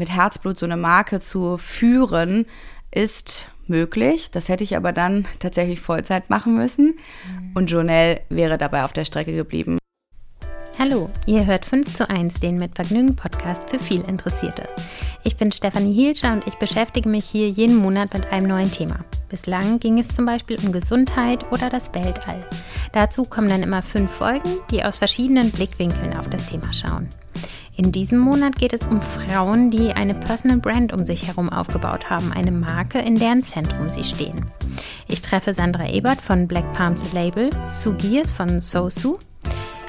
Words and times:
mit 0.00 0.10
Herzblut 0.10 0.58
so 0.58 0.66
eine 0.66 0.78
Marke 0.78 1.20
zu 1.20 1.58
führen, 1.58 2.46
ist 2.90 3.48
möglich. 3.66 4.30
Das 4.32 4.48
hätte 4.48 4.64
ich 4.64 4.76
aber 4.76 4.92
dann 4.92 5.28
tatsächlich 5.38 5.80
Vollzeit 5.80 6.30
machen 6.30 6.56
müssen. 6.56 6.96
Mhm. 7.28 7.50
Und 7.54 7.70
Jonelle 7.70 8.22
wäre 8.30 8.58
dabei 8.58 8.84
auf 8.84 8.92
der 8.92 9.04
Strecke 9.04 9.32
geblieben. 9.32 9.78
Hallo, 10.78 11.10
ihr 11.26 11.44
hört 11.44 11.66
5 11.66 11.94
zu 11.94 12.08
1, 12.08 12.40
den 12.40 12.56
mit 12.56 12.74
Vergnügen 12.74 13.14
Podcast 13.14 13.68
für 13.68 13.78
viel 13.78 14.00
Interessierte. 14.00 14.66
Ich 15.22 15.36
bin 15.36 15.52
Stefanie 15.52 15.92
Hielscher 15.92 16.32
und 16.32 16.46
ich 16.46 16.54
beschäftige 16.54 17.06
mich 17.06 17.26
hier 17.26 17.50
jeden 17.50 17.76
Monat 17.76 18.14
mit 18.14 18.32
einem 18.32 18.48
neuen 18.48 18.70
Thema. 18.70 19.04
Bislang 19.28 19.78
ging 19.80 19.98
es 19.98 20.08
zum 20.08 20.24
Beispiel 20.24 20.58
um 20.64 20.72
Gesundheit 20.72 21.52
oder 21.52 21.68
das 21.68 21.92
Weltall. 21.92 22.48
Dazu 22.92 23.24
kommen 23.24 23.50
dann 23.50 23.62
immer 23.62 23.82
fünf 23.82 24.10
Folgen, 24.12 24.60
die 24.70 24.82
aus 24.82 24.96
verschiedenen 24.96 25.50
Blickwinkeln 25.50 26.16
auf 26.16 26.30
das 26.30 26.46
Thema 26.46 26.72
schauen. 26.72 27.10
In 27.76 27.92
diesem 27.92 28.18
Monat 28.18 28.56
geht 28.56 28.72
es 28.72 28.86
um 28.86 29.00
Frauen, 29.00 29.70
die 29.70 29.92
eine 29.92 30.14
Personal 30.14 30.58
Brand 30.58 30.92
um 30.92 31.04
sich 31.04 31.26
herum 31.26 31.48
aufgebaut 31.48 32.10
haben, 32.10 32.32
eine 32.32 32.50
Marke, 32.50 32.98
in 32.98 33.14
deren 33.14 33.40
Zentrum 33.40 33.88
sie 33.88 34.04
stehen. 34.04 34.46
Ich 35.08 35.22
treffe 35.22 35.54
Sandra 35.54 35.88
Ebert 35.88 36.20
von 36.20 36.46
Black 36.46 36.72
Palms 36.72 37.12
Label, 37.12 37.50
Sue 37.64 37.94
Gears 37.94 38.32
von 38.32 38.60
Sosu, 38.60 39.18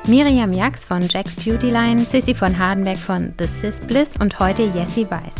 Miriam 0.07 0.51
Jax 0.51 0.85
von 0.85 1.07
Jack's 1.07 1.35
Beauty 1.35 1.69
Line, 1.69 1.99
Sissy 1.99 2.33
von 2.33 2.57
Hardenberg 2.57 2.97
von 2.97 3.33
The 3.37 3.45
Sis 3.45 3.81
Bliss 3.81 4.11
und 4.19 4.39
heute 4.39 4.63
Jessie 4.63 5.09
Weiß. 5.09 5.35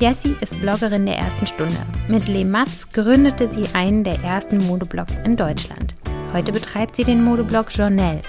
Jessie 0.00 0.34
ist 0.40 0.58
Bloggerin 0.60 1.06
der 1.06 1.18
ersten 1.18 1.46
Stunde. 1.46 1.76
Mit 2.08 2.26
Le 2.26 2.44
Matz 2.44 2.88
gründete 2.88 3.48
sie 3.48 3.72
einen 3.74 4.02
der 4.02 4.18
ersten 4.22 4.58
Modeblogs 4.66 5.18
in 5.24 5.36
Deutschland. 5.36 5.94
Heute 6.32 6.52
betreibt 6.52 6.96
sie 6.96 7.04
den 7.04 7.22
Modeblog 7.22 7.66
Journal. 7.70 8.20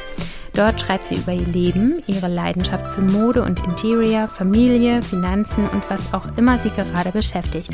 Dort 0.53 0.79
schreibt 0.79 1.07
sie 1.07 1.15
über 1.15 1.33
ihr 1.33 1.47
Leben, 1.47 2.03
ihre 2.05 2.27
Leidenschaft 2.27 2.93
für 2.93 3.01
Mode 3.01 3.41
und 3.41 3.63
Interior, 3.63 4.27
Familie, 4.27 5.01
Finanzen 5.01 5.67
und 5.67 5.89
was 5.89 6.13
auch 6.13 6.27
immer 6.37 6.59
sie 6.59 6.69
gerade 6.69 7.11
beschäftigt. 7.11 7.71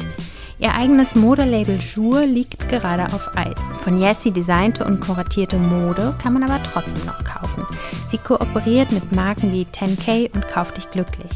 Ihr 0.59 0.73
eigenes 0.73 1.13
Modelabel 1.13 1.77
Jour 1.77 2.26
liegt 2.26 2.70
gerade 2.70 3.05
auf 3.13 3.35
Eis. 3.35 3.59
Von 3.79 3.99
Jessie 3.99 4.31
designte 4.31 4.85
und 4.85 5.01
kuratierte 5.01 5.57
Mode 5.57 6.15
kann 6.21 6.34
man 6.34 6.43
aber 6.43 6.63
trotzdem 6.63 7.05
noch 7.05 7.21
kaufen. 7.23 7.65
Sie 8.12 8.17
kooperiert 8.17 8.91
mit 8.91 9.11
Marken 9.11 9.51
wie 9.51 9.65
10K 9.65 10.34
und 10.34 10.48
Kauf 10.48 10.73
dich 10.73 10.89
glücklich. 10.89 11.32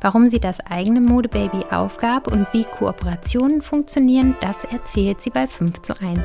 Warum 0.00 0.30
sie 0.30 0.40
das 0.40 0.60
eigene 0.60 1.00
Modebaby 1.00 1.66
aufgab 1.70 2.28
und 2.28 2.46
wie 2.52 2.64
Kooperationen 2.64 3.60
funktionieren, 3.60 4.36
das 4.40 4.64
erzählt 4.64 5.20
sie 5.20 5.30
bei 5.30 5.46
5 5.46 5.82
zu 5.82 5.94
1. 5.94 6.20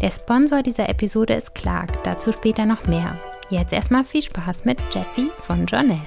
Der 0.00 0.10
Sponsor 0.10 0.62
dieser 0.62 0.88
Episode 0.88 1.34
ist 1.34 1.54
Clark, 1.54 2.02
dazu 2.04 2.32
später 2.32 2.66
noch 2.66 2.86
mehr. 2.86 3.18
Jetzt 3.50 3.72
erstmal 3.72 4.04
viel 4.04 4.22
Spaß 4.22 4.66
mit 4.66 4.78
Jessie 4.92 5.30
von 5.40 5.64
Journal. 5.64 6.02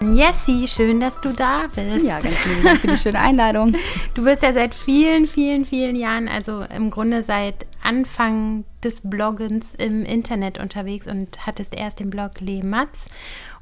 Jessie, 0.00 0.66
schön, 0.66 1.00
dass 1.00 1.20
du 1.20 1.32
da 1.32 1.66
bist. 1.74 2.06
Ja, 2.06 2.20
ganz 2.20 2.34
vielen 2.36 2.62
Dank 2.62 2.80
für 2.80 2.86
die 2.88 2.96
schöne 2.96 3.18
Einladung. 3.18 3.74
Du 4.14 4.24
bist 4.24 4.42
ja 4.42 4.54
seit 4.54 4.74
vielen, 4.74 5.26
vielen, 5.26 5.66
vielen 5.66 5.94
Jahren, 5.94 6.28
also 6.28 6.62
im 6.62 6.90
Grunde 6.90 7.22
seit 7.22 7.66
Anfang 7.82 8.64
des 8.82 9.02
Bloggens 9.02 9.66
im 9.76 10.06
Internet 10.06 10.58
unterwegs 10.58 11.06
und 11.06 11.46
hattest 11.46 11.74
erst 11.74 12.00
den 12.00 12.08
Blog 12.08 12.40
Le 12.40 12.64
Matz 12.64 13.08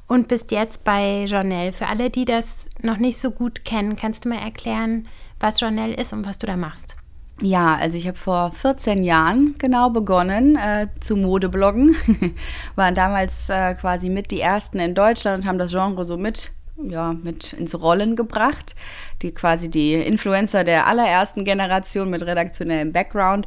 und 0.07 0.29
bist 0.29 0.51
jetzt 0.51 0.85
bei 0.85 1.25
Journal. 1.25 1.73
Für 1.73 1.87
alle, 1.87 2.09
die 2.09 2.23
das 2.23 2.67
noch 2.81 2.97
nicht 2.97 3.17
so 3.17 3.31
gut 3.31 3.65
kennen, 3.65 3.97
kannst 3.97 4.23
du 4.23 4.29
mal 4.29 4.39
erklären, 4.39 5.07
was 5.41 5.59
Journal 5.59 5.91
ist 5.91 6.13
und 6.13 6.25
was 6.25 6.37
du 6.37 6.47
da 6.47 6.55
machst? 6.55 6.95
Ja, 7.41 7.75
also 7.75 7.97
ich 7.97 8.07
habe 8.07 8.17
vor 8.17 8.51
14 8.53 9.03
Jahren 9.03 9.55
genau 9.57 9.89
begonnen 9.89 10.55
äh, 10.55 10.87
zu 11.01 11.17
Modebloggen. 11.17 11.95
Waren 12.75 12.95
damals 12.95 13.49
äh, 13.49 13.73
quasi 13.75 14.09
mit 14.09 14.31
die 14.31 14.39
ersten 14.39 14.79
in 14.79 14.95
Deutschland 14.95 15.43
und 15.43 15.49
haben 15.49 15.57
das 15.57 15.71
Genre 15.71 16.05
so 16.05 16.17
mit 16.17 16.51
ja, 16.77 17.13
mit 17.13 17.53
ins 17.53 17.79
Rollen 17.79 18.15
gebracht. 18.15 18.75
Die 19.21 19.31
quasi 19.31 19.69
die 19.69 19.93
Influencer 19.93 20.63
der 20.63 20.87
allerersten 20.87 21.45
Generation 21.45 22.09
mit 22.09 22.21
redaktionellem 22.23 22.91
Background. 22.91 23.45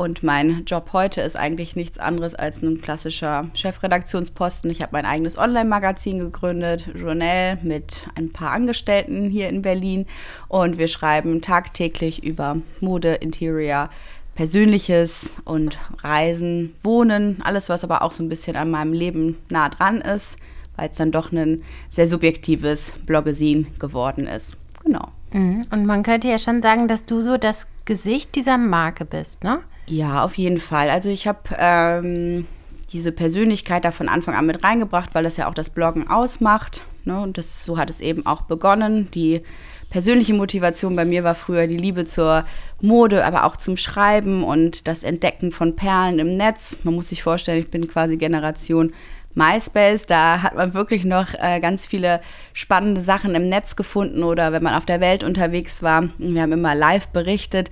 Und 0.00 0.22
mein 0.22 0.64
Job 0.64 0.94
heute 0.94 1.20
ist 1.20 1.36
eigentlich 1.36 1.76
nichts 1.76 1.98
anderes 1.98 2.34
als 2.34 2.62
ein 2.62 2.80
klassischer 2.80 3.50
Chefredaktionsposten. 3.52 4.70
Ich 4.70 4.80
habe 4.80 4.92
mein 4.92 5.04
eigenes 5.04 5.36
Online-Magazin 5.36 6.20
gegründet, 6.20 6.88
Journal, 6.94 7.58
mit 7.62 8.04
ein 8.14 8.32
paar 8.32 8.52
Angestellten 8.52 9.28
hier 9.28 9.50
in 9.50 9.60
Berlin. 9.60 10.06
Und 10.48 10.78
wir 10.78 10.88
schreiben 10.88 11.42
tagtäglich 11.42 12.24
über 12.24 12.56
Mode, 12.80 13.16
Interior, 13.16 13.90
Persönliches 14.34 15.32
und 15.44 15.76
Reisen, 16.02 16.74
Wohnen, 16.82 17.42
alles, 17.44 17.68
was 17.68 17.84
aber 17.84 18.00
auch 18.00 18.12
so 18.12 18.22
ein 18.22 18.30
bisschen 18.30 18.56
an 18.56 18.70
meinem 18.70 18.94
Leben 18.94 19.36
nah 19.50 19.68
dran 19.68 20.00
ist 20.00 20.38
weil 20.76 20.88
es 20.88 20.96
dann 20.96 21.12
doch 21.12 21.30
ein 21.30 21.62
sehr 21.90 22.08
subjektives 22.08 22.94
Bloggesin 23.04 23.66
geworden 23.78 24.26
ist. 24.26 24.56
Genau. 24.82 25.08
Mhm. 25.30 25.66
Und 25.70 25.84
man 25.84 26.02
könnte 26.02 26.28
ja 26.28 26.38
schon 26.38 26.62
sagen, 26.62 26.88
dass 26.88 27.04
du 27.04 27.20
so 27.20 27.36
das 27.36 27.66
Gesicht 27.84 28.34
dieser 28.34 28.56
Marke 28.56 29.04
bist, 29.04 29.44
ne? 29.44 29.60
Ja, 29.90 30.24
auf 30.24 30.38
jeden 30.38 30.60
Fall. 30.60 30.88
Also 30.88 31.08
ich 31.08 31.26
habe 31.26 31.40
ähm, 31.58 32.46
diese 32.92 33.10
Persönlichkeit 33.10 33.84
da 33.84 33.90
von 33.90 34.08
Anfang 34.08 34.36
an 34.36 34.46
mit 34.46 34.62
reingebracht, 34.62 35.10
weil 35.14 35.24
das 35.24 35.36
ja 35.36 35.48
auch 35.48 35.54
das 35.54 35.70
Bloggen 35.70 36.08
ausmacht. 36.08 36.82
Ne? 37.04 37.20
Und 37.20 37.38
das, 37.38 37.64
so 37.64 37.76
hat 37.76 37.90
es 37.90 38.00
eben 38.00 38.24
auch 38.24 38.42
begonnen. 38.42 39.10
Die 39.10 39.42
persönliche 39.90 40.32
Motivation 40.32 40.94
bei 40.94 41.04
mir 41.04 41.24
war 41.24 41.34
früher 41.34 41.66
die 41.66 41.76
Liebe 41.76 42.06
zur 42.06 42.44
Mode, 42.80 43.24
aber 43.24 43.44
auch 43.44 43.56
zum 43.56 43.76
Schreiben 43.76 44.44
und 44.44 44.86
das 44.86 45.02
Entdecken 45.02 45.50
von 45.50 45.74
Perlen 45.74 46.20
im 46.20 46.36
Netz. 46.36 46.78
Man 46.84 46.94
muss 46.94 47.08
sich 47.08 47.24
vorstellen, 47.24 47.58
ich 47.58 47.72
bin 47.72 47.88
quasi 47.88 48.16
Generation 48.16 48.92
MySpace, 49.34 50.06
da 50.06 50.42
hat 50.42 50.56
man 50.56 50.74
wirklich 50.74 51.04
noch 51.04 51.34
äh, 51.34 51.60
ganz 51.60 51.86
viele 51.86 52.20
spannende 52.52 53.00
Sachen 53.00 53.34
im 53.34 53.48
Netz 53.48 53.76
gefunden 53.76 54.24
oder 54.24 54.52
wenn 54.52 54.62
man 54.62 54.74
auf 54.74 54.86
der 54.86 55.00
Welt 55.00 55.22
unterwegs 55.22 55.82
war. 55.82 56.08
Wir 56.18 56.42
haben 56.42 56.52
immer 56.52 56.74
live 56.74 57.08
berichtet. 57.08 57.70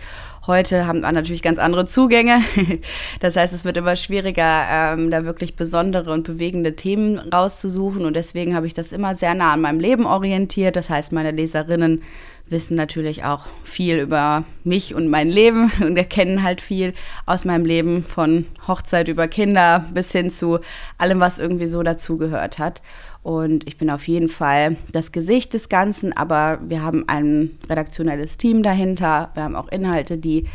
Heute 0.49 0.87
haben 0.87 1.03
wir 1.03 1.13
natürlich 1.13 1.43
ganz 1.43 1.59
andere 1.59 1.85
Zugänge. 1.85 2.41
Das 3.21 3.37
heißt, 3.37 3.53
es 3.53 3.65
wird 3.65 3.77
immer 3.77 3.97
schwieriger, 3.97 4.65
ähm, 4.71 5.11
da 5.11 5.25
wirklich 5.25 5.57
besondere 5.57 6.11
und 6.13 6.23
bewegende 6.23 6.75
Themen 6.75 7.19
rauszusuchen. 7.19 8.07
Und 8.07 8.15
deswegen 8.15 8.55
habe 8.55 8.67
ich 8.67 8.73
das 8.73 8.93
immer 8.93 9.15
sehr 9.15 9.35
nah 9.35 9.53
an 9.53 9.61
meinem 9.61 9.81
Leben 9.81 10.07
orientiert. 10.07 10.77
Das 10.77 10.89
heißt, 10.89 11.13
meine 11.13 11.33
Leserinnen 11.33 12.03
wissen 12.51 12.77
natürlich 12.77 13.25
auch 13.25 13.47
viel 13.65 13.99
über 13.99 14.45
mich 14.65 14.95
und 14.95 15.09
mein 15.09 15.29
Leben 15.29 15.71
und 15.81 15.97
erkennen 15.97 16.43
halt 16.43 16.61
viel 16.61 16.95
aus 17.27 17.45
meinem 17.45 17.65
Leben 17.65 18.05
von 18.05 18.47
Hochzeit 18.67 19.09
über 19.09 19.29
Kinder 19.29 19.87
bis 19.93 20.13
hin 20.13 20.31
zu 20.31 20.61
allem, 20.99 21.21
was 21.21 21.39
irgendwie 21.39 21.67
so 21.67 21.83
dazugehört 21.83 22.59
hat. 22.59 22.83
Und 23.23 23.67
ich 23.69 23.77
bin 23.77 23.91
auf 23.91 24.09
jeden 24.09 24.29
Fall 24.29 24.77
das 24.93 25.13
Gesicht 25.13 25.53
des 25.53 25.69
Ganzen, 25.69 26.17
aber 26.17 26.61
wir 26.63 26.83
haben 26.83 27.05
ein 27.09 27.59
redaktionelles 27.69 28.39
Team 28.39 28.63
dahinter. 28.63 29.31
Wir 29.35 29.43
haben 29.43 29.57
auch 29.57 29.69
Inhalte, 29.69 30.19
die 30.19 30.47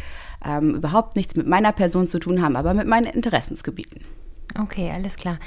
ähm, 0.46 0.76
überhaupt 0.76 1.16
nichts 1.16 1.36
mit 1.36 1.48
meiner 1.48 1.72
Person 1.72 2.08
zu 2.08 2.20
tun 2.20 2.42
haben, 2.42 2.56
aber 2.56 2.74
mit 2.74 2.88
meinen 2.88 3.06
Interessensgebieten. 3.06 4.02
Okay, 4.59 4.92
alles 4.94 5.16
klar. 5.16 5.40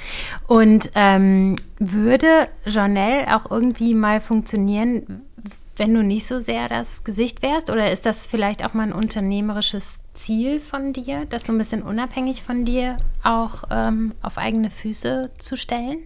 Und 0.47 0.91
ähm, 0.95 1.55
würde 1.79 2.49
Journal 2.65 3.25
auch 3.31 3.49
irgendwie 3.49 3.93
mal 3.93 4.19
funktionieren, 4.19 5.23
wenn 5.77 5.93
du 5.93 6.03
nicht 6.03 6.25
so 6.25 6.39
sehr 6.39 6.67
das 6.69 7.03
Gesicht 7.03 7.41
wärst? 7.41 7.69
Oder 7.69 7.91
ist 7.91 8.05
das 8.05 8.27
vielleicht 8.27 8.65
auch 8.65 8.73
mal 8.73 8.83
ein 8.83 8.93
unternehmerisches 8.93 9.99
Ziel 10.13 10.59
von 10.59 10.93
dir, 10.93 11.25
das 11.29 11.45
so 11.45 11.51
ein 11.51 11.57
bisschen 11.57 11.83
unabhängig 11.83 12.43
von 12.43 12.65
dir 12.65 12.97
auch 13.23 13.63
ähm, 13.69 14.13
auf 14.21 14.37
eigene 14.37 14.69
Füße 14.69 15.29
zu 15.37 15.55
stellen? 15.55 15.99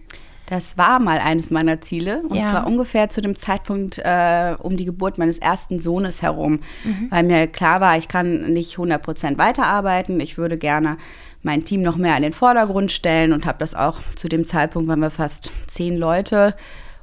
Das 0.46 0.76
war 0.76 0.98
mal 0.98 1.18
eines 1.18 1.50
meiner 1.50 1.80
Ziele 1.80 2.22
und 2.28 2.36
ja. 2.36 2.44
zwar 2.44 2.66
ungefähr 2.66 3.08
zu 3.08 3.22
dem 3.22 3.38
Zeitpunkt 3.38 3.98
äh, 3.98 4.54
um 4.60 4.76
die 4.76 4.84
Geburt 4.84 5.16
meines 5.16 5.38
ersten 5.38 5.80
Sohnes 5.80 6.20
herum, 6.20 6.60
mhm. 6.84 7.06
weil 7.10 7.22
mir 7.22 7.46
klar 7.46 7.80
war, 7.80 7.96
ich 7.96 8.08
kann 8.08 8.52
nicht 8.52 8.72
100 8.72 9.02
Prozent 9.02 9.38
weiterarbeiten. 9.38 10.20
Ich 10.20 10.36
würde 10.36 10.58
gerne 10.58 10.98
mein 11.42 11.64
Team 11.64 11.80
noch 11.80 11.96
mehr 11.96 12.16
in 12.16 12.22
den 12.22 12.32
Vordergrund 12.34 12.92
stellen 12.92 13.32
und 13.32 13.46
habe 13.46 13.58
das 13.58 13.74
auch 13.74 14.00
zu 14.14 14.28
dem 14.28 14.44
Zeitpunkt, 14.44 14.88
waren 14.88 15.00
wir 15.00 15.10
fast 15.10 15.52
zehn 15.68 15.96
Leute, 15.96 16.54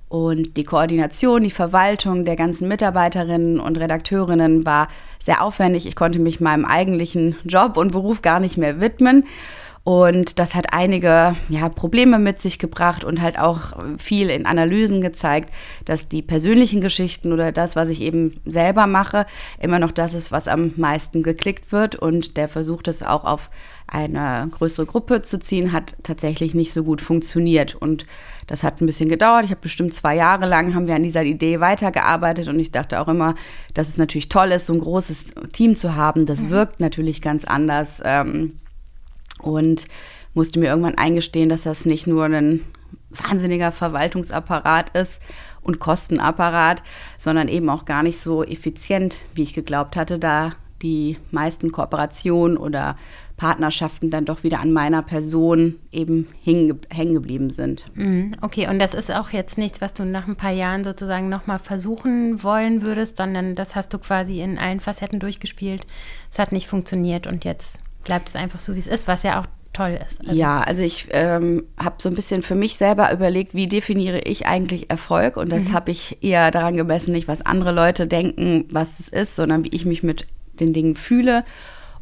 und 0.10 0.58
die 0.58 0.64
Koordination, 0.64 1.44
die 1.44 1.52
Verwaltung 1.52 2.26
der 2.26 2.36
ganzen 2.36 2.68
Mitarbeiterinnen 2.68 3.60
und 3.60 3.80
Redakteurinnen 3.80 4.66
war 4.66 4.88
sehr 5.22 5.44
aufwendig. 5.44 5.86
Ich 5.86 5.96
konnte 5.96 6.18
mich 6.18 6.42
meinem 6.42 6.66
eigentlichen 6.66 7.36
Job 7.46 7.78
und 7.78 7.92
Beruf 7.92 8.24
gar 8.24 8.40
nicht 8.40 8.58
mehr 8.58 8.82
widmen. 8.82 9.26
Und 9.84 10.40
das 10.40 10.56
hat 10.56 10.74
einige 10.74 11.36
ja, 11.48 11.70
Probleme 11.70 12.20
mit 12.20 12.42
sich 12.42 12.60
gebracht 12.60 13.04
und 13.04 13.22
halt 13.22 13.40
auch 13.40 13.74
viel 13.98 14.30
in 14.30 14.46
Analysen 14.46 15.00
gezeigt, 15.00 15.54
dass 15.86 16.10
die 16.10 16.22
persönlichen 16.22 16.82
Geschichten 16.82 17.32
oder 17.32 17.52
das, 17.52 17.76
was 17.76 17.90
ich 17.90 18.02
eben 18.02 18.42
selber 18.46 18.88
mache, 18.88 19.26
immer 19.60 19.80
noch 19.80 19.92
das 19.92 20.14
ist, 20.14 20.32
was 20.32 20.48
am 20.48 20.74
meisten 20.76 21.24
geklickt 21.24 21.72
wird. 21.72 21.96
Und 21.96 22.36
der 22.36 22.50
versucht 22.50 22.88
es 22.88 23.04
auch 23.04 23.26
auf 23.26 23.50
eine 23.92 24.48
größere 24.52 24.86
Gruppe 24.86 25.22
zu 25.22 25.40
ziehen, 25.40 25.72
hat 25.72 25.96
tatsächlich 26.04 26.54
nicht 26.54 26.74
so 26.74 26.84
gut 26.84 27.02
funktioniert. 27.02 27.76
Und 27.76 28.06
das 28.48 28.64
hat 28.64 28.82
ein 28.82 28.86
bisschen 28.86 29.10
gedauert. 29.10 29.46
Ich 29.46 29.52
habe 29.52 29.62
bestimmt 29.62 29.94
zwei 29.94 30.16
Jahre 30.16 30.46
lang 30.46 30.76
haben 30.76 30.88
wir 30.88 30.96
an 30.96 31.04
dieser 31.04 31.24
Idee 31.24 31.60
weitergearbeitet 31.60 32.48
und 32.48 32.60
ich 32.60 32.72
dachte 32.72 33.00
auch 33.00 33.08
immer, 33.08 33.36
dass 33.74 33.90
es 33.90 33.98
natürlich 33.98 34.30
toll 34.30 34.52
ist, 34.52 34.68
so 34.68 34.74
ein 34.74 34.80
großes 34.80 35.26
Team 35.52 35.76
zu 35.76 35.96
haben. 35.96 36.26
Das 36.26 36.42
mhm. 36.42 36.50
wirkt 36.52 36.80
natürlich 36.80 37.22
ganz 37.22 37.46
anders. 37.46 38.02
Ähm, 38.04 38.54
und 39.42 39.88
musste 40.34 40.60
mir 40.60 40.68
irgendwann 40.68 40.98
eingestehen, 40.98 41.50
dass 41.50 41.64
das 41.64 41.86
nicht 41.86 42.08
nur 42.08 42.26
ein 42.26 42.66
wahnsinniger 43.10 43.72
Verwaltungsapparat 43.72 44.96
ist 44.96 45.22
und 45.62 45.80
Kostenapparat, 45.80 46.84
sondern 47.18 47.48
eben 47.48 47.70
auch 47.70 47.86
gar 47.86 48.04
nicht 48.04 48.20
so 48.20 48.44
effizient, 48.44 49.18
wie 49.34 49.44
ich 49.44 49.54
geglaubt 49.54 49.96
hatte, 49.96 50.20
da 50.20 50.54
die 50.82 51.18
meisten 51.32 51.72
Kooperationen 51.72 52.58
oder 52.58 52.96
Partnerschaften 53.40 54.10
dann 54.10 54.26
doch 54.26 54.44
wieder 54.44 54.60
an 54.60 54.74
meiner 54.74 55.02
Person 55.02 55.80
eben 55.94 56.28
hängen 56.44 57.14
geblieben 57.14 57.50
sind. 57.50 57.86
Mhm, 57.96 58.36
okay, 58.42 58.68
und 58.68 58.80
das 58.80 58.94
ist 58.94 59.12
auch 59.12 59.30
jetzt 59.32 59.58
nichts, 59.58 59.80
was 59.80 59.94
du 59.94 60.04
nach 60.04 60.28
ein 60.28 60.36
paar 60.36 60.52
Jahren 60.52 60.84
sozusagen 60.84 61.30
nochmal 61.30 61.58
versuchen 61.58 62.44
wollen 62.44 62.82
würdest, 62.82 63.16
sondern 63.16 63.56
das 63.56 63.76
hast 63.76 63.94
du 63.94 63.98
quasi 63.98 64.42
in 64.42 64.60
allen 64.60 64.82
Facetten 64.82 65.22
durchgespielt. 65.22 65.88
Es 66.30 66.38
hat 66.38 66.52
nicht 66.52 66.68
funktioniert 66.68 67.28
und 67.28 67.46
jetzt 67.46 67.80
bleibt 68.04 68.28
es 68.28 68.36
einfach 68.36 68.60
so, 68.60 68.76
wie 68.76 68.80
es 68.80 68.88
ist, 68.88 69.08
was 69.08 69.24
ja 69.24 69.40
auch 69.40 69.46
toll 69.72 69.98
ist. 70.06 70.20
Also 70.20 70.34
ja, 70.34 70.60
also 70.60 70.84
ich 70.84 71.08
ähm, 71.12 71.64
habe 71.82 71.96
so 72.00 72.10
ein 72.10 72.16
bisschen 72.16 72.42
für 72.42 72.56
mich 72.56 72.76
selber 72.76 73.10
überlegt, 73.14 73.54
wie 73.54 73.68
definiere 73.68 74.20
ich 74.20 74.48
eigentlich 74.48 74.90
Erfolg 74.90 75.38
und 75.38 75.50
das 75.50 75.70
mhm. 75.70 75.74
habe 75.74 75.92
ich 75.92 76.22
eher 76.22 76.52
daran 76.52 76.76
gemessen, 76.76 77.14
nicht 77.14 77.30
was 77.30 77.46
andere 77.46 77.72
Leute 77.72 78.06
denken, 78.06 78.66
was 78.70 79.00
es 79.00 79.08
ist, 79.08 79.38
sondern 79.38 79.64
wie 79.64 79.74
ich 79.74 79.86
mich 79.86 80.04
mit 80.04 80.28
den 80.60 80.74
Dingen 80.74 80.96
fühle 80.96 81.46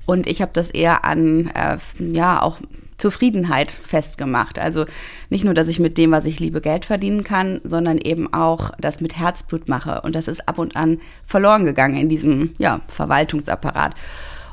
und 0.07 0.25
ich 0.25 0.41
habe 0.41 0.51
das 0.53 0.71
eher 0.71 1.03
an, 1.05 1.51
äh, 1.53 1.77
ja, 1.99 2.41
auch 2.41 2.59
Zufriedenheit 2.97 3.71
festgemacht. 3.71 4.57
Also 4.57 4.85
nicht 5.29 5.43
nur, 5.43 5.53
dass 5.53 5.67
ich 5.67 5.79
mit 5.79 5.97
dem, 5.97 6.11
was 6.11 6.25
ich 6.25 6.39
liebe, 6.39 6.61
Geld 6.61 6.85
verdienen 6.85 7.23
kann, 7.23 7.59
sondern 7.65 7.97
eben 7.97 8.33
auch 8.33 8.71
das 8.79 9.01
mit 9.01 9.19
Herzblut 9.19 9.67
mache. 9.67 10.01
Und 10.01 10.15
das 10.15 10.29
ist 10.29 10.47
ab 10.47 10.59
und 10.59 10.77
an 10.77 11.01
verloren 11.25 11.65
gegangen 11.65 11.97
in 11.97 12.07
diesem 12.07 12.53
ja, 12.57 12.79
Verwaltungsapparat. 12.87 13.95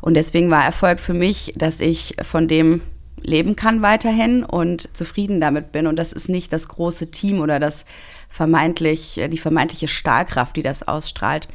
Und 0.03 0.15
deswegen 0.15 0.51
war 0.51 0.65
Erfolg 0.65 0.99
für 0.99 1.15
mich, 1.15 1.55
dass 1.57 1.81
ich 1.81 2.17
von 2.23 2.49
dem 2.49 2.83
leben 3.23 3.55
kann 3.55 3.81
weiterhin 3.81 4.43
und 4.43 4.95
zufrieden 4.95 5.41
damit 5.41 5.71
bin. 5.71 5.87
Und 5.87 5.97
das 5.97 6.13
ist 6.13 6.29
nicht 6.29 6.53
das 6.53 6.67
große 6.67 7.13
Team 7.13 7.41
oder 7.41 7.61
das 7.61 7.85
vermeintlich, 8.29 9.21
die 9.31 9.39
vermeintliche 9.39 9.87
Stahlkraft, 9.87 10.57
die 10.57 10.63
das 10.63 10.87
ausstrahlt. 10.87 11.47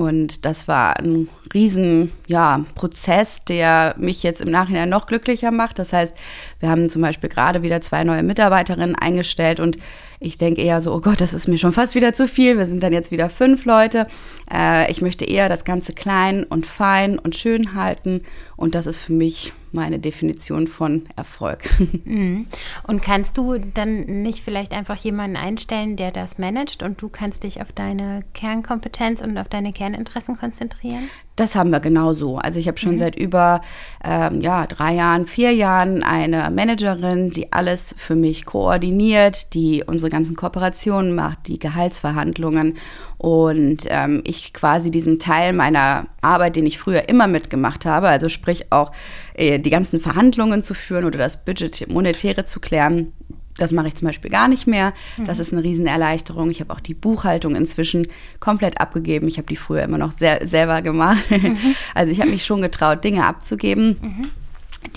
Und 0.00 0.46
das 0.46 0.66
war 0.66 0.98
ein 0.98 1.28
riesen 1.52 2.10
ja, 2.26 2.64
Prozess, 2.74 3.44
der 3.44 3.94
mich 3.98 4.22
jetzt 4.22 4.40
im 4.40 4.50
Nachhinein 4.50 4.88
noch 4.88 5.06
glücklicher 5.06 5.50
macht. 5.50 5.78
Das 5.78 5.92
heißt, 5.92 6.14
wir 6.58 6.70
haben 6.70 6.88
zum 6.88 7.02
Beispiel 7.02 7.28
gerade 7.28 7.62
wieder 7.62 7.82
zwei 7.82 8.02
neue 8.02 8.22
Mitarbeiterinnen 8.22 8.94
eingestellt 8.94 9.60
und 9.60 9.76
ich 10.18 10.38
denke 10.38 10.62
eher 10.62 10.80
so, 10.80 10.94
oh 10.94 11.02
Gott, 11.02 11.20
das 11.20 11.34
ist 11.34 11.48
mir 11.48 11.58
schon 11.58 11.72
fast 11.72 11.94
wieder 11.94 12.14
zu 12.14 12.26
viel. 12.26 12.56
Wir 12.56 12.64
sind 12.64 12.82
dann 12.82 12.94
jetzt 12.94 13.10
wieder 13.10 13.28
fünf 13.28 13.66
Leute. 13.66 14.06
Äh, 14.50 14.90
ich 14.90 15.02
möchte 15.02 15.26
eher 15.26 15.50
das 15.50 15.64
Ganze 15.64 15.92
klein 15.92 16.44
und 16.44 16.64
fein 16.64 17.18
und 17.18 17.36
schön 17.36 17.74
halten. 17.74 18.22
Und 18.56 18.74
das 18.74 18.86
ist 18.86 19.00
für 19.00 19.12
mich 19.12 19.52
meine 19.72 19.98
Definition 19.98 20.66
von 20.66 21.06
Erfolg. 21.16 21.68
Mhm. 22.04 22.46
Und 22.86 23.02
kannst 23.02 23.36
du 23.36 23.58
dann 23.58 24.22
nicht 24.22 24.42
vielleicht 24.42 24.72
einfach 24.72 24.96
jemanden 24.96 25.36
einstellen, 25.36 25.96
der 25.96 26.10
das 26.10 26.38
managt 26.38 26.82
und 26.82 27.00
du 27.02 27.08
kannst 27.08 27.42
dich 27.42 27.60
auf 27.60 27.72
deine 27.72 28.24
Kernkompetenz 28.32 29.20
und 29.20 29.36
auf 29.36 29.48
deine 29.48 29.72
Kerninteressen 29.72 30.38
konzentrieren? 30.38 31.10
Das 31.36 31.54
haben 31.54 31.70
wir 31.70 31.80
genau 31.80 32.12
so. 32.12 32.36
Also 32.36 32.58
ich 32.58 32.68
habe 32.68 32.78
schon 32.78 32.92
mhm. 32.92 32.98
seit 32.98 33.16
über 33.16 33.60
ähm, 34.04 34.40
ja, 34.40 34.66
drei 34.66 34.94
Jahren, 34.94 35.26
vier 35.26 35.52
Jahren 35.52 36.02
eine 36.02 36.50
Managerin, 36.50 37.30
die 37.30 37.52
alles 37.52 37.94
für 37.96 38.16
mich 38.16 38.44
koordiniert, 38.44 39.54
die 39.54 39.84
unsere 39.86 40.10
ganzen 40.10 40.36
Kooperationen 40.36 41.14
macht, 41.14 41.48
die 41.48 41.58
Gehaltsverhandlungen 41.58 42.76
und 43.20 43.82
ähm, 43.88 44.22
ich 44.24 44.54
quasi 44.54 44.90
diesen 44.90 45.18
Teil 45.18 45.52
meiner 45.52 46.06
Arbeit, 46.22 46.56
den 46.56 46.64
ich 46.64 46.78
früher 46.78 47.06
immer 47.10 47.26
mitgemacht 47.26 47.84
habe, 47.84 48.08
also 48.08 48.30
sprich 48.30 48.72
auch 48.72 48.92
äh, 49.34 49.58
die 49.58 49.68
ganzen 49.68 50.00
Verhandlungen 50.00 50.62
zu 50.62 50.72
führen 50.72 51.04
oder 51.04 51.18
das 51.18 51.44
Budget 51.44 51.86
monetäre 51.90 52.46
zu 52.46 52.60
klären, 52.60 53.12
das 53.58 53.72
mache 53.72 53.88
ich 53.88 53.94
zum 53.94 54.08
Beispiel 54.08 54.30
gar 54.30 54.48
nicht 54.48 54.66
mehr. 54.66 54.94
Das 55.18 55.36
mhm. 55.36 55.42
ist 55.42 55.52
eine 55.52 55.62
Riesenerleichterung. 55.62 56.48
Ich 56.48 56.60
habe 56.60 56.72
auch 56.72 56.80
die 56.80 56.94
Buchhaltung 56.94 57.56
inzwischen 57.56 58.08
komplett 58.38 58.80
abgegeben. 58.80 59.28
Ich 59.28 59.36
habe 59.36 59.48
die 59.48 59.56
früher 59.56 59.82
immer 59.82 59.98
noch 59.98 60.16
sehr, 60.16 60.46
selber 60.46 60.80
gemacht. 60.80 61.30
Mhm. 61.30 61.58
Also 61.94 62.12
ich 62.12 62.20
habe 62.20 62.30
mich 62.30 62.46
schon 62.46 62.62
getraut, 62.62 63.04
Dinge 63.04 63.26
abzugeben, 63.26 63.98
mhm. 64.00 64.22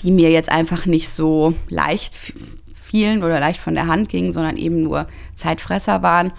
die 0.02 0.10
mir 0.10 0.30
jetzt 0.30 0.50
einfach 0.50 0.86
nicht 0.86 1.10
so 1.10 1.54
leicht 1.68 2.14
fielen 2.82 3.22
oder 3.22 3.38
leicht 3.38 3.60
von 3.60 3.74
der 3.74 3.86
Hand 3.86 4.08
gingen, 4.08 4.32
sondern 4.32 4.56
eben 4.56 4.82
nur 4.82 5.08
Zeitfresser 5.36 6.00
waren. 6.00 6.32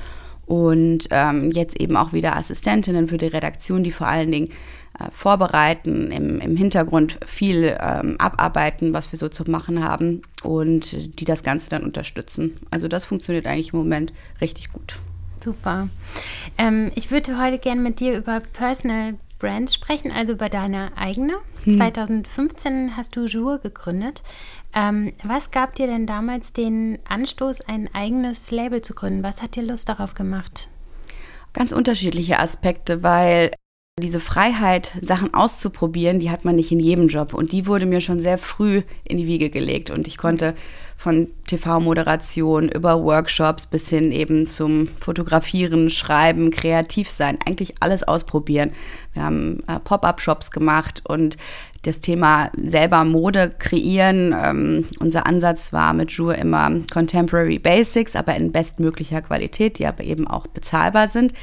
Und 0.45 1.07
ähm, 1.09 1.51
jetzt 1.51 1.80
eben 1.80 1.97
auch 1.97 2.13
wieder 2.13 2.36
Assistentinnen 2.36 3.07
für 3.07 3.18
die 3.18 3.25
Redaktion, 3.25 3.83
die 3.83 3.92
vor 3.92 4.07
allen 4.07 4.31
Dingen 4.31 4.51
äh, 5.00 5.09
vorbereiten, 5.12 6.12
im, 6.12 6.39
im 6.39 6.56
Hintergrund 6.56 7.18
viel 7.25 7.75
ähm, 7.80 8.15
abarbeiten, 8.19 8.94
was 8.94 9.12
wir 9.12 9.19
so 9.19 9.27
zu 9.27 9.44
machen 9.50 9.83
haben 9.83 10.21
und 10.44 11.19
die 11.19 11.25
das 11.25 11.44
Ganze 11.44 11.69
dann 11.69 11.83
unterstützen. 11.83 12.57
Also 12.69 12.88
das 12.88 13.06
funktioniert 13.06 13.47
eigentlich 13.47 13.74
im 13.74 13.80
Moment 13.80 14.13
richtig 14.39 14.71
gut. 14.71 15.00
Super. 15.44 15.89
Ähm, 16.57 16.92
ich 16.95 17.12
würde 17.12 17.39
heute 17.39 17.57
gerne 17.57 17.81
mit 17.81 18.00
dir 18.00 18.18
über 18.18 18.39
Personal 18.39 19.15
Brands 19.39 19.74
sprechen, 19.75 20.12
also 20.12 20.33
über 20.33 20.50
deine 20.50 20.97
eigene. 20.97 21.33
Hm. 21.65 21.75
2015 21.75 22.95
hast 22.95 23.15
du 23.15 23.25
Jour 23.25 23.59
gegründet. 23.59 24.24
Ähm, 24.75 25.13
was 25.24 25.51
gab 25.51 25.75
dir 25.75 25.88
denn 25.88 26.06
damals 26.06 26.51
den 26.51 27.00
Anstoß, 27.07 27.62
ein 27.62 27.89
eigenes 27.94 28.51
Label 28.51 28.81
zu 28.81 28.94
gründen? 28.94 29.24
Was 29.24 29.42
hat 29.42 29.56
dir 29.56 29.63
Lust 29.63 29.88
darauf 29.88 30.13
gemacht? 30.13 30.69
Ganz 31.54 31.72
unterschiedliche 31.72 32.39
Aspekte, 32.39 33.01
weil 33.01 33.51
diese 33.98 34.19
Freiheit, 34.19 34.92
Sachen 35.01 35.33
auszuprobieren, 35.33 36.19
die 36.19 36.30
hat 36.30 36.44
man 36.44 36.57
nicht 36.57 36.69
in 36.74 36.81
jedem 36.81 37.07
Job. 37.07 37.33
Und 37.33 37.54
die 37.54 37.66
wurde 37.66 37.86
mir 37.86 38.01
schon 38.01 38.19
sehr 38.19 38.38
früh 38.38 38.81
in 39.06 39.18
die 39.18 39.25
Wiege 39.25 39.50
gelegt. 39.50 39.89
Und 39.89 40.06
ich 40.10 40.18
konnte 40.18 40.54
von 40.98 41.30
TV-Moderation 41.48 42.68
über 42.68 43.01
Workshops 43.01 43.68
bis 43.68 43.89
hin 43.89 44.12
eben 44.12 44.48
zum 44.48 44.89
Fotografieren, 45.00 45.89
Schreiben, 45.89 46.51
kreativ 46.51 47.10
sein, 47.10 47.38
eigentlich 47.45 47.75
alles 47.80 48.04
ausprobieren. 48.04 48.74
Wir 49.13 49.24
haben 49.24 49.63
äh, 49.68 49.80
Pop-up-Shops 49.80 50.51
gemacht 50.51 51.01
und 51.07 51.38
das 51.85 51.99
Thema 51.99 52.51
selber 52.61 53.05
Mode 53.05 53.53
kreieren. 53.57 54.35
Ähm, 54.37 54.85
unser 54.99 55.27
Ansatz 55.27 55.71
war 55.71 55.93
mit 55.93 56.11
Jour 56.11 56.35
immer 56.35 56.71
Contemporary 56.91 57.59
Basics, 57.59 58.15
aber 58.15 58.35
in 58.35 58.51
bestmöglicher 58.51 59.21
Qualität, 59.21 59.79
die 59.79 59.85
aber 59.85 60.03
eben 60.03 60.27
auch 60.27 60.47
bezahlbar 60.47 61.09
sind. 61.09 61.33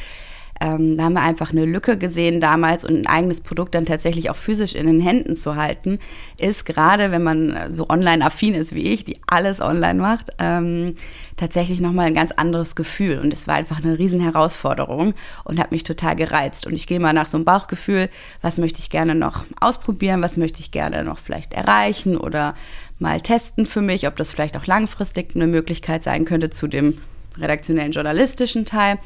Ähm, 0.62 0.96
da 0.96 1.04
haben 1.04 1.14
wir 1.14 1.22
einfach 1.22 1.50
eine 1.50 1.64
Lücke 1.64 1.98
gesehen 1.98 2.40
damals 2.40 2.84
und 2.84 2.94
ein 2.94 3.06
eigenes 3.08 3.40
Produkt 3.40 3.74
dann 3.74 3.84
tatsächlich 3.84 4.30
auch 4.30 4.36
physisch 4.36 4.76
in 4.76 4.86
den 4.86 5.00
Händen 5.00 5.36
zu 5.36 5.56
halten, 5.56 5.98
ist 6.38 6.64
gerade, 6.64 7.10
wenn 7.10 7.24
man 7.24 7.72
so 7.72 7.88
online-affin 7.88 8.54
ist 8.54 8.72
wie 8.72 8.92
ich, 8.92 9.04
die 9.04 9.16
alles 9.26 9.60
online 9.60 10.00
macht, 10.00 10.30
ähm, 10.38 10.94
tatsächlich 11.36 11.80
nochmal 11.80 12.06
ein 12.06 12.14
ganz 12.14 12.30
anderes 12.30 12.76
Gefühl. 12.76 13.18
Und 13.18 13.34
es 13.34 13.48
war 13.48 13.56
einfach 13.56 13.82
eine 13.82 13.98
riesen 13.98 14.20
Herausforderung 14.20 15.14
und 15.42 15.58
hat 15.58 15.72
mich 15.72 15.82
total 15.82 16.14
gereizt. 16.14 16.64
Und 16.64 16.74
ich 16.74 16.86
gehe 16.86 17.00
mal 17.00 17.12
nach 17.12 17.26
so 17.26 17.38
einem 17.38 17.44
Bauchgefühl, 17.44 18.08
was 18.40 18.56
möchte 18.56 18.78
ich 18.78 18.88
gerne 18.88 19.16
noch 19.16 19.44
ausprobieren, 19.58 20.22
was 20.22 20.36
möchte 20.36 20.60
ich 20.60 20.70
gerne 20.70 21.02
noch 21.02 21.18
vielleicht 21.18 21.54
erreichen 21.54 22.16
oder 22.16 22.54
mal 23.00 23.20
testen 23.20 23.66
für 23.66 23.80
mich, 23.80 24.06
ob 24.06 24.14
das 24.14 24.30
vielleicht 24.30 24.56
auch 24.56 24.66
langfristig 24.66 25.34
eine 25.34 25.48
Möglichkeit 25.48 26.04
sein 26.04 26.24
könnte 26.24 26.50
zu 26.50 26.68
dem 26.68 26.98
redaktionellen 27.38 27.92
journalistischen 27.92 28.64
Teil. 28.64 28.98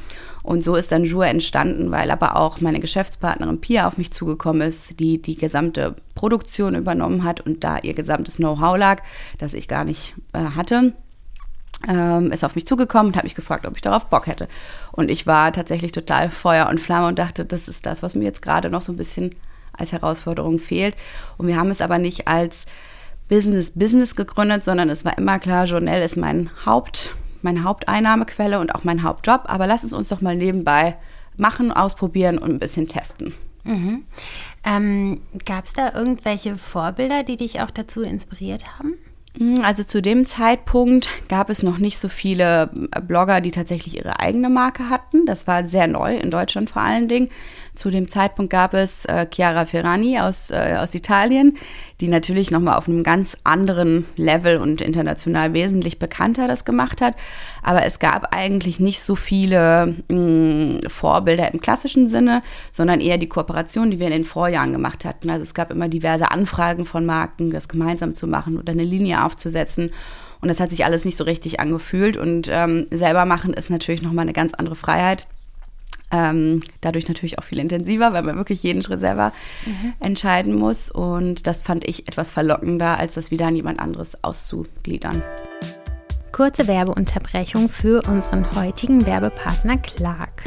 Und 0.43 0.63
so 0.63 0.77
ist 0.77 0.93
dann 0.93 1.05
Jour 1.05 1.27
entstanden, 1.27 1.91
weil 1.91 2.11
aber 2.11 2.37
auch 2.37 2.61
meine 2.61 2.79
Geschäftspartnerin 2.79 3.61
Pia 3.61 3.89
auf 3.89 3.99
mich 3.99 4.13
zugekommen 4.13 4.63
ist, 4.63 5.01
die 5.01 5.21
die 5.21 5.35
gesamte 5.35 5.97
Produktion 6.15 6.77
übernommen 6.77 7.25
hat 7.25 7.41
und 7.41 7.65
da 7.65 7.79
ihr 7.79 7.95
gesamtes 7.95 8.37
Know-how 8.37 8.77
lag, 8.77 9.03
das 9.39 9.55
ich 9.55 9.67
gar 9.67 9.85
nicht 9.85 10.15
äh, 10.33 10.39
hatte. 10.39 10.93
Ähm, 11.87 12.33
ist 12.33 12.45
auf 12.45 12.55
mich 12.55 12.67
zugekommen 12.67 13.09
und 13.09 13.17
hat 13.17 13.25
mich 13.25 13.35
gefragt, 13.35 13.67
ob 13.67 13.77
ich 13.77 13.83
darauf 13.83 14.07
Bock 14.07 14.27
hätte. 14.29 14.49
Und 14.93 15.11
ich 15.11 15.27
war 15.27 15.53
tatsächlich 15.53 15.93
total 15.93 16.31
Feuer 16.31 16.69
und 16.69 16.81
Flamme 16.81 17.09
und 17.09 17.19
dachte, 17.19 17.45
das 17.45 17.69
ist 17.69 17.85
das, 17.85 18.03
was 18.03 18.15
mir 18.15 18.25
jetzt 18.25 18.41
gerade 18.41 18.71
noch 18.71 18.83
so 18.83 18.93
ein 18.93 18.97
bisschen 18.97 19.35
als 19.77 19.93
Herausforderung 19.93 20.59
fehlt. 20.59 20.97
Und 21.37 21.49
wir 21.49 21.57
haben 21.57 21.71
es 21.71 21.81
aber 21.81 21.99
nicht 21.99 22.29
als 22.29 22.65
Business 23.29 23.73
Business 23.73 24.15
gegründet, 24.15 24.65
sondern 24.65 24.89
es 24.91 25.05
war 25.05 25.19
immer 25.19 25.39
klar, 25.39 25.65
Journal 25.65 26.01
ist 26.01 26.17
mein 26.17 26.51
Haupt 26.65 27.15
meine 27.47 27.65
Haupteinnahmequelle 27.65 28.61
und 28.61 28.75
auch 28.75 28.85
mein 28.85 29.03
Hauptjob. 29.03 29.45
Aber 29.47 29.67
lass 29.67 29.85
es 29.85 29.95
uns 29.95 30.09
doch 30.09 30.21
mal 30.21 30.37
nebenbei 30.37 30.97
machen, 31.39 31.73
ausprobieren 31.73 32.39
und 32.39 32.51
ein 32.51 32.59
bisschen 32.59 32.89
testen. 32.89 33.35
Mhm. 33.65 34.05
Ähm, 34.65 35.21
Gab 35.45 35.65
es 35.65 35.73
da 35.73 35.95
irgendwelche 35.95 36.57
Vorbilder, 36.57 37.23
die 37.23 37.37
dich 37.37 37.61
auch 37.61 37.71
dazu 37.71 38.03
inspiriert 38.03 38.79
haben? 38.79 38.95
Hm, 39.39 39.61
also 39.63 39.85
zu 39.85 40.01
dem 40.01 40.27
Zeitpunkt 40.27 41.09
gab 41.29 41.51
es 41.51 41.63
noch 41.63 41.79
nicht 41.79 41.99
so 41.99 42.09
viele 42.09 42.71
Blogger, 43.07 43.41
die 43.41 43.51
tatsächlich 43.51 43.97
ihre 43.97 44.21
eigene 44.21 44.49
Marke 44.49 44.89
hatten. 44.89 45.27
Das 45.27 45.47
war 45.47 45.67
sehr 45.67 45.87
neu, 45.87 46.17
in 46.17 46.31
Deutschland 46.31 46.71
vor 46.71 46.83
allen 46.83 47.09
Dingen. 47.09 47.31
Zu 47.77 47.91
dem 47.91 48.09
Zeitpunkt 48.09 48.51
gab 48.51 48.75
es 48.75 49.05
äh, 49.05 49.27
Chiara 49.33 49.67
Ferrani 49.67 50.19
aus, 50.19 50.51
äh, 50.51 50.77
aus 50.79 50.95
Italien, 50.95 51.57
die 52.01 52.09
natürlich 52.09 52.51
nochmal 52.51 52.77
auf 52.77 52.89
einem 52.89 53.03
ganz 53.03 53.37
anderen 53.45 54.07
Level 54.17 54.57
und 54.57 54.81
international 54.81 55.53
wesentlich 55.53 55.99
bekannter 55.99 56.49
das 56.49 56.65
gemacht 56.65 57.01
hat. 57.03 57.15
Aber 57.63 57.85
es 57.85 57.99
gab 57.99 58.35
eigentlich 58.35 58.81
nicht 58.81 59.03
so 59.03 59.15
viele 59.15 59.95
mh, 60.09 60.17
hm, 60.17 60.81
Vorbilder 60.89 61.53
im 61.53 61.61
klassischen 61.61 62.09
Sinne, 62.09 62.41
sondern 62.73 63.01
eher 63.01 63.19
die 63.19 63.29
Kooperation, 63.29 63.91
die 63.91 64.01
wir 64.01 64.07
in 64.07 64.13
den 64.13 64.25
Vorjahren 64.25 64.73
gemacht 64.73 65.05
hatten. 65.05 65.29
Also 65.29 65.43
es 65.43 65.53
gab 65.53 65.71
immer 65.71 65.89
diverse 65.89 66.31
Anfragen 66.31 66.87
von 66.87 67.05
Marken, 67.05 67.51
das 67.51 67.69
gemeinsam 67.69 68.15
zu 68.15 68.27
machen 68.27 68.59
oder 68.59 68.73
eine 68.73 68.85
Linie 68.85 69.23
aufzusetzen. 69.23 69.93
Und 70.41 70.49
das 70.49 70.61
hat 70.61 70.71
sich 70.71 70.85
alles 70.85 71.05
nicht 71.05 71.19
so 71.19 71.25
richtig 71.25 71.61
angefühlt. 71.61 72.17
Und 72.17 72.49
ähm, 72.51 72.87
selber 72.91 73.27
machen 73.27 73.53
ist 73.53 73.69
natürlich 73.69 74.03
nochmal 74.03 74.23
eine 74.23 74.33
ganz 74.33 74.55
andere 74.55 74.77
Freiheit. 74.77 75.27
Ähm, 76.13 76.63
dadurch 76.81 77.09
natürlich 77.09 77.39
auch 77.39 77.45
viel 77.45 77.59
intensiver, 77.59 78.13
weil 78.13 78.23
man 78.23 78.37
wirklich 78.37 78.63
jeden 78.63 78.83
Schritt 78.83 79.01
selber 79.01 79.33
mhm. 79.65 79.95
entscheiden 80.01 80.55
muss. 80.55 80.91
Und 80.91 81.47
das 81.47 81.63
fand 81.63 81.87
ich 81.87 82.07
etwas 82.09 82.31
verlockender, 82.31 82.99
als 82.99 83.15
das 83.15 83.31
wieder 83.31 83.47
an 83.47 83.57
jemand 83.57 83.81
anderes 83.81 84.23
auszugliedern. 84.23 85.23
Kurze 86.33 86.69
Werbeunterbrechung 86.69 87.71
für 87.71 88.03
unseren 88.09 88.55
heutigen 88.55 89.07
Werbepartner 89.07 89.79
Clark. 89.79 90.45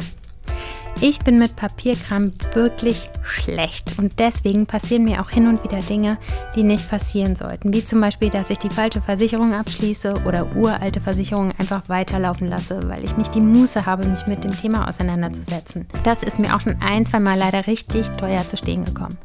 Ich 1.02 1.20
bin 1.20 1.38
mit 1.38 1.56
Papierkram 1.56 2.30
wirklich 2.52 3.08
schlecht 3.22 3.98
und 3.98 4.18
deswegen 4.18 4.66
passieren 4.66 5.04
mir 5.04 5.22
auch 5.22 5.30
hin 5.30 5.46
und 5.46 5.64
wieder 5.64 5.78
Dinge, 5.78 6.18
die 6.54 6.62
nicht 6.62 6.90
passieren 6.90 7.36
sollten. 7.36 7.72
Wie 7.72 7.82
zum 7.82 8.02
Beispiel, 8.02 8.28
dass 8.28 8.50
ich 8.50 8.58
die 8.58 8.68
falsche 8.68 9.00
Versicherung 9.00 9.54
abschließe 9.54 10.24
oder 10.26 10.54
uralte 10.54 11.00
Versicherungen 11.00 11.54
einfach 11.58 11.88
weiterlaufen 11.88 12.50
lasse, 12.50 12.86
weil 12.86 13.02
ich 13.02 13.16
nicht 13.16 13.34
die 13.34 13.40
Muße 13.40 13.86
habe, 13.86 14.06
mich 14.08 14.26
mit 14.26 14.44
dem 14.44 14.54
Thema 14.54 14.88
auseinanderzusetzen. 14.88 15.86
Das 16.04 16.22
ist 16.22 16.38
mir 16.38 16.54
auch 16.54 16.60
schon 16.60 16.76
ein, 16.82 17.06
zwei 17.06 17.20
Mal 17.20 17.38
leider 17.38 17.66
richtig 17.66 18.06
teuer 18.18 18.46
zu 18.46 18.58
stehen 18.58 18.84
gekommen. 18.84 19.16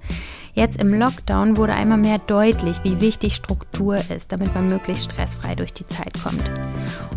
Jetzt 0.55 0.77
im 0.79 0.93
Lockdown 0.93 1.57
wurde 1.57 1.74
einmal 1.74 1.97
mehr 1.97 2.17
deutlich, 2.17 2.81
wie 2.83 3.01
wichtig 3.01 3.35
Struktur 3.35 3.97
ist, 4.09 4.31
damit 4.31 4.55
man 4.55 4.69
möglichst 4.69 5.12
stressfrei 5.12 5.53
durch 5.53 5.74
die 5.74 5.85
Zeit 5.85 6.13
kommt. 6.24 6.50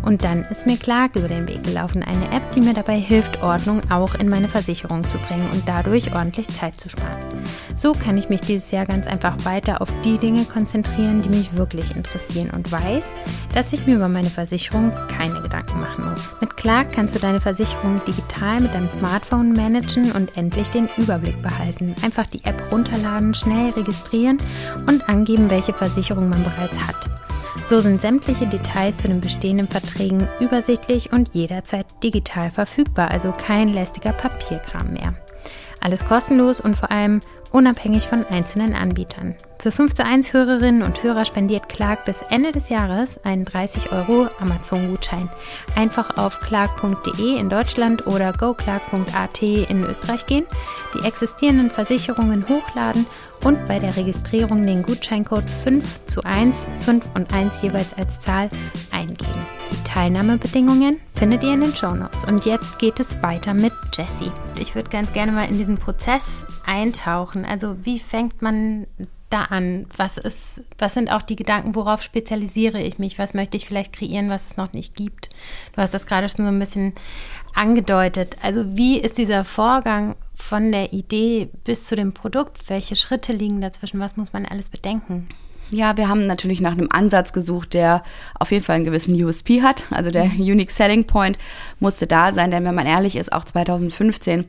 Und 0.01 0.25
dann 0.25 0.41
ist 0.43 0.65
mir 0.65 0.75
Clark 0.75 1.15
über 1.15 1.29
den 1.29 1.47
Weg 1.47 1.63
gelaufen, 1.63 2.03
eine 2.03 2.29
App, 2.31 2.51
die 2.51 2.59
mir 2.59 2.73
dabei 2.73 2.99
hilft, 2.99 3.41
Ordnung 3.41 3.81
auch 3.89 4.13
in 4.15 4.27
meine 4.27 4.49
Versicherung 4.49 5.05
zu 5.05 5.17
bringen 5.19 5.49
und 5.51 5.65
dadurch 5.65 6.13
ordentlich 6.13 6.49
Zeit 6.49 6.75
zu 6.75 6.89
sparen. 6.89 7.17
So 7.77 7.93
kann 7.93 8.17
ich 8.17 8.27
mich 8.27 8.41
dieses 8.41 8.71
Jahr 8.71 8.85
ganz 8.85 9.07
einfach 9.07 9.37
weiter 9.45 9.81
auf 9.81 9.89
die 10.01 10.17
Dinge 10.17 10.43
konzentrieren, 10.43 11.21
die 11.21 11.29
mich 11.29 11.55
wirklich 11.55 11.95
interessieren 11.95 12.49
und 12.53 12.69
weiß, 12.69 13.05
dass 13.53 13.71
ich 13.71 13.87
mir 13.87 13.95
über 13.95 14.09
meine 14.09 14.29
Versicherung 14.29 14.91
keine 15.07 15.41
Gedanken 15.41 15.79
machen 15.79 16.09
muss. 16.09 16.29
Mit 16.41 16.57
Clark 16.57 16.91
kannst 16.91 17.15
du 17.15 17.19
deine 17.19 17.39
Versicherung 17.39 18.01
digital 18.05 18.59
mit 18.59 18.73
deinem 18.73 18.89
Smartphone 18.89 19.53
managen 19.53 20.11
und 20.11 20.35
endlich 20.35 20.69
den 20.69 20.89
Überblick 20.97 21.41
behalten. 21.41 21.95
Einfach 22.03 22.27
die 22.27 22.43
App 22.43 22.69
runterladen 22.69 23.28
Kunden 23.29 23.33
schnell 23.33 23.69
registrieren 23.71 24.37
und 24.87 25.07
angeben, 25.07 25.49
welche 25.49 25.73
Versicherung 25.73 26.29
man 26.29 26.43
bereits 26.43 26.77
hat. 26.79 27.09
So 27.67 27.79
sind 27.79 28.01
sämtliche 28.01 28.47
Details 28.47 28.97
zu 28.97 29.07
den 29.07 29.21
bestehenden 29.21 29.67
Verträgen 29.67 30.27
übersichtlich 30.39 31.11
und 31.11 31.29
jederzeit 31.33 31.85
digital 32.03 32.49
verfügbar, 32.49 33.11
also 33.11 33.31
kein 33.31 33.69
lästiger 33.69 34.13
Papierkram 34.13 34.93
mehr. 34.93 35.13
Alles 35.81 36.05
kostenlos 36.05 36.59
und 36.59 36.75
vor 36.75 36.91
allem 36.91 37.21
unabhängig 37.51 38.07
von 38.07 38.25
einzelnen 38.25 38.73
Anbietern. 38.73 39.35
Für 39.61 39.73
5 39.73 39.93
zu 39.93 40.05
1 40.05 40.31
Hörerinnen 40.31 40.83
und 40.83 41.03
Hörer 41.03 41.25
spendiert 41.25 41.67
Clark 41.67 42.05
bis 42.05 42.21
Ende 42.29 42.53
des 42.53 42.69
Jahres 42.69 43.19
einen 43.25 43.43
30 43.43 43.91
Euro 43.91 44.29
Amazon-Gutschein. 44.39 45.29
Einfach 45.75 46.15
auf 46.15 46.39
clark.de 46.39 47.37
in 47.37 47.49
Deutschland 47.49 48.07
oder 48.07 48.31
goclark.at 48.31 49.41
in 49.41 49.83
Österreich 49.83 50.25
gehen, 50.27 50.45
die 50.93 51.05
existierenden 51.05 51.71
Versicherungen 51.71 52.47
hochladen 52.47 53.05
und 53.43 53.67
bei 53.67 53.79
der 53.79 53.97
Registrierung 53.97 54.65
den 54.65 54.81
Gutscheincode 54.81 55.49
5 55.65 56.05
zu 56.05 56.23
1, 56.23 56.55
5 56.85 57.03
und 57.15 57.33
1 57.33 57.61
jeweils 57.61 57.93
als 57.97 58.21
Zahl 58.21 58.49
eingeben. 58.91 59.45
Die 59.73 59.83
Teilnahmebedingungen 59.83 61.01
findet 61.15 61.43
ihr 61.43 61.53
in 61.53 61.61
den 61.61 61.75
Show 61.75 61.93
Notes. 61.93 62.23
Und 62.23 62.45
jetzt 62.45 62.79
geht 62.79 63.01
es 63.01 63.21
weiter 63.21 63.53
mit 63.53 63.73
Jessie. 63.93 64.31
Ich 64.57 64.73
würde 64.73 64.89
ganz 64.89 65.11
gerne 65.11 65.33
mal 65.33 65.49
in 65.49 65.57
diesen 65.57 65.77
Prozess 65.77 66.23
eintauchen. 66.65 67.43
Also 67.43 67.75
wie 67.83 67.99
fängt 67.99 68.41
man 68.41 68.87
da 69.29 69.45
an? 69.45 69.85
Was 69.95 70.17
ist, 70.17 70.61
was 70.77 70.93
sind 70.93 71.09
auch 71.09 71.21
die 71.21 71.35
Gedanken, 71.35 71.75
worauf 71.75 72.01
spezialisiere 72.01 72.81
ich 72.81 72.99
mich? 72.99 73.19
Was 73.19 73.33
möchte 73.33 73.57
ich 73.57 73.65
vielleicht 73.65 73.93
kreieren, 73.93 74.29
was 74.29 74.51
es 74.51 74.57
noch 74.57 74.73
nicht 74.73 74.95
gibt? 74.95 75.29
Du 75.73 75.81
hast 75.81 75.93
das 75.93 76.05
gerade 76.05 76.29
schon 76.29 76.45
so 76.45 76.51
ein 76.51 76.59
bisschen 76.59 76.93
angedeutet. 77.53 78.37
Also 78.41 78.75
wie 78.75 78.99
ist 78.99 79.17
dieser 79.17 79.45
Vorgang 79.45 80.15
von 80.35 80.71
der 80.71 80.93
Idee 80.93 81.49
bis 81.63 81.85
zu 81.85 81.95
dem 81.95 82.13
Produkt? 82.13 82.69
Welche 82.69 82.95
Schritte 82.95 83.33
liegen 83.33 83.61
dazwischen? 83.61 83.99
Was 83.99 84.17
muss 84.17 84.33
man 84.33 84.45
alles 84.45 84.69
bedenken? 84.69 85.27
Ja, 85.71 85.97
wir 85.97 86.09
haben 86.09 86.25
natürlich 86.25 86.61
nach 86.61 86.71
einem 86.71 86.89
Ansatz 86.91 87.31
gesucht, 87.31 87.75
der 87.75 88.03
auf 88.39 88.51
jeden 88.51 88.63
Fall 88.63 88.77
einen 88.77 88.85
gewissen 88.85 89.13
USP 89.23 89.61
hat. 89.61 89.83
Also 89.91 90.09
der 90.09 90.25
mhm. 90.25 90.41
Unique 90.41 90.71
Selling 90.71 91.05
Point 91.05 91.37
musste 91.79 92.07
da 92.07 92.33
sein, 92.33 92.49
denn 92.49 92.65
wenn 92.65 92.73
man 92.73 92.87
ehrlich 92.87 93.15
ist, 93.15 93.31
auch 93.31 93.45
2015 93.45 94.45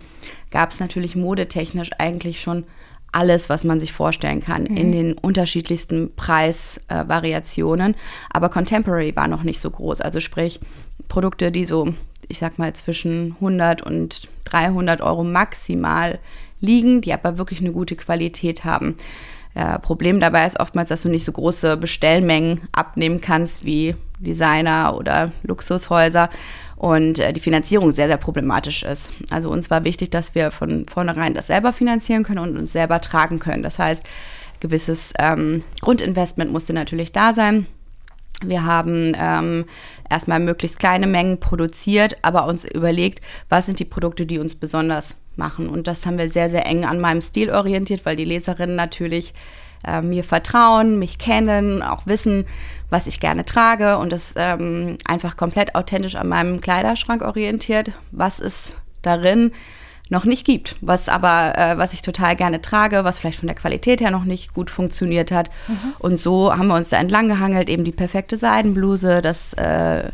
gab 0.51 0.71
es 0.71 0.81
natürlich 0.81 1.17
modetechnisch 1.17 1.91
eigentlich 1.99 2.41
schon 2.41 2.65
alles, 3.12 3.49
was 3.49 3.64
man 3.64 3.81
sich 3.81 3.93
vorstellen 3.93 4.40
kann, 4.40 4.64
mhm. 4.64 4.76
in 4.76 4.93
den 4.93 5.12
unterschiedlichsten 5.14 6.14
Preisvariationen. 6.14 7.95
Äh, 7.95 7.97
Aber 8.31 8.49
Contemporary 8.49 9.14
war 9.17 9.29
noch 9.29 9.43
nicht 9.43 9.61
so 9.61 9.71
groß. 9.71 10.00
Also 10.00 10.21
sprich, 10.21 10.61
Produkte, 11.09 11.50
die 11.50 11.64
so, 11.64 11.93
ich 12.29 12.38
sag 12.38 12.59
mal, 12.59 12.73
zwischen 12.75 13.33
100 13.35 13.83
und 13.83 14.29
300 14.45 15.00
Euro 15.00 15.25
maximal 15.25 16.19
liegen, 16.61 17.00
die 17.00 17.12
aber 17.12 17.38
wirklich 17.38 17.61
eine 17.61 17.73
gute 17.73 17.97
Qualität 17.97 18.64
haben. 18.64 18.97
Äh, 19.55 19.79
Problem 19.81 20.21
dabei 20.21 20.47
ist 20.47 20.61
oftmals, 20.61 20.90
dass 20.90 21.02
du 21.02 21.09
nicht 21.09 21.25
so 21.25 21.33
große 21.33 21.76
Bestellmengen 21.76 22.69
abnehmen 22.73 23.21
kannst 23.21 23.64
wie 23.64 23.97
Designer 24.21 24.95
oder 24.97 25.33
Luxushäuser 25.43 26.31
und 26.81 27.19
äh, 27.19 27.35
die 27.35 27.41
Finanzierung 27.41 27.93
sehr, 27.93 28.07
sehr 28.07 28.17
problematisch 28.17 28.85
ist. 28.85 29.11
Also 29.29 29.51
uns 29.51 29.69
war 29.69 29.85
wichtig, 29.85 30.11
dass 30.11 30.35
wir 30.35 30.51
von 30.51 30.87
vornherein 30.89 31.35
das 31.35 31.49
selber 31.49 31.75
finanzieren 31.75 32.23
können 32.23 32.39
und 32.39 32.57
uns 32.57 32.73
selber 32.73 33.03
tragen 33.03 33.39
können. 33.39 33.63
Das 33.63 33.79
heißt, 33.79 34.03
gewisses 34.61 35.13
ähm, 35.19 35.63
Grundinvestment 35.83 36.51
musste 36.51 36.73
natürlich 36.73 37.13
da 37.13 37.35
sein. 37.35 37.67
Wir 38.43 38.65
haben 38.65 39.15
ähm, 39.15 39.67
erstmal 40.09 40.41
möglichst 40.41 40.79
kleine 40.79 41.07
Mengen 41.07 41.39
produziert, 41.39 42.17
aber 42.23 42.47
uns 42.47 42.65
überlegt, 42.65 43.21
was 43.51 43.67
sind 43.67 43.79
die 43.79 43.85
Produkte, 43.85 44.25
die 44.25 44.39
uns 44.39 44.55
besonders 44.55 45.17
machen. 45.37 45.69
Und 45.69 45.87
das 45.87 46.07
haben 46.07 46.17
wir 46.17 46.31
sehr, 46.31 46.49
sehr 46.49 46.65
eng 46.65 46.87
an 46.87 46.99
meinem 46.99 47.21
Stil 47.21 47.51
orientiert, 47.51 48.07
weil 48.07 48.17
die 48.17 48.25
Leserinnen 48.25 48.77
natürlich 48.77 49.35
äh, 49.87 50.03
mir 50.03 50.25
vertrauen, 50.25 50.99
mich 50.99 51.19
kennen, 51.19 51.83
auch 51.83 52.07
wissen, 52.07 52.47
was 52.91 53.07
ich 53.07 53.21
gerne 53.21 53.45
trage 53.45 53.99
und 53.99 54.13
das 54.13 54.35
ähm, 54.37 54.99
einfach 55.05 55.37
komplett 55.37 55.75
authentisch 55.75 56.17
an 56.17 56.29
meinem 56.29 56.61
Kleiderschrank 56.61 57.23
orientiert, 57.23 57.93
was 58.11 58.41
es 58.41 58.77
darin 59.03 59.53
noch 60.11 60.25
nicht 60.25 60.45
gibt, 60.45 60.77
was 60.81 61.09
aber, 61.09 61.57
äh, 61.57 61.79
was 61.79 61.93
ich 61.93 62.03
total 62.03 62.35
gerne 62.35 62.61
trage, 62.61 63.05
was 63.05 63.21
vielleicht 63.21 63.39
von 63.39 63.47
der 63.47 63.57
Qualität 63.57 64.01
her 64.01 64.11
noch 64.11 64.25
nicht 64.25 64.55
gut 64.55 64.69
funktioniert 64.69 65.31
hat. 65.31 65.51
Mhm. 65.69 65.95
Und 66.01 66.21
so 66.21 66.53
haben 66.53 66.67
wir 66.67 66.75
uns 66.75 66.89
da 66.89 66.99
entlang 66.99 67.29
gehangelt, 67.29 67.71
eben 67.71 67.85
die 67.85 67.93
perfekte 67.93 68.37
Seidenbluse, 68.37 69.23
das 69.23 69.53
äh, 69.55 70.11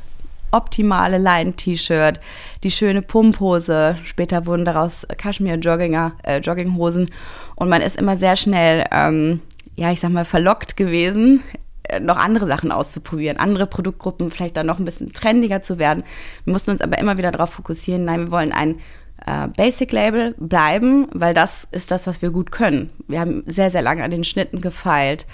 optimale 0.51 1.19
Leinen-T-Shirt, 1.19 2.21
die 2.63 2.71
schöne 2.71 3.03
Pumphose. 3.03 3.97
Später 4.05 4.47
wurden 4.47 4.67
daraus 4.67 5.07
Kaschmir-Jogginger, 5.17 6.13
äh, 6.23 6.41
Jogginghosen. 6.41 7.11
Und 7.57 7.69
man 7.71 7.81
ist 7.81 7.97
immer 7.97 8.17
sehr 8.17 8.37
schnell, 8.37 8.85
ähm, 8.93 9.41
ja, 9.76 9.92
ich 9.92 10.00
sag 10.00 10.11
mal, 10.11 10.25
verlockt 10.25 10.76
gewesen, 10.76 11.42
äh, 11.85 12.00
noch 12.00 12.16
andere 12.16 12.47
Sachen 12.47 12.73
auszuprobieren, 12.73 13.38
andere 13.38 13.66
Produktgruppen 13.66 14.30
vielleicht 14.30 14.56
dann 14.56 14.66
noch 14.66 14.78
ein 14.78 14.85
bisschen 14.85 15.12
trendiger 15.12 15.62
zu 15.62 15.78
werden. 15.78 16.04
Wir 16.45 16.52
mussten 16.52 16.71
uns 16.71 16.80
aber 16.80 16.99
immer 16.99 17.18
wieder 17.18 17.30
darauf 17.30 17.50
fokussieren, 17.50 18.04
nein, 18.04 18.26
wir 18.26 18.30
wollen 18.33 18.52
ein 18.52 18.80
äh, 19.26 19.49
Basic-Label 19.56 20.35
bleiben, 20.38 21.09
weil 21.12 21.35
das 21.35 21.68
ist 21.71 21.90
das, 21.90 22.06
was 22.06 22.23
wir 22.23 22.30
gut 22.30 22.50
können. 22.50 22.90
Wir 23.06 23.21
haben 23.21 23.45
sehr, 23.47 23.71
sehr 23.71 23.83
lange 23.83 24.02
an 24.02 24.11
den 24.11 24.25
Schnitten 24.25 24.61
gefeilt 24.61 25.26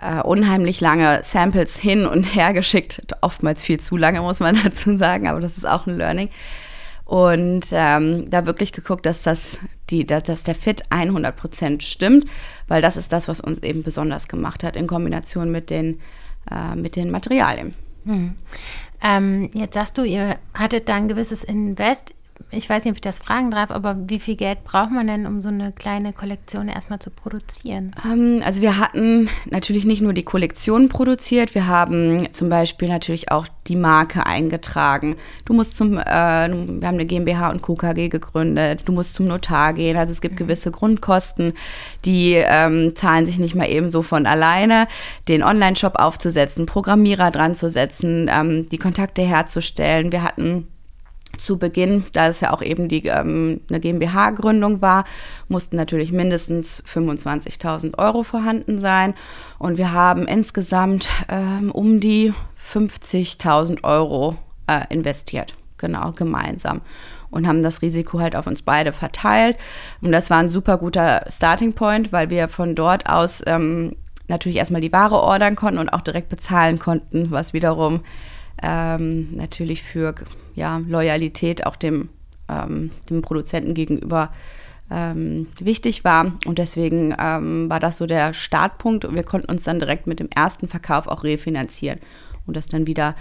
äh, 0.00 0.20
unheimlich 0.22 0.80
lange 0.80 1.20
Samples 1.24 1.76
hin 1.76 2.06
und 2.06 2.22
her 2.22 2.52
geschickt. 2.52 3.02
Oftmals 3.20 3.62
viel 3.62 3.80
zu 3.80 3.96
lange, 3.96 4.20
muss 4.20 4.40
man 4.40 4.58
dazu 4.64 4.96
sagen, 4.96 5.28
aber 5.28 5.40
das 5.40 5.56
ist 5.56 5.66
auch 5.66 5.86
ein 5.86 5.96
Learning. 5.96 6.30
Und 7.04 7.66
ähm, 7.72 8.28
da 8.28 8.44
wirklich 8.44 8.72
geguckt, 8.72 9.06
dass, 9.06 9.22
das 9.22 9.56
die, 9.88 10.06
dass, 10.06 10.24
dass 10.24 10.42
der 10.42 10.54
Fit 10.54 10.84
100% 10.90 11.80
stimmt, 11.80 12.26
weil 12.68 12.82
das 12.82 12.96
ist 12.96 13.12
das, 13.12 13.28
was 13.28 13.40
uns 13.40 13.62
eben 13.62 13.82
besonders 13.82 14.28
gemacht 14.28 14.62
hat 14.62 14.76
in 14.76 14.86
Kombination 14.86 15.50
mit 15.50 15.70
den, 15.70 16.00
äh, 16.50 16.76
mit 16.76 16.96
den 16.96 17.10
Materialien. 17.10 17.74
Hm. 18.04 18.34
Ähm, 19.02 19.50
jetzt 19.54 19.74
sagst 19.74 19.98
du, 19.98 20.02
ihr 20.02 20.38
hattet 20.54 20.88
da 20.88 20.94
ein 20.94 21.08
gewisses 21.08 21.44
Invest 21.44 22.14
ich 22.50 22.68
weiß 22.68 22.84
nicht, 22.84 22.92
ob 22.92 22.96
ich 22.96 23.02
das 23.02 23.18
fragen 23.18 23.50
darf, 23.50 23.70
aber 23.70 23.96
wie 24.08 24.18
viel 24.18 24.36
Geld 24.36 24.64
braucht 24.64 24.90
man 24.90 25.06
denn, 25.06 25.26
um 25.26 25.40
so 25.40 25.48
eine 25.48 25.72
kleine 25.72 26.12
Kollektion 26.14 26.68
erstmal 26.68 26.98
zu 26.98 27.10
produzieren? 27.10 27.90
Ähm, 28.04 28.40
also 28.44 28.62
wir 28.62 28.78
hatten 28.78 29.28
natürlich 29.50 29.84
nicht 29.84 30.00
nur 30.00 30.14
die 30.14 30.22
Kollektion 30.22 30.88
produziert, 30.88 31.54
wir 31.54 31.66
haben 31.66 32.26
zum 32.32 32.48
Beispiel 32.48 32.88
natürlich 32.88 33.30
auch 33.30 33.46
die 33.66 33.76
Marke 33.76 34.24
eingetragen. 34.24 35.16
Du 35.44 35.52
musst 35.52 35.76
zum, 35.76 35.98
äh, 35.98 36.02
wir 36.02 36.48
haben 36.48 36.82
eine 36.82 37.04
GmbH 37.04 37.50
und 37.50 37.62
KKG 37.62 38.08
gegründet, 38.08 38.82
du 38.86 38.92
musst 38.92 39.14
zum 39.14 39.26
Notar 39.26 39.74
gehen. 39.74 39.96
Also 39.96 40.12
es 40.12 40.22
gibt 40.22 40.34
mhm. 40.34 40.38
gewisse 40.38 40.70
Grundkosten, 40.70 41.52
die 42.06 42.34
ähm, 42.34 42.96
zahlen 42.96 43.26
sich 43.26 43.38
nicht 43.38 43.54
mal 43.56 43.68
eben 43.68 43.90
so 43.90 44.02
von 44.02 44.24
alleine. 44.24 44.88
Den 45.28 45.42
Online-Shop 45.42 45.96
aufzusetzen, 45.96 46.64
Programmierer 46.64 47.30
dran 47.30 47.54
zu 47.54 47.68
setzen, 47.68 48.30
ähm, 48.32 48.66
die 48.70 48.78
Kontakte 48.78 49.20
herzustellen. 49.20 50.12
Wir 50.12 50.22
hatten 50.22 50.66
zu 51.36 51.58
Beginn, 51.58 52.04
da 52.12 52.28
es 52.28 52.40
ja 52.40 52.52
auch 52.52 52.62
eben 52.62 52.88
die, 52.88 53.06
ähm, 53.06 53.60
eine 53.68 53.80
GmbH-Gründung 53.80 54.80
war, 54.80 55.04
mussten 55.48 55.76
natürlich 55.76 56.12
mindestens 56.12 56.82
25.000 56.84 57.98
Euro 57.98 58.22
vorhanden 58.22 58.78
sein. 58.78 59.14
Und 59.58 59.78
wir 59.78 59.92
haben 59.92 60.26
insgesamt 60.26 61.08
ähm, 61.28 61.70
um 61.70 62.00
die 62.00 62.32
50.000 62.72 63.84
Euro 63.84 64.36
äh, 64.66 64.82
investiert, 64.92 65.54
genau, 65.76 66.12
gemeinsam. 66.12 66.80
Und 67.30 67.46
haben 67.46 67.62
das 67.62 67.82
Risiko 67.82 68.20
halt 68.20 68.34
auf 68.34 68.46
uns 68.46 68.62
beide 68.62 68.92
verteilt. 68.92 69.58
Und 70.00 70.12
das 70.12 70.30
war 70.30 70.38
ein 70.38 70.50
super 70.50 70.78
guter 70.78 71.24
Starting 71.28 71.74
Point, 71.74 72.10
weil 72.10 72.30
wir 72.30 72.48
von 72.48 72.74
dort 72.74 73.06
aus 73.06 73.42
ähm, 73.46 73.96
natürlich 74.28 74.58
erstmal 74.58 74.80
die 74.80 74.92
Ware 74.92 75.16
ordern 75.16 75.56
konnten 75.56 75.78
und 75.78 75.90
auch 75.90 76.00
direkt 76.00 76.30
bezahlen 76.30 76.78
konnten, 76.78 77.30
was 77.30 77.52
wiederum 77.52 78.00
ähm, 78.62 79.28
natürlich 79.36 79.82
für 79.82 80.14
ja, 80.58 80.82
Loyalität 80.86 81.66
auch 81.66 81.76
dem, 81.76 82.08
ähm, 82.48 82.90
dem 83.08 83.22
Produzenten 83.22 83.74
gegenüber 83.74 84.30
ähm, 84.90 85.46
wichtig 85.58 86.04
war. 86.04 86.32
Und 86.46 86.58
deswegen 86.58 87.14
ähm, 87.18 87.70
war 87.70 87.80
das 87.80 87.98
so 87.98 88.06
der 88.06 88.34
Startpunkt 88.34 89.04
und 89.04 89.14
wir 89.14 89.22
konnten 89.22 89.50
uns 89.50 89.64
dann 89.64 89.78
direkt 89.78 90.06
mit 90.06 90.20
dem 90.20 90.28
ersten 90.34 90.68
Verkauf 90.68 91.06
auch 91.06 91.24
refinanzieren 91.24 92.00
und 92.46 92.56
das 92.56 92.66
dann 92.66 92.86
wieder 92.86 93.14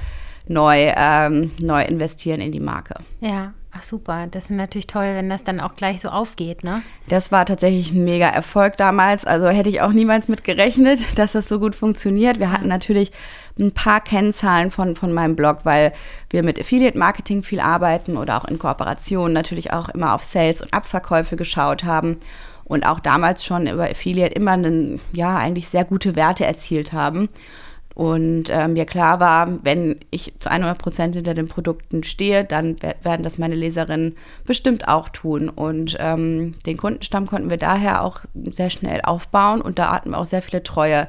neu, 0.47 0.91
ähm, 0.95 1.51
neu 1.59 1.83
investieren 1.83 2.41
in 2.41 2.51
die 2.51 2.59
Marke. 2.59 2.95
Ja, 3.19 3.53
Ach 3.77 3.83
super, 3.83 4.25
das 4.31 4.45
ist 4.45 4.49
natürlich 4.51 4.87
toll, 4.87 5.05
wenn 5.13 5.29
das 5.29 5.43
dann 5.43 5.59
auch 5.59 5.75
gleich 5.75 6.01
so 6.01 6.09
aufgeht, 6.09 6.63
ne? 6.63 6.81
Das 7.09 7.31
war 7.31 7.45
tatsächlich 7.45 7.91
ein 7.91 8.03
mega 8.05 8.27
Erfolg 8.27 8.75
damals. 8.77 9.23
Also 9.23 9.49
hätte 9.49 9.69
ich 9.69 9.81
auch 9.81 9.91
niemals 9.91 10.27
mit 10.27 10.43
gerechnet, 10.43 10.99
dass 11.15 11.33
das 11.33 11.47
so 11.47 11.59
gut 11.59 11.75
funktioniert. 11.75 12.39
Wir 12.39 12.51
hatten 12.51 12.67
natürlich 12.67 13.11
ein 13.59 13.73
paar 13.73 14.01
Kennzahlen 14.01 14.71
von, 14.71 14.95
von 14.95 15.13
meinem 15.13 15.35
Blog, 15.35 15.59
weil 15.63 15.93
wir 16.31 16.43
mit 16.43 16.59
Affiliate 16.59 16.97
Marketing 16.97 17.43
viel 17.43 17.59
arbeiten 17.59 18.17
oder 18.17 18.37
auch 18.37 18.45
in 18.45 18.57
Kooperation 18.57 19.31
natürlich 19.31 19.71
auch 19.73 19.89
immer 19.89 20.15
auf 20.15 20.23
Sales 20.23 20.61
und 20.61 20.73
Abverkäufe 20.73 21.35
geschaut 21.35 21.83
haben 21.83 22.17
und 22.63 22.83
auch 22.83 22.99
damals 22.99 23.45
schon 23.45 23.67
über 23.67 23.89
Affiliate 23.89 24.33
immer 24.33 24.51
einen, 24.51 24.99
ja, 25.13 25.37
eigentlich 25.37 25.69
sehr 25.69 25.85
gute 25.85 26.15
Werte 26.15 26.45
erzielt 26.45 26.93
haben. 26.93 27.29
Und 27.97 28.51
äh, 28.51 28.67
mir 28.67 28.85
klar 28.85 29.19
war, 29.19 29.49
wenn 29.63 29.95
ich 30.11 30.31
zu 30.37 30.51
100 30.51 30.77
Prozent 30.77 31.15
hinter 31.15 31.33
den 31.33 31.47
Produkten 31.47 32.03
stehe, 32.03 32.45
dann 32.45 32.75
werden 33.01 33.23
das 33.23 33.39
meine 33.39 33.55
Leserinnen 33.55 34.15
bestimmt 34.45 34.87
auch 34.87 35.09
tun. 35.09 35.49
Und 35.49 35.97
ähm, 35.99 36.53
den 36.67 36.77
Kundenstamm 36.77 37.25
konnten 37.25 37.49
wir 37.49 37.57
daher 37.57 38.03
auch 38.03 38.19
sehr 38.51 38.69
schnell 38.69 39.01
aufbauen. 39.01 39.61
Und 39.61 39.79
da 39.79 39.91
hatten 39.91 40.11
wir 40.11 40.19
auch 40.19 40.25
sehr 40.25 40.43
viele 40.43 40.61
treue 40.61 41.07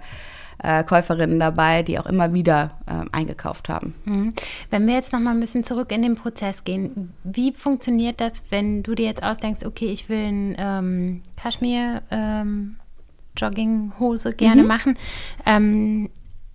äh, 0.62 0.83
Käuferinnen 0.83 1.38
dabei, 1.38 1.83
die 1.83 1.99
auch 1.99 2.07
immer 2.07 2.33
wieder 2.33 2.78
äh, 2.87 3.04
eingekauft 3.12 3.68
haben. 3.68 3.92
Mhm. 4.07 4.33
Wenn 4.71 4.87
wir 4.87 4.95
jetzt 4.95 5.12
noch 5.12 5.21
mal 5.21 5.33
ein 5.33 5.40
bisschen 5.40 5.64
zurück 5.64 5.92
in 5.92 6.00
den 6.00 6.14
Prozess 6.14 6.64
gehen, 6.64 7.12
wie 7.23 7.52
funktioniert 7.52 8.18
das, 8.18 8.42
wenn 8.49 8.83
du 8.83 8.95
dir 8.95 9.04
jetzt 9.04 9.23
ausdenkst, 9.23 9.66
okay, 9.66 9.88
ich 9.88 10.09
will 10.09 10.25
ein 10.25 10.57
ähm, 10.59 11.23
Kaschmir 11.37 12.00
ähm, 12.11 12.76
Jogginghose 13.37 14.33
gerne 14.33 14.62
mhm. 14.62 14.68
machen. 14.68 14.99
Ähm, 15.45 16.09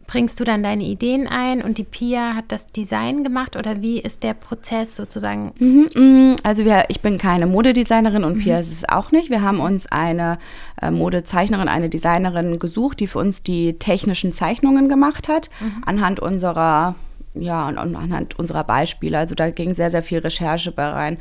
bringst 0.08 0.40
du 0.40 0.44
dann 0.44 0.64
deine 0.64 0.84
Ideen 0.84 1.28
ein 1.28 1.62
und 1.62 1.78
die 1.78 1.84
Pia 1.84 2.36
hat 2.36 2.46
das 2.50 2.68
Design 2.68 3.24
gemacht 3.24 3.56
oder 3.56 3.82
wie 3.82 4.00
ist 4.00 4.24
der 4.24 4.34
Prozess 4.34 4.96
sozusagen? 4.96 5.54
Mhm, 5.60 5.90
mhm. 5.94 6.36
also 6.44 6.66
wir, 6.66 6.86
ich 6.90 7.02
bin 7.02 7.18
keine 7.18 7.48
Modedesignerin 7.48 8.24
und 8.24 8.38
mhm. 8.38 8.42
Pia 8.42 8.60
ist 8.60 8.72
es 8.72 8.88
auch 8.88 9.12
nicht. 9.12 9.30
Wir 9.30 9.42
haben 9.42 9.60
uns 9.60 9.86
eine 9.92 10.38
äh, 10.82 10.92
Modezeichnerin, 10.92 11.68
eine 11.68 11.90
Designerin 11.90 12.60
gesucht, 12.60 13.00
die 13.00 13.08
für 13.08 13.20
uns 13.20 13.44
die 13.44 13.74
technischen 13.80 14.34
Zeichnungen 14.34 14.90
gemacht 14.90 15.28
hat, 15.28 15.50
mhm. 15.60 15.84
anhand 15.86 16.20
unserer 16.20 16.96
ja, 17.36 17.68
und 17.68 17.78
anhand 17.78 18.38
unserer 18.38 18.64
Beispiele. 18.64 19.18
Also 19.18 19.34
da 19.36 19.50
ging 19.50 19.74
sehr, 19.74 19.90
sehr 19.90 20.04
viel 20.04 20.20
Recherche 20.20 20.72
bei 20.72 20.88
rein, 20.88 21.18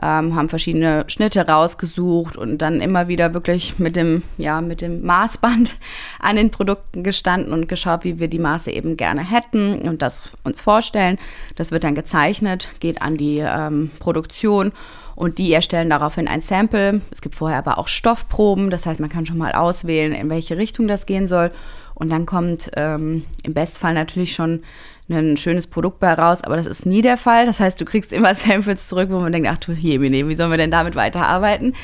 ähm, 0.00 0.36
haben 0.36 0.48
verschiedene 0.48 1.04
Schnitte 1.08 1.46
rausgesucht 1.46 2.36
und 2.36 2.58
dann 2.58 2.80
immer 2.80 3.08
wieder 3.08 3.34
wirklich 3.34 3.78
mit 3.78 3.96
dem, 3.96 4.22
ja, 4.38 4.60
mit 4.60 4.80
dem 4.80 5.04
Maßband 5.04 5.76
an 6.20 6.36
den 6.36 6.50
Produkten 6.50 7.02
gestanden 7.02 7.52
und 7.52 7.68
geschaut, 7.68 8.04
wie 8.04 8.20
wir 8.20 8.28
die 8.28 8.38
Maße 8.38 8.70
eben 8.70 8.96
gerne 8.96 9.28
hätten 9.28 9.88
und 9.88 10.02
das 10.02 10.32
uns 10.44 10.60
vorstellen. 10.60 11.18
Das 11.56 11.72
wird 11.72 11.84
dann 11.84 11.94
gezeichnet, 11.94 12.70
geht 12.80 13.02
an 13.02 13.16
die 13.16 13.38
ähm, 13.38 13.90
Produktion 13.98 14.72
und 15.16 15.38
die 15.38 15.52
erstellen 15.52 15.90
daraufhin 15.90 16.28
ein 16.28 16.42
Sample. 16.42 17.00
Es 17.10 17.22
gibt 17.22 17.34
vorher 17.34 17.58
aber 17.58 17.78
auch 17.78 17.88
Stoffproben, 17.88 18.70
das 18.70 18.86
heißt, 18.86 19.00
man 19.00 19.08
kann 19.08 19.26
schon 19.26 19.38
mal 19.38 19.52
auswählen, 19.52 20.12
in 20.12 20.28
welche 20.30 20.58
Richtung 20.58 20.86
das 20.86 21.06
gehen 21.06 21.26
soll. 21.26 21.50
Und 21.94 22.10
dann 22.10 22.26
kommt 22.26 22.70
ähm, 22.76 23.24
im 23.42 23.54
Bestfall 23.54 23.94
natürlich 23.94 24.34
schon 24.34 24.62
ein 25.08 25.36
schönes 25.36 25.66
Produkt 25.66 26.00
bei 26.00 26.12
raus, 26.12 26.42
aber 26.42 26.56
das 26.56 26.66
ist 26.66 26.84
nie 26.84 27.00
der 27.00 27.16
Fall. 27.16 27.46
Das 27.46 27.60
heißt, 27.60 27.80
du 27.80 27.84
kriegst 27.84 28.12
immer 28.12 28.34
Samples 28.34 28.88
zurück, 28.88 29.08
wo 29.10 29.18
man 29.18 29.32
denkt, 29.32 29.48
ach 29.50 29.58
du 29.58 29.72
Jemine, 29.72 30.28
wie 30.28 30.34
sollen 30.34 30.50
wir 30.50 30.58
denn 30.58 30.70
damit 30.70 30.96
weiterarbeiten? 30.96 31.74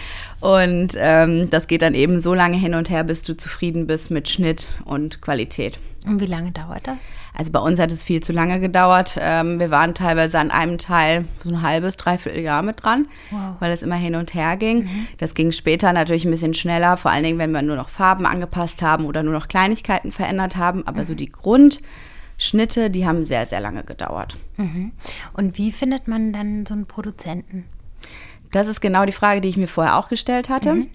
Und 0.41 0.95
ähm, 0.97 1.49
das 1.51 1.69
geht 1.69 1.83
dann 1.83 1.95
eben 1.95 2.21
so 2.21 2.35
lange 2.35 2.57
hin 2.57 2.75
und 2.75 2.91
her, 2.91 3.05
bis 3.05 3.23
du 3.23 3.37
zufrieden 3.37 3.87
bist 3.87 4.11
mit 4.11 4.29
Schnitt 4.29 4.77
und 4.85 5.21
Qualität. 5.21 5.79
Und 6.05 6.21
wie 6.21 6.27
lange 6.27 6.51
dauert 6.51 6.89
das? 6.89 6.97
Also 7.35 7.53
bei 7.53 7.61
uns 7.61 7.79
hat 7.79 7.93
es 7.93 8.03
viel 8.03 8.21
zu 8.23 8.33
lange 8.33 8.59
gedauert. 8.59 9.17
Ähm, 9.21 9.61
wir 9.61 9.71
waren 9.71 9.95
teilweise 9.95 10.39
an 10.39 10.51
einem 10.51 10.79
Teil 10.79 11.27
so 11.45 11.51
ein 11.51 11.63
halbes, 11.63 11.97
dreiviertel 11.97 12.43
Jahr 12.43 12.63
mit 12.63 12.83
dran, 12.83 13.07
wow. 13.31 13.55
weil 13.61 13.71
es 13.71 13.83
immer 13.83 13.95
hin 13.95 14.17
und 14.17 14.35
her 14.35 14.57
ging. 14.57 14.85
Mhm. 14.85 15.07
Das 15.19 15.35
ging 15.35 15.53
später 15.53 15.93
natürlich 15.93 16.25
ein 16.25 16.31
bisschen 16.31 16.55
schneller, 16.55 16.97
vor 16.97 17.13
allen 17.13 17.23
Dingen, 17.23 17.39
wenn 17.39 17.53
wir 17.53 17.63
nur 17.63 17.77
noch 17.77 17.89
Farben 17.89 18.27
angepasst 18.27 18.83
haben 18.83 19.07
oder 19.07 19.23
nur 19.23 19.33
noch 19.33 19.47
Kleinigkeiten 19.47 20.11
verändert 20.11 20.57
haben. 20.57 20.87
Aber 20.87 21.03
mhm. 21.03 21.07
so 21.07 21.15
die 21.15 21.31
Grund 21.31 21.81
Schnitte, 22.43 22.91
die 22.91 23.07
haben 23.07 23.23
sehr, 23.23 23.47
sehr 23.47 23.61
lange 23.61 23.85
gedauert. 23.85 24.37
Mhm. 24.57 24.91
Und 25.33 25.59
wie 25.59 25.71
findet 25.71 26.09
man 26.09 26.33
dann 26.33 26.67
so 26.67 26.75
einen 26.75 26.87
Produzenten? 26.87 27.65
Das 28.51 28.67
ist 28.67 28.81
genau 28.81 29.07
die 29.07 29.13
Frage, 29.13 29.41
die 29.41 29.49
ich 29.49 29.57
mir 29.57 29.69
vorher 29.69 29.97
auch 29.97 30.09
gestellt 30.09 30.49
hatte. 30.49 30.75
Mhm. 30.75 30.89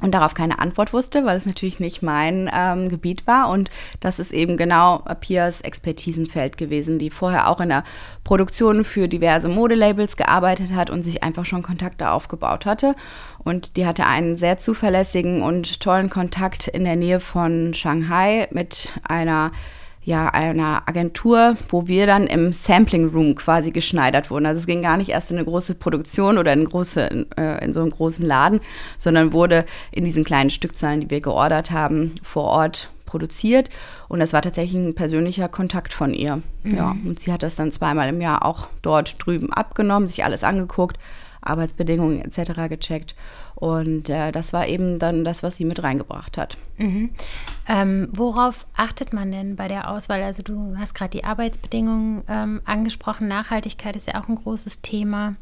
Und 0.00 0.12
darauf 0.12 0.32
keine 0.32 0.60
Antwort 0.60 0.92
wusste, 0.92 1.26
weil 1.26 1.36
es 1.36 1.44
natürlich 1.44 1.80
nicht 1.80 2.02
mein 2.02 2.48
ähm, 2.54 2.88
Gebiet 2.88 3.26
war. 3.26 3.50
Und 3.50 3.68
das 4.00 4.18
ist 4.18 4.32
eben 4.32 4.56
genau 4.56 5.04
Pias 5.20 5.60
Expertisenfeld 5.60 6.56
gewesen, 6.56 6.98
die 6.98 7.10
vorher 7.10 7.48
auch 7.48 7.60
in 7.60 7.68
der 7.68 7.84
Produktion 8.24 8.84
für 8.84 9.08
diverse 9.08 9.48
Modelabels 9.48 10.16
gearbeitet 10.16 10.72
hat 10.72 10.88
und 10.88 11.02
sich 11.02 11.22
einfach 11.22 11.44
schon 11.44 11.62
Kontakte 11.62 12.10
aufgebaut 12.12 12.64
hatte. 12.64 12.94
Und 13.38 13.76
die 13.76 13.86
hatte 13.86 14.06
einen 14.06 14.36
sehr 14.36 14.56
zuverlässigen 14.56 15.42
und 15.42 15.80
tollen 15.80 16.08
Kontakt 16.08 16.68
in 16.68 16.84
der 16.84 16.96
Nähe 16.96 17.20
von 17.20 17.74
Shanghai 17.74 18.48
mit 18.52 18.94
einer 19.02 19.50
ja, 20.08 20.26
einer 20.28 20.84
Agentur, 20.86 21.58
wo 21.68 21.86
wir 21.86 22.06
dann 22.06 22.26
im 22.26 22.54
Sampling 22.54 23.10
Room 23.10 23.34
quasi 23.34 23.72
geschneidert 23.72 24.30
wurden. 24.30 24.46
Also 24.46 24.60
es 24.60 24.66
ging 24.66 24.80
gar 24.80 24.96
nicht 24.96 25.10
erst 25.10 25.30
in 25.30 25.36
eine 25.36 25.44
große 25.44 25.74
Produktion 25.74 26.38
oder 26.38 26.54
in, 26.54 26.64
große, 26.64 27.26
äh, 27.36 27.62
in 27.62 27.74
so 27.74 27.82
einen 27.82 27.90
großen 27.90 28.24
Laden, 28.24 28.60
sondern 28.96 29.34
wurde 29.34 29.66
in 29.90 30.06
diesen 30.06 30.24
kleinen 30.24 30.48
Stückzahlen, 30.48 31.02
die 31.02 31.10
wir 31.10 31.20
geordert 31.20 31.72
haben, 31.72 32.14
vor 32.22 32.44
Ort 32.44 32.88
produziert. 33.04 33.68
Und 34.08 34.20
das 34.20 34.32
war 34.32 34.40
tatsächlich 34.40 34.76
ein 34.76 34.94
persönlicher 34.94 35.48
Kontakt 35.48 35.92
von 35.92 36.14
ihr. 36.14 36.40
Mhm. 36.62 36.74
Ja, 36.74 36.96
und 37.04 37.20
sie 37.20 37.30
hat 37.30 37.42
das 37.42 37.56
dann 37.56 37.70
zweimal 37.70 38.08
im 38.08 38.22
Jahr 38.22 38.46
auch 38.46 38.68
dort 38.80 39.16
drüben 39.18 39.52
abgenommen, 39.52 40.08
sich 40.08 40.24
alles 40.24 40.42
angeguckt, 40.42 40.98
Arbeitsbedingungen 41.40 42.20
etc. 42.20 42.68
gecheckt. 42.68 43.14
Und 43.54 44.08
äh, 44.08 44.32
das 44.32 44.52
war 44.52 44.66
eben 44.66 44.98
dann 44.98 45.24
das, 45.24 45.42
was 45.42 45.56
sie 45.56 45.64
mit 45.64 45.82
reingebracht 45.82 46.38
hat. 46.38 46.56
Mhm. 46.76 47.10
Ähm, 47.68 48.08
worauf 48.12 48.66
achtet 48.76 49.12
man 49.12 49.32
denn 49.32 49.56
bei 49.56 49.68
der 49.68 49.90
Auswahl? 49.90 50.22
Also 50.22 50.42
du 50.42 50.76
hast 50.78 50.94
gerade 50.94 51.10
die 51.10 51.24
Arbeitsbedingungen 51.24 52.22
ähm, 52.28 52.60
angesprochen. 52.64 53.28
Nachhaltigkeit 53.28 53.96
ist 53.96 54.06
ja 54.06 54.20
auch 54.20 54.28
ein 54.28 54.36
großes 54.36 54.80
Thema. 54.80 55.34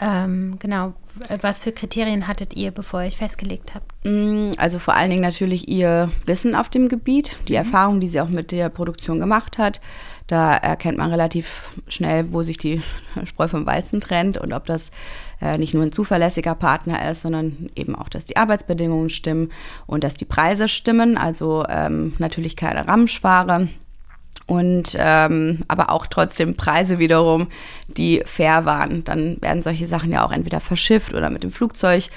Ähm, 0.00 0.56
genau. 0.60 0.94
Was 1.40 1.58
für 1.58 1.72
Kriterien 1.72 2.28
hattet 2.28 2.54
ihr, 2.54 2.70
bevor 2.70 3.00
ihr 3.00 3.08
euch 3.08 3.16
festgelegt 3.16 3.74
habt? 3.74 3.92
Mm, 4.04 4.52
also 4.56 4.78
vor 4.78 4.94
allen 4.94 5.10
Dingen 5.10 5.22
natürlich 5.22 5.68
ihr 5.68 6.12
Wissen 6.26 6.54
auf 6.54 6.68
dem 6.68 6.88
Gebiet, 6.88 7.36
die 7.48 7.52
mhm. 7.52 7.58
Erfahrung, 7.58 8.00
die 8.00 8.06
sie 8.06 8.20
auch 8.20 8.28
mit 8.28 8.52
der 8.52 8.68
Produktion 8.68 9.18
gemacht 9.18 9.58
hat. 9.58 9.80
Da 10.28 10.54
erkennt 10.54 10.98
man 10.98 11.10
relativ 11.10 11.80
schnell, 11.88 12.32
wo 12.32 12.42
sich 12.42 12.58
die 12.58 12.82
Spreu 13.24 13.48
vom 13.48 13.66
Weizen 13.66 14.00
trennt 14.00 14.38
und 14.38 14.52
ob 14.52 14.66
das 14.66 14.90
äh, 15.40 15.58
nicht 15.58 15.74
nur 15.74 15.82
ein 15.82 15.92
zuverlässiger 15.92 16.54
Partner 16.54 17.10
ist, 17.10 17.22
sondern 17.22 17.70
eben 17.76 17.94
auch, 17.94 18.08
dass 18.08 18.24
die 18.24 18.36
Arbeitsbedingungen 18.36 19.10
stimmen 19.10 19.50
und 19.86 20.04
dass 20.04 20.14
die 20.14 20.24
Preise 20.24 20.68
stimmen. 20.68 21.16
Also 21.16 21.64
ähm, 21.68 22.14
natürlich 22.18 22.56
keine 22.56 22.86
Ramschware 22.86 23.68
und 24.48 24.96
ähm, 24.98 25.62
aber 25.68 25.90
auch 25.90 26.06
trotzdem 26.06 26.56
Preise 26.56 26.98
wiederum, 26.98 27.48
die 27.86 28.22
fair 28.24 28.64
waren. 28.64 29.04
Dann 29.04 29.40
werden 29.42 29.62
solche 29.62 29.86
Sachen 29.86 30.10
ja 30.10 30.24
auch 30.24 30.32
entweder 30.32 30.60
verschifft 30.60 31.12
oder 31.12 31.28
mit 31.28 31.42
dem 31.42 31.52
Flugzeug 31.52 32.08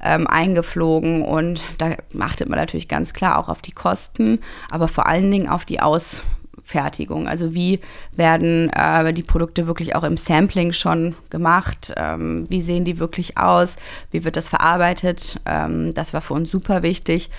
ähm, 0.00 0.26
eingeflogen 0.26 1.22
und 1.22 1.60
da 1.78 1.96
achtet 2.20 2.48
man 2.48 2.58
natürlich 2.58 2.88
ganz 2.88 3.12
klar 3.12 3.38
auch 3.38 3.48
auf 3.48 3.60
die 3.60 3.72
Kosten, 3.72 4.38
aber 4.70 4.88
vor 4.88 5.06
allen 5.06 5.30
Dingen 5.30 5.48
auf 5.48 5.64
die 5.64 5.80
Aus 5.80 6.22
Fertigung. 6.70 7.26
Also 7.26 7.52
wie 7.52 7.80
werden 8.12 8.70
äh, 8.70 9.12
die 9.12 9.22
Produkte 9.22 9.66
wirklich 9.66 9.96
auch 9.96 10.04
im 10.04 10.16
Sampling 10.16 10.72
schon 10.72 11.16
gemacht? 11.28 11.92
Ähm, 11.96 12.46
wie 12.48 12.62
sehen 12.62 12.84
die 12.84 12.98
wirklich 12.98 13.36
aus? 13.36 13.76
Wie 14.12 14.24
wird 14.24 14.36
das 14.36 14.48
verarbeitet? 14.48 15.40
Ähm, 15.46 15.92
das 15.94 16.14
war 16.14 16.20
für 16.20 16.34
uns 16.34 16.50
super 16.50 16.82
wichtig. 16.82 17.30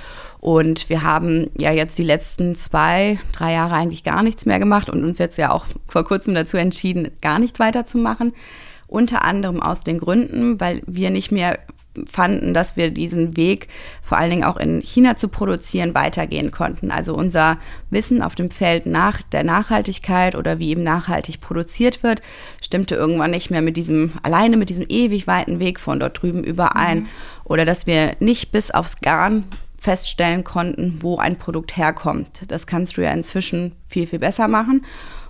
Und 0.42 0.90
wir 0.90 1.04
haben 1.04 1.50
ja 1.58 1.72
jetzt 1.72 1.98
die 1.98 2.04
letzten 2.04 2.56
zwei, 2.56 3.20
drei 3.32 3.54
Jahre 3.54 3.76
eigentlich 3.76 4.04
gar 4.04 4.22
nichts 4.22 4.46
mehr 4.46 4.60
gemacht 4.60 4.90
und 4.90 5.04
uns 5.04 5.18
jetzt 5.18 5.38
ja 5.38 5.52
auch 5.52 5.66
vor 5.88 6.04
kurzem 6.04 6.34
dazu 6.34 6.58
entschieden, 6.58 7.12
gar 7.22 7.40
nicht 7.40 7.60
weiterzumachen. 7.60 8.34
Unter 8.88 9.24
anderem 9.24 9.62
aus 9.62 9.82
den 9.82 10.00
Gründen, 10.00 10.60
weil 10.60 10.82
wir 10.86 11.12
nicht 11.12 11.32
mehr 11.32 11.58
fanden, 12.06 12.54
dass 12.54 12.78
wir 12.78 12.92
diesen 12.92 13.36
Weg 13.36 13.68
vor 14.02 14.18
allen 14.18 14.30
Dingen 14.30 14.44
auch 14.44 14.58
in 14.58 14.82
China 14.82 15.16
zu 15.16 15.28
produzieren 15.28 15.94
weitergehen 15.94 16.52
konnten. 16.52 16.92
Also 16.92 17.14
unser 17.14 17.58
Wissen 17.90 18.22
auf 18.22 18.36
dem 18.36 18.50
Feld 18.50 18.86
nach 18.86 19.22
der 19.22 19.44
Nachhaltigkeit 19.44 20.36
oder 20.36 20.60
wie 20.60 20.70
eben 20.70 20.84
nachhaltig 20.84 21.42
produziert 21.42 22.04
wird, 22.04 22.22
stimmte 22.62 22.96
irgendwann 22.96 23.32
nicht 23.32 23.52
mehr 23.52 23.62
mit 23.62 23.78
diesem, 23.78 24.14
alleine 24.24 24.58
mit 24.58 24.70
diesem 24.70 24.86
ewig 24.88 25.28
weiten 25.28 25.60
Weg 25.60 25.80
von 25.80 26.00
dort 26.00 26.22
drüben 26.22 26.44
überein. 26.44 27.00
Mhm. 27.00 27.08
Oder 27.44 27.66
dass 27.66 27.88
wir 27.88 28.16
nicht 28.20 28.52
bis 28.52 28.72
aufs 28.72 29.02
Garn 29.02 29.44
feststellen 29.78 30.44
konnten, 30.44 31.00
wo 31.02 31.18
ein 31.18 31.38
Produkt 31.38 31.76
herkommt. 31.76 32.44
Das 32.48 32.68
kannst 32.68 32.98
du 32.98 33.02
ja 33.02 33.12
inzwischen 33.12 33.76
viel, 33.90 34.08
viel 34.08 34.20
besser 34.20 34.48
machen. 34.48 34.86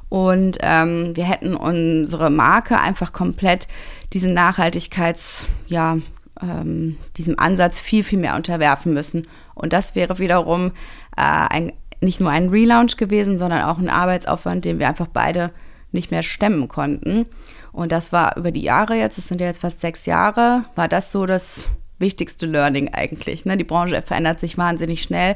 Und 0.10 0.58
ähm, 0.60 1.16
wir 1.16 1.24
hätten 1.24 1.56
unsere 1.56 2.30
Marke 2.30 2.78
einfach 2.78 3.14
komplett 3.14 3.70
diesen 4.12 4.34
Nachhaltigkeits, 4.34 5.46
ja, 5.68 6.00
ähm, 6.42 6.98
diesem 7.18 7.38
Ansatz 7.40 7.80
viel, 7.80 8.04
viel 8.04 8.20
mehr 8.20 8.36
unterwerfen 8.36 8.94
müssen. 8.94 9.28
Und 9.54 9.74
das 9.74 9.96
wäre 9.96 10.20
wiederum 10.20 10.72
äh, 11.16 11.22
ein, 11.22 11.74
nicht 12.02 12.20
nur 12.20 12.30
ein 12.30 12.50
Relaunch 12.50 12.98
gewesen, 12.98 13.38
sondern 13.38 13.64
auch 13.64 13.78
ein 13.78 13.90
Arbeitsaufwand, 13.90 14.66
den 14.66 14.80
wir 14.80 14.88
einfach 14.88 15.08
beide 15.08 15.52
nicht 15.92 16.12
mehr 16.12 16.24
stemmen 16.24 16.68
konnten. 16.68 17.26
Und 17.72 17.92
das 17.92 18.12
war 18.12 18.38
über 18.38 18.52
die 18.52 18.62
Jahre 18.62 18.96
jetzt, 18.96 19.18
es 19.18 19.28
sind 19.28 19.42
ja 19.42 19.48
jetzt 19.48 19.62
fast 19.62 19.82
sechs 19.82 20.06
Jahre, 20.06 20.66
war 20.76 20.88
das 20.88 21.12
so 21.12 21.26
das 21.26 21.70
wichtigste 22.00 22.46
Learning 22.46 22.90
eigentlich. 22.94 23.46
Ne? 23.46 23.58
Die 23.58 23.64
Branche 23.64 24.02
verändert 24.02 24.40
sich 24.40 24.58
wahnsinnig 24.58 25.04
schnell 25.04 25.36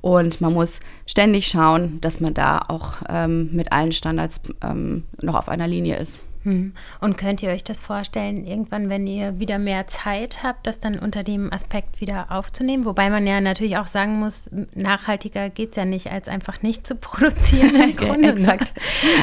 und 0.00 0.40
man 0.40 0.52
muss 0.52 0.80
ständig 1.06 1.46
schauen, 1.46 1.98
dass 2.00 2.20
man 2.20 2.34
da 2.34 2.62
auch 2.68 2.96
ähm, 3.08 3.50
mit 3.52 3.72
allen 3.72 3.92
Standards 3.92 4.40
ähm, 4.62 5.04
noch 5.20 5.34
auf 5.34 5.48
einer 5.48 5.66
Linie 5.66 5.96
ist. 5.96 6.18
Hm. 6.44 6.74
Und 7.00 7.16
könnt 7.16 7.42
ihr 7.42 7.50
euch 7.50 7.64
das 7.64 7.80
vorstellen, 7.80 8.46
irgendwann, 8.46 8.90
wenn 8.90 9.06
ihr 9.06 9.38
wieder 9.38 9.58
mehr 9.58 9.88
Zeit 9.88 10.42
habt, 10.42 10.66
das 10.66 10.78
dann 10.78 10.98
unter 10.98 11.24
dem 11.24 11.50
Aspekt 11.50 12.02
wieder 12.02 12.30
aufzunehmen? 12.30 12.84
Wobei 12.84 13.08
man 13.08 13.26
ja 13.26 13.40
natürlich 13.40 13.78
auch 13.78 13.86
sagen 13.86 14.18
muss, 14.18 14.50
nachhaltiger 14.74 15.48
geht 15.48 15.70
es 15.70 15.76
ja 15.76 15.86
nicht, 15.86 16.10
als 16.10 16.28
einfach 16.28 16.60
nicht 16.60 16.86
zu 16.86 16.96
produzieren 16.96 17.74
im 17.74 17.96
Grunde. 17.96 18.32
Exakt. 18.32 18.74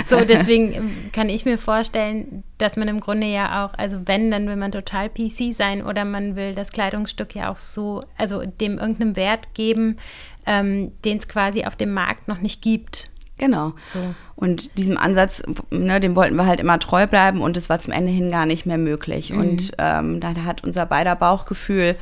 So, 0.08 0.26
deswegen 0.26 0.74
ähm, 0.74 0.96
kann 1.14 1.30
ich 1.30 1.46
mir 1.46 1.60
vorstellen, 1.60 2.44
dass 2.58 2.76
man 2.76 2.88
im 2.88 3.00
Grunde 3.00 3.28
ja 3.28 3.66
auch, 3.66 3.76
also 3.76 4.02
wenn, 4.06 4.32
dann 4.32 4.48
will 4.48 4.56
man 4.56 4.72
total 4.72 5.08
PC 5.10 5.54
sein 5.54 5.86
oder 5.86 6.06
man 6.06 6.36
will 6.36 6.56
das 6.56 6.72
Kleidungsstück 6.72 7.36
ja 7.36 7.52
auch 7.52 7.60
so, 7.60 8.04
also 8.18 8.44
dem 8.44 8.80
irgendeinem 8.80 9.16
Wert 9.16 9.54
geben, 9.54 9.98
ähm, 10.48 10.92
den 11.06 11.20
es 11.20 11.28
quasi 11.28 11.66
auf 11.66 11.76
dem 11.76 11.94
Markt 11.94 12.28
noch 12.28 12.40
nicht 12.40 12.64
gibt. 12.64 13.11
Genau. 13.38 13.74
So. 13.88 14.00
Und 14.36 14.78
diesem 14.78 14.98
Ansatz, 14.98 15.42
ne, 15.72 16.00
dem 16.00 16.16
wollten 16.16 16.36
wir 16.36 16.46
halt 16.46 16.60
immer 16.60 16.80
treu 16.80 17.08
bleiben 17.08 17.42
und 17.42 17.58
es 17.58 17.70
war 17.70 17.80
zum 17.80 17.92
Ende 17.92 18.12
hin 18.12 18.32
gar 18.32 18.46
nicht 18.46 18.66
mehr 18.66 18.78
möglich. 18.78 19.32
Mhm. 19.32 19.40
Und 19.40 19.72
ähm, 19.78 20.20
da 20.20 20.34
hat 20.46 20.64
unser 20.64 20.86
beider 20.86 21.16
Bauchgefühl 21.16 21.96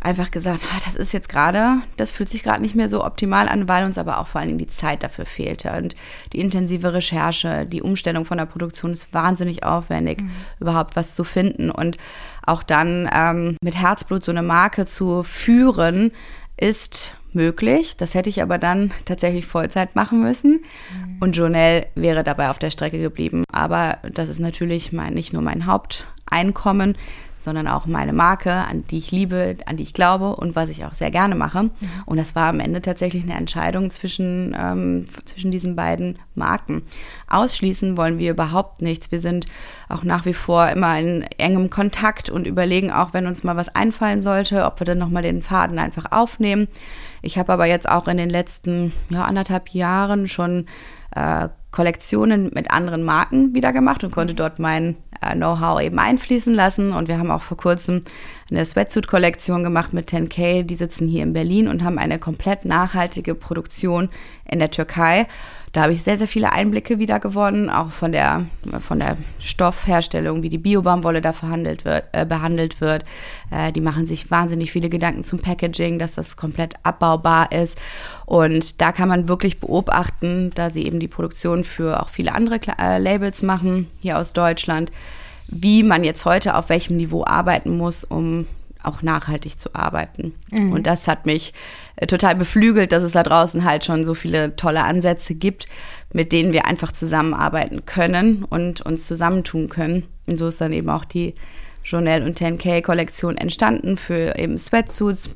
einfach 0.00 0.30
gesagt, 0.30 0.62
ah, 0.64 0.80
das 0.84 0.94
ist 0.94 1.12
jetzt 1.12 1.28
gerade, 1.28 1.78
das 1.96 2.10
fühlt 2.10 2.28
sich 2.28 2.42
gerade 2.42 2.62
nicht 2.62 2.74
mehr 2.74 2.88
so 2.88 3.04
optimal 3.04 3.48
an, 3.48 3.68
weil 3.68 3.84
uns 3.84 3.98
aber 3.98 4.18
auch 4.18 4.28
vor 4.28 4.40
allen 4.40 4.48
Dingen 4.48 4.58
die 4.58 4.68
Zeit 4.68 5.02
dafür 5.02 5.26
fehlte. 5.26 5.72
Und 5.72 5.96
die 6.32 6.40
intensive 6.40 6.92
Recherche, 6.92 7.66
die 7.66 7.82
Umstellung 7.82 8.24
von 8.24 8.38
der 8.38 8.46
Produktion 8.46 8.92
ist 8.92 9.12
wahnsinnig 9.12 9.64
aufwendig, 9.64 10.22
mhm. 10.22 10.30
überhaupt 10.60 10.94
was 10.94 11.14
zu 11.14 11.24
finden. 11.24 11.70
Und 11.70 11.98
auch 12.46 12.62
dann 12.62 13.10
ähm, 13.12 13.56
mit 13.60 13.76
Herzblut 13.76 14.24
so 14.24 14.30
eine 14.30 14.42
Marke 14.42 14.86
zu 14.86 15.24
führen, 15.24 16.12
ist 16.56 17.14
möglich. 17.34 17.96
Das 17.96 18.14
hätte 18.14 18.30
ich 18.30 18.42
aber 18.42 18.58
dann 18.58 18.92
tatsächlich 19.04 19.46
Vollzeit 19.46 19.96
machen 19.96 20.20
müssen. 20.20 20.60
Mhm. 20.92 21.16
Und 21.20 21.36
Jonelle 21.36 21.86
wäre 21.94 22.24
dabei 22.24 22.50
auf 22.50 22.58
der 22.58 22.70
Strecke 22.70 22.98
geblieben. 22.98 23.44
Aber 23.52 23.98
das 24.12 24.28
ist 24.28 24.40
natürlich 24.40 24.92
mein, 24.92 25.14
nicht 25.14 25.32
nur 25.32 25.42
mein 25.42 25.66
Haupteinkommen, 25.66 26.96
sondern 27.38 27.68
auch 27.68 27.86
meine 27.86 28.12
Marke, 28.12 28.52
an 28.52 28.84
die 28.90 28.98
ich 28.98 29.12
liebe, 29.12 29.56
an 29.66 29.76
die 29.76 29.84
ich 29.84 29.94
glaube 29.94 30.34
und 30.34 30.56
was 30.56 30.68
ich 30.68 30.84
auch 30.84 30.92
sehr 30.92 31.12
gerne 31.12 31.36
mache. 31.36 31.64
Mhm. 31.64 31.72
Und 32.04 32.16
das 32.16 32.34
war 32.34 32.48
am 32.48 32.60
Ende 32.60 32.82
tatsächlich 32.82 33.22
eine 33.22 33.36
Entscheidung 33.36 33.90
zwischen, 33.90 34.56
ähm, 34.58 35.06
zwischen 35.24 35.52
diesen 35.52 35.76
beiden 35.76 36.18
Marken. 36.34 36.82
Ausschließen 37.28 37.96
wollen 37.96 38.18
wir 38.18 38.32
überhaupt 38.32 38.82
nichts. 38.82 39.12
Wir 39.12 39.20
sind 39.20 39.46
auch 39.88 40.02
nach 40.02 40.26
wie 40.26 40.34
vor 40.34 40.68
immer 40.68 40.98
in 40.98 41.22
engem 41.38 41.70
Kontakt 41.70 42.28
und 42.28 42.46
überlegen 42.46 42.90
auch, 42.90 43.14
wenn 43.14 43.26
uns 43.26 43.44
mal 43.44 43.56
was 43.56 43.74
einfallen 43.74 44.20
sollte, 44.20 44.64
ob 44.64 44.80
wir 44.80 44.84
dann 44.84 44.98
nochmal 44.98 45.22
den 45.22 45.40
Faden 45.40 45.78
einfach 45.78 46.10
aufnehmen. 46.10 46.66
Ich 47.22 47.38
habe 47.38 47.52
aber 47.52 47.66
jetzt 47.66 47.88
auch 47.88 48.08
in 48.08 48.16
den 48.16 48.30
letzten 48.30 48.92
ja, 49.10 49.24
anderthalb 49.24 49.70
Jahren 49.70 50.28
schon 50.28 50.66
äh, 51.14 51.48
Kollektionen 51.70 52.50
mit 52.54 52.70
anderen 52.70 53.02
Marken 53.02 53.54
wieder 53.54 53.72
gemacht 53.72 54.02
und 54.02 54.10
konnte 54.10 54.34
dort 54.34 54.58
mein 54.58 54.96
äh, 55.20 55.34
Know-how 55.34 55.80
eben 55.80 55.98
einfließen 55.98 56.54
lassen. 56.54 56.92
Und 56.92 57.08
wir 57.08 57.18
haben 57.18 57.30
auch 57.30 57.42
vor 57.42 57.56
kurzem 57.56 58.02
eine 58.50 58.64
Sweatsuit-Kollektion 58.64 59.62
gemacht 59.62 59.92
mit 59.92 60.08
10K. 60.08 60.62
Die 60.62 60.76
sitzen 60.76 61.08
hier 61.08 61.22
in 61.22 61.34
Berlin 61.34 61.68
und 61.68 61.84
haben 61.84 61.98
eine 61.98 62.18
komplett 62.18 62.64
nachhaltige 62.64 63.34
Produktion 63.34 64.08
in 64.44 64.58
der 64.58 64.70
Türkei. 64.70 65.26
Da 65.72 65.82
habe 65.82 65.92
ich 65.92 66.02
sehr, 66.02 66.16
sehr 66.16 66.28
viele 66.28 66.52
Einblicke 66.52 66.98
wieder 66.98 67.20
gewonnen, 67.20 67.68
auch 67.68 67.90
von 67.90 68.12
der, 68.12 68.46
von 68.80 69.00
der 69.00 69.16
Stoffherstellung, 69.38 70.42
wie 70.42 70.48
die 70.48 70.58
Biobaumwolle 70.58 71.20
da 71.20 71.32
verhandelt 71.32 71.84
wird, 71.84 72.04
äh, 72.12 72.24
behandelt 72.24 72.80
wird. 72.80 73.04
Äh, 73.50 73.72
die 73.72 73.80
machen 73.80 74.06
sich 74.06 74.30
wahnsinnig 74.30 74.72
viele 74.72 74.88
Gedanken 74.88 75.22
zum 75.22 75.40
Packaging, 75.40 75.98
dass 75.98 76.12
das 76.12 76.36
komplett 76.36 76.74
abbaubar 76.84 77.52
ist. 77.52 77.78
Und 78.24 78.80
da 78.80 78.92
kann 78.92 79.08
man 79.08 79.28
wirklich 79.28 79.60
beobachten, 79.60 80.50
da 80.54 80.70
sie 80.70 80.86
eben 80.86 81.00
die 81.00 81.08
Produktion 81.08 81.64
für 81.64 82.02
auch 82.02 82.08
viele 82.08 82.34
andere 82.34 82.60
äh, 82.78 82.98
Labels 82.98 83.42
machen, 83.42 83.88
hier 84.00 84.18
aus 84.18 84.32
Deutschland, 84.32 84.90
wie 85.48 85.82
man 85.82 86.02
jetzt 86.02 86.24
heute 86.24 86.54
auf 86.54 86.70
welchem 86.70 86.96
Niveau 86.96 87.24
arbeiten 87.24 87.76
muss, 87.76 88.04
um 88.04 88.46
auch 88.82 89.02
nachhaltig 89.02 89.58
zu 89.58 89.74
arbeiten. 89.74 90.34
Mhm. 90.50 90.72
Und 90.72 90.86
das 90.86 91.08
hat 91.08 91.26
mich 91.26 91.52
äh, 91.96 92.06
total 92.06 92.34
beflügelt, 92.34 92.92
dass 92.92 93.02
es 93.02 93.12
da 93.12 93.22
draußen 93.22 93.64
halt 93.64 93.84
schon 93.84 94.04
so 94.04 94.14
viele 94.14 94.56
tolle 94.56 94.84
Ansätze 94.84 95.34
gibt, 95.34 95.68
mit 96.12 96.32
denen 96.32 96.52
wir 96.52 96.66
einfach 96.66 96.92
zusammenarbeiten 96.92 97.86
können 97.86 98.44
und 98.44 98.80
uns 98.82 99.06
zusammentun 99.06 99.68
können. 99.68 100.06
Und 100.26 100.36
so 100.36 100.48
ist 100.48 100.60
dann 100.60 100.72
eben 100.72 100.90
auch 100.90 101.04
die 101.04 101.34
Journal 101.84 102.22
und 102.22 102.38
10K-Kollektion 102.38 103.36
entstanden 103.36 103.96
für 103.96 104.38
eben 104.38 104.58
Sweatsuits, 104.58 105.30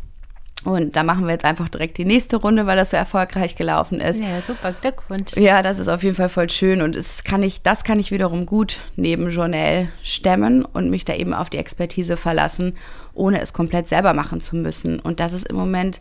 und 0.64 0.94
da 0.94 1.02
machen 1.02 1.24
wir 1.24 1.33
jetzt 1.33 1.44
einfach 1.44 1.68
direkt 1.68 1.98
die 1.98 2.05
nächste 2.05 2.37
Runde, 2.37 2.66
weil 2.66 2.76
das 2.76 2.90
so 2.90 2.96
erfolgreich 2.96 3.57
gelaufen 3.57 4.00
ist. 4.00 4.20
Ja, 4.20 4.40
super, 4.46 4.72
Glückwunsch. 4.72 5.37
Ja, 5.37 5.62
das 5.62 5.78
ist 5.78 5.88
auf 5.88 6.05
jeden 6.05 6.14
Fall 6.14 6.28
voll 6.28 6.48
schön 6.50 6.83
und 6.83 6.94
es 6.94 7.24
kann 7.24 7.42
ich, 7.42 7.62
das 7.62 7.83
kann 7.83 7.98
ich 7.98 8.12
wiederum 8.12 8.46
gut 8.46 8.78
neben 8.94 9.31
Journal 9.31 9.88
stemmen 10.02 10.64
und 10.64 10.88
mich 10.88 11.05
da 11.05 11.14
eben 11.14 11.35
auf 11.35 11.50
die 11.50 11.59
Expertise 11.59 12.16
verlassen, 12.16 12.76
ohne 13.14 13.40
es 13.40 13.53
komplett 13.53 13.88
selber 13.88 14.14
machen 14.14 14.40
zu 14.40 14.57
müssen. 14.57 14.98
Und 15.01 15.20
das 15.20 15.33
ist 15.33 15.46
im 15.48 15.57
Moment 15.57 16.01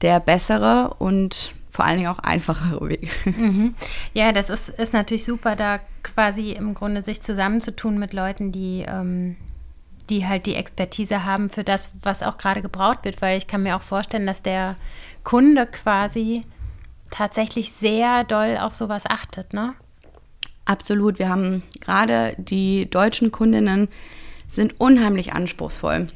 der 0.00 0.20
bessere 0.20 0.94
und 0.98 1.54
vor 1.70 1.84
allen 1.84 1.98
Dingen 1.98 2.10
auch 2.10 2.18
einfachere 2.18 2.88
Weg. 2.88 3.10
Mhm. 3.24 3.74
Ja, 4.12 4.32
das 4.32 4.50
ist, 4.50 4.68
ist 4.68 4.92
natürlich 4.92 5.24
super, 5.24 5.56
da 5.56 5.80
quasi 6.02 6.52
im 6.52 6.74
Grunde 6.74 7.02
sich 7.02 7.22
zusammenzutun 7.22 7.98
mit 7.98 8.12
Leuten, 8.12 8.52
die 8.52 8.84
ähm, 8.86 9.36
die 10.10 10.26
halt 10.26 10.46
die 10.46 10.54
Expertise 10.54 11.24
haben 11.24 11.48
für 11.48 11.64
das, 11.64 11.92
was 12.02 12.22
auch 12.22 12.36
gerade 12.36 12.62
gebraucht 12.62 13.04
wird, 13.04 13.22
weil 13.22 13.38
ich 13.38 13.46
kann 13.46 13.62
mir 13.62 13.76
auch 13.76 13.82
vorstellen, 13.82 14.26
dass 14.26 14.42
der 14.42 14.76
Kunde 15.24 15.66
quasi 15.66 16.42
tatsächlich 17.10 17.72
sehr 17.72 18.24
doll 18.24 18.58
auf 18.58 18.74
sowas 18.74 19.04
achtet, 19.06 19.52
ne? 19.52 19.74
Absolut. 20.64 21.18
Wir 21.18 21.28
haben 21.28 21.62
gerade 21.80 22.34
die 22.38 22.88
deutschen 22.88 23.32
Kundinnen 23.32 23.88
sind 24.48 24.80
unheimlich 24.80 25.32
anspruchsvoll. 25.32 26.08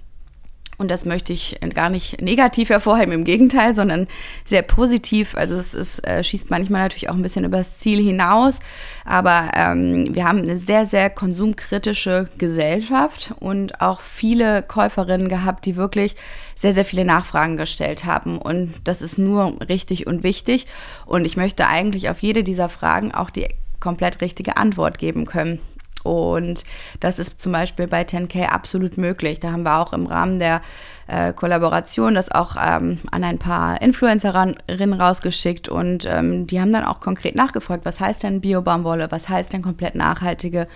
Und 0.78 0.90
das 0.90 1.06
möchte 1.06 1.32
ich 1.32 1.58
gar 1.74 1.88
nicht 1.88 2.20
negativ 2.20 2.68
hervorheben, 2.68 3.12
im 3.12 3.24
Gegenteil, 3.24 3.74
sondern 3.74 4.08
sehr 4.44 4.62
positiv. 4.62 5.34
Also 5.34 5.56
es, 5.56 5.72
es 5.72 5.98
äh, 6.00 6.22
schießt 6.22 6.50
manchmal 6.50 6.82
natürlich 6.82 7.08
auch 7.08 7.14
ein 7.14 7.22
bisschen 7.22 7.44
übers 7.44 7.78
Ziel 7.78 8.02
hinaus. 8.02 8.60
Aber 9.04 9.50
ähm, 9.54 10.14
wir 10.14 10.28
haben 10.28 10.38
eine 10.38 10.58
sehr, 10.58 10.84
sehr 10.84 11.08
konsumkritische 11.08 12.28
Gesellschaft 12.36 13.32
und 13.40 13.80
auch 13.80 14.00
viele 14.00 14.62
Käuferinnen 14.62 15.28
gehabt, 15.28 15.64
die 15.64 15.76
wirklich 15.76 16.14
sehr, 16.56 16.74
sehr 16.74 16.84
viele 16.84 17.04
Nachfragen 17.04 17.56
gestellt 17.56 18.04
haben. 18.04 18.38
Und 18.38 18.74
das 18.84 19.00
ist 19.00 19.18
nur 19.18 19.56
richtig 19.68 20.06
und 20.06 20.22
wichtig. 20.22 20.66
Und 21.06 21.24
ich 21.24 21.36
möchte 21.36 21.66
eigentlich 21.66 22.10
auf 22.10 22.20
jede 22.20 22.42
dieser 22.42 22.68
Fragen 22.68 23.12
auch 23.12 23.30
die 23.30 23.48
komplett 23.80 24.20
richtige 24.20 24.56
Antwort 24.56 24.98
geben 24.98 25.24
können. 25.26 25.60
Und 26.06 26.64
das 27.00 27.18
ist 27.18 27.40
zum 27.40 27.52
Beispiel 27.52 27.86
bei 27.86 28.02
10K 28.02 28.46
absolut 28.46 28.96
möglich. 28.98 29.40
Da 29.40 29.52
haben 29.52 29.64
wir 29.64 29.78
auch 29.78 29.92
im 29.92 30.06
Rahmen 30.06 30.38
der 30.38 30.62
äh, 31.08 31.32
Kollaboration 31.32 32.14
das 32.14 32.32
auch 32.32 32.56
ähm, 32.60 32.98
an 33.10 33.24
ein 33.24 33.38
paar 33.38 33.80
Influencerinnen 33.80 34.92
rausgeschickt 34.92 35.68
und 35.68 36.04
ähm, 36.04 36.46
die 36.46 36.60
haben 36.60 36.72
dann 36.72 36.84
auch 36.84 37.00
konkret 37.00 37.36
nachgefragt, 37.36 37.84
was 37.84 38.00
heißt 38.00 38.22
denn 38.22 38.40
Biobaumwolle, 38.40 39.08
was 39.10 39.28
heißt 39.28 39.52
denn 39.52 39.62
komplett 39.62 39.94
nachhaltige 39.94 40.66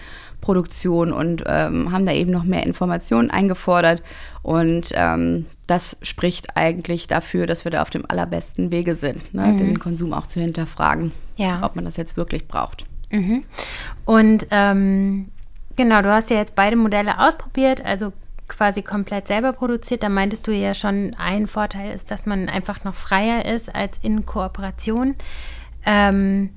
Produktion 0.40 1.12
und 1.12 1.42
ähm, 1.46 1.92
haben 1.92 2.06
da 2.06 2.12
eben 2.12 2.30
noch 2.30 2.44
mehr 2.44 2.64
Informationen 2.64 3.30
eingefordert 3.30 4.02
und 4.42 4.90
ähm, 4.94 5.46
das 5.66 5.96
spricht 6.02 6.56
eigentlich 6.56 7.08
dafür, 7.08 7.46
dass 7.46 7.64
wir 7.64 7.72
da 7.72 7.82
auf 7.82 7.90
dem 7.90 8.04
allerbesten 8.08 8.70
Wege 8.70 8.94
sind, 8.94 9.34
ne? 9.34 9.46
mhm. 9.46 9.58
den 9.58 9.78
Konsum 9.78 10.12
auch 10.12 10.26
zu 10.26 10.40
hinterfragen, 10.40 11.12
ja. 11.36 11.60
ob 11.62 11.76
man 11.76 11.84
das 11.84 11.96
jetzt 11.96 12.16
wirklich 12.16 12.46
braucht. 12.48 12.86
Mhm. 13.10 13.44
Und 14.04 14.46
ähm, 14.50 15.30
Genau, 15.80 16.02
du 16.02 16.12
hast 16.12 16.28
ja 16.28 16.36
jetzt 16.36 16.54
beide 16.54 16.76
Modelle 16.76 17.18
ausprobiert, 17.20 17.82
also 17.82 18.12
quasi 18.48 18.82
komplett 18.82 19.28
selber 19.28 19.54
produziert. 19.54 20.02
Da 20.02 20.10
meintest 20.10 20.46
du 20.46 20.52
ja 20.52 20.74
schon, 20.74 21.16
ein 21.18 21.46
Vorteil 21.46 21.94
ist, 21.94 22.10
dass 22.10 22.26
man 22.26 22.50
einfach 22.50 22.84
noch 22.84 22.94
freier 22.94 23.46
ist 23.46 23.74
als 23.74 23.96
in 24.02 24.26
Kooperation. 24.26 25.14
Ähm, 25.86 26.50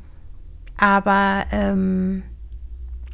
aber 0.76 1.46
ähm, 1.52 2.24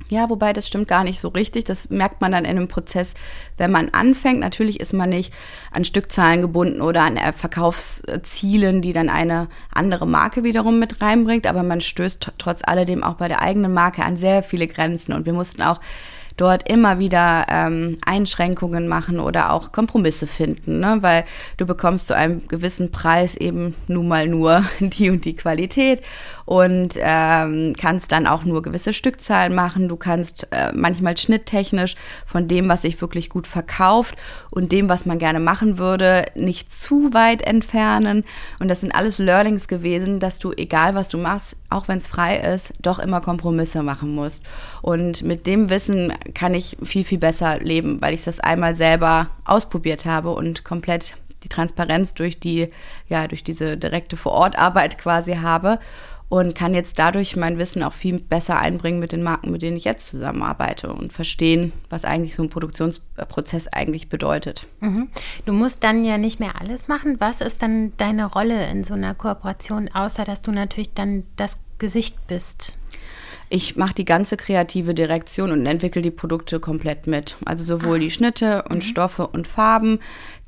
ja, 0.10 0.30
wobei 0.30 0.54
das 0.54 0.67
stimmt 0.67 0.88
gar 0.88 1.04
nicht 1.04 1.19
so 1.19 1.28
richtig. 1.30 1.65
Das 1.65 1.89
merkt 1.89 2.19
man 2.19 2.32
dann 2.32 2.45
in 2.45 2.52
einem 2.52 2.67
Prozess, 2.67 3.13
wenn 3.58 3.72
man 3.72 3.89
anfängt. 3.89 4.39
Natürlich 4.39 4.80
ist 4.80 4.93
man 4.93 5.10
nicht 5.10 5.34
an 5.72 5.86
Stückzahlen 5.86 6.41
gebunden 6.41 6.82
oder 6.82 7.04
an 7.04 7.17
äh, 7.17 7.32
Verkaufszielen, 7.32 8.82
die 8.82 8.93
dann 8.93 9.10
eine 9.10 9.48
andere 9.72 10.08
Marke 10.08 10.43
wiederum 10.43 10.80
mit 10.80 11.02
reinbringt. 11.02 11.45
Aber 11.45 11.63
man 11.63 11.80
stößt 11.82 12.32
trotz 12.38 12.62
alledem 12.63 13.04
auch 13.04 13.15
bei 13.15 13.28
der 13.28 13.41
eigenen 13.41 13.74
Marke 13.74 14.04
an 14.04 14.17
sehr 14.17 14.41
viele 14.41 14.67
Grenzen. 14.67 15.13
Und 15.13 15.26
wir 15.26 15.34
mussten 15.34 15.62
auch 15.62 15.80
dort 16.39 16.69
immer 16.69 17.00
wieder 17.00 17.45
ähm, 17.50 17.98
Einschränkungen 18.06 18.88
machen 18.88 19.19
oder 19.19 19.52
auch 19.52 19.72
Kompromisse 19.72 20.26
finden, 20.26 20.80
ne? 20.80 20.98
weil 21.02 21.26
du 21.58 21.65
bekommst 21.65 22.08
zu 22.08 22.15
einem 22.15 22.48
gewissen 22.48 22.91
Preis 22.91 23.36
eben 23.36 23.76
nun 23.88 24.08
mal 24.08 24.28
nur 24.28 24.63
die 24.80 25.10
und 25.10 25.26
die 25.26 25.36
Qualität 25.36 26.02
und 26.50 26.96
ähm, 26.98 27.76
kannst 27.80 28.12
dann 28.12 28.26
auch 28.26 28.44
nur 28.44 28.64
gewisse 28.64 28.92
Stückzahlen 28.92 29.54
machen. 29.54 29.88
Du 29.88 29.98
kannst 29.98 30.48
äh, 30.50 30.72
manchmal 30.74 31.16
schnitttechnisch 31.16 31.94
von 32.26 32.48
dem, 32.48 32.68
was 32.68 32.82
sich 32.82 33.00
wirklich 33.02 33.30
gut 33.30 33.46
verkauft 33.46 34.16
und 34.50 34.72
dem, 34.72 34.90
was 34.90 35.06
man 35.06 35.20
gerne 35.20 35.40
machen 35.40 35.78
würde, 35.78 36.26
nicht 36.34 36.74
zu 36.74 37.14
weit 37.14 37.44
entfernen. 37.44 38.26
Und 38.58 38.68
das 38.68 38.82
sind 38.82 38.96
alles 38.96 39.20
Learnings 39.20 39.68
gewesen, 39.68 40.20
dass 40.20 40.40
du, 40.40 40.52
egal 40.52 40.96
was 40.96 41.10
du 41.10 41.20
machst, 41.20 41.56
auch 41.70 41.88
wenn 41.88 42.00
es 42.00 42.08
frei 42.08 42.40
ist, 42.40 42.74
doch 42.82 42.98
immer 42.98 43.22
Kompromisse 43.22 43.84
machen 43.84 44.16
musst. 44.16 44.44
Und 44.82 45.22
mit 45.22 45.46
dem 45.46 45.70
Wissen 45.70 46.12
kann 46.34 46.56
ich 46.56 46.78
viel, 46.82 47.04
viel 47.04 47.20
besser 47.20 47.60
leben, 47.60 48.02
weil 48.02 48.16
ich 48.16 48.24
das 48.24 48.40
einmal 48.40 48.76
selber 48.76 49.28
ausprobiert 49.46 50.06
habe 50.06 50.32
und 50.32 50.64
komplett 50.64 51.14
die 51.44 51.50
Transparenz 51.50 52.16
durch 52.16 52.40
die, 52.40 52.70
ja, 53.08 53.28
durch 53.28 53.44
diese 53.44 53.78
direkte 53.78 54.18
Vorortarbeit 54.18 54.98
quasi 54.98 55.36
habe 55.36 55.78
und 56.30 56.54
kann 56.54 56.76
jetzt 56.76 57.00
dadurch 57.00 57.36
mein 57.36 57.58
Wissen 57.58 57.84
auch 57.84 57.94
viel 57.94 58.20
besser 58.20 58.60
einbringen 58.60 59.00
mit 59.00 59.12
den 59.12 59.24
Marken, 59.24 59.52
mit 59.52 59.63
denen 59.63 59.78
ich 59.78 59.84
jetzt 59.84 60.08
zusammenarbeite 60.08 60.94
und 60.94 61.12
verstehen, 61.12 61.74
was 61.89 62.06
eigentlich 62.06 62.36
so 62.36 62.44
ein 62.44 62.50
Produktionsprozess 62.50 63.68
eigentlich 63.68 64.10
bedeutet. 64.10 64.68
Mhm. 64.80 65.10
Du 65.46 65.54
musst 65.54 65.84
dann 65.84 66.06
ja 66.06 66.20
nicht 66.20 66.39
mehr 66.39 66.62
alles 66.62 66.88
machen. 66.88 67.20
Was 67.20 67.42
ist 67.42 67.63
dann 67.63 67.94
deine 67.98 68.26
Rolle 68.26 68.70
in 68.70 68.84
so 68.84 68.94
einer 68.94 69.15
Kooperation, 69.15 69.89
außer 69.92 70.24
dass 70.24 70.44
du 70.44 70.52
natürlich 70.52 70.94
dann 70.94 71.24
das 71.36 71.58
Gesicht 71.80 72.15
bist? 72.28 72.78
Ich 73.52 73.76
mache 73.76 73.96
die 73.96 74.06
ganze 74.06 74.38
kreative 74.38 74.94
Direktion 74.94 75.52
und 75.52 75.66
entwickle 75.66 76.04
die 76.04 76.12
Produkte 76.12 76.60
komplett 76.60 77.08
mit. 77.08 77.36
Also 77.46 77.66
sowohl 77.66 77.96
ah. 77.96 78.00
die 78.00 78.12
Schnitte 78.12 78.64
und 78.70 78.78
mhm. 78.78 78.82
Stoffe 78.82 79.26
und 79.26 79.48
Farben, 79.48 80.00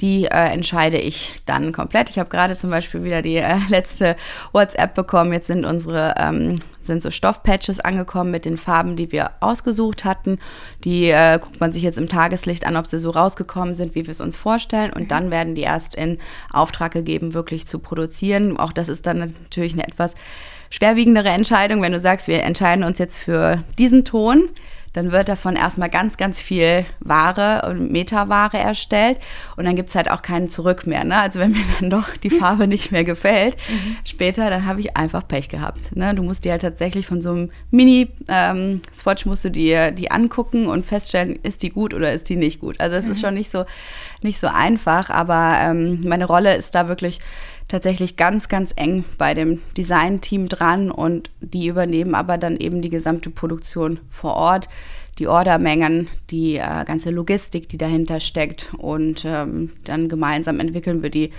die 0.01 0.25
äh, 0.25 0.49
entscheide 0.49 0.97
ich 0.97 1.41
dann 1.47 1.71
komplett. 1.73 2.11
Ich 2.11 2.19
habe 2.19 2.29
gerade 2.29 2.57
zum 2.57 2.69
Beispiel 2.69 3.03
wieder 3.03 3.23
die 3.23 3.37
äh, 3.37 3.57
letzte 3.69 4.15
WhatsApp 4.51 4.93
bekommen. 4.93 5.33
Jetzt 5.33 5.47
sind 5.47 5.65
unsere 5.65 6.13
ähm, 6.17 6.59
sind 6.81 7.01
so 7.01 7.09
Stoffpatches 7.09 7.79
angekommen 7.79 8.31
mit 8.31 8.45
den 8.45 8.57
Farben, 8.57 8.95
die 8.95 9.11
wir 9.11 9.31
ausgesucht 9.39 10.05
hatten. 10.05 10.39
Die 10.83 11.09
äh, 11.09 11.39
guckt 11.41 11.59
man 11.59 11.73
sich 11.73 11.81
jetzt 11.81 11.97
im 11.97 12.07
Tageslicht 12.07 12.67
an, 12.67 12.77
ob 12.77 12.87
sie 12.87 12.99
so 12.99 13.09
rausgekommen 13.09 13.73
sind, 13.73 13.95
wie 13.95 14.05
wir 14.05 14.11
es 14.11 14.21
uns 14.21 14.37
vorstellen. 14.37 14.93
Und 14.93 15.03
mhm. 15.03 15.07
dann 15.07 15.31
werden 15.31 15.55
die 15.55 15.61
erst 15.61 15.95
in 15.95 16.19
Auftrag 16.51 16.91
gegeben, 16.91 17.33
wirklich 17.33 17.67
zu 17.67 17.79
produzieren. 17.79 18.57
Auch 18.57 18.71
das 18.71 18.89
ist 18.89 19.07
dann 19.07 19.17
natürlich 19.17 19.73
eine 19.73 19.87
etwas 19.87 20.13
schwerwiegendere 20.71 21.29
Entscheidung, 21.29 21.83
wenn 21.83 21.91
du 21.91 21.99
sagst, 21.99 22.27
wir 22.27 22.41
entscheiden 22.41 22.83
uns 22.83 22.97
jetzt 22.97 23.17
für 23.17 23.63
diesen 23.77 24.03
Ton, 24.03 24.49
dann 24.93 25.11
wird 25.11 25.29
davon 25.29 25.55
erstmal 25.55 25.89
ganz, 25.89 26.17
ganz 26.17 26.41
viel 26.41 26.85
Ware 26.99 27.69
und 27.69 27.91
Metaware 27.91 28.57
erstellt 28.57 29.19
und 29.55 29.65
dann 29.65 29.75
gibt 29.75 29.89
es 29.89 29.95
halt 29.95 30.11
auch 30.11 30.21
keinen 30.21 30.49
Zurück 30.49 30.85
mehr. 30.85 31.03
Ne? 31.05 31.17
Also 31.17 31.39
wenn 31.39 31.51
mir 31.51 31.63
dann 31.79 31.89
doch 31.89 32.15
die 32.17 32.29
Farbe 32.29 32.67
nicht 32.67 32.91
mehr 32.91 33.03
gefällt, 33.03 33.55
mhm. 33.69 33.97
später, 34.03 34.49
dann 34.49 34.65
habe 34.65 34.81
ich 34.81 34.97
einfach 34.97 35.25
Pech 35.27 35.47
gehabt. 35.47 35.95
Ne? 35.95 36.13
Du 36.13 36.23
musst 36.23 36.43
dir 36.43 36.51
halt 36.51 36.61
tatsächlich 36.61 37.07
von 37.07 37.21
so 37.21 37.31
einem 37.31 37.51
Mini-Swatch 37.71 39.25
ähm, 39.25 39.29
musst 39.29 39.45
du 39.45 39.51
dir 39.51 39.91
die 39.91 40.11
angucken 40.11 40.67
und 40.67 40.85
feststellen, 40.85 41.39
ist 41.41 41.63
die 41.63 41.69
gut 41.69 41.93
oder 41.93 42.11
ist 42.11 42.27
die 42.27 42.35
nicht 42.35 42.59
gut. 42.59 42.79
Also 42.81 42.97
es 42.97 43.05
mhm. 43.05 43.11
ist 43.11 43.21
schon 43.21 43.33
nicht 43.33 43.51
so, 43.51 43.65
nicht 44.21 44.41
so 44.41 44.47
einfach, 44.47 45.09
aber 45.09 45.57
ähm, 45.61 46.01
meine 46.05 46.25
Rolle 46.25 46.55
ist 46.55 46.75
da 46.75 46.89
wirklich 46.89 47.19
tatsächlich 47.71 48.17
ganz, 48.17 48.49
ganz 48.49 48.73
eng 48.75 49.05
bei 49.17 49.33
dem 49.33 49.61
Design-Team 49.77 50.49
dran 50.49 50.91
und 50.91 51.29
die 51.39 51.67
übernehmen 51.67 52.15
aber 52.15 52.37
dann 52.37 52.57
eben 52.57 52.81
die 52.81 52.89
gesamte 52.89 53.29
Produktion 53.29 53.99
vor 54.09 54.35
Ort, 54.35 54.67
die 55.19 55.27
Ordermengen, 55.27 56.07
die 56.29 56.57
äh, 56.57 56.85
ganze 56.85 57.11
Logistik, 57.11 57.69
die 57.69 57.77
dahinter 57.77 58.19
steckt 58.19 58.73
und 58.77 59.23
ähm, 59.25 59.69
dann 59.83 60.09
gemeinsam 60.09 60.59
entwickeln 60.59 61.01
wir 61.01 61.09
die 61.09 61.31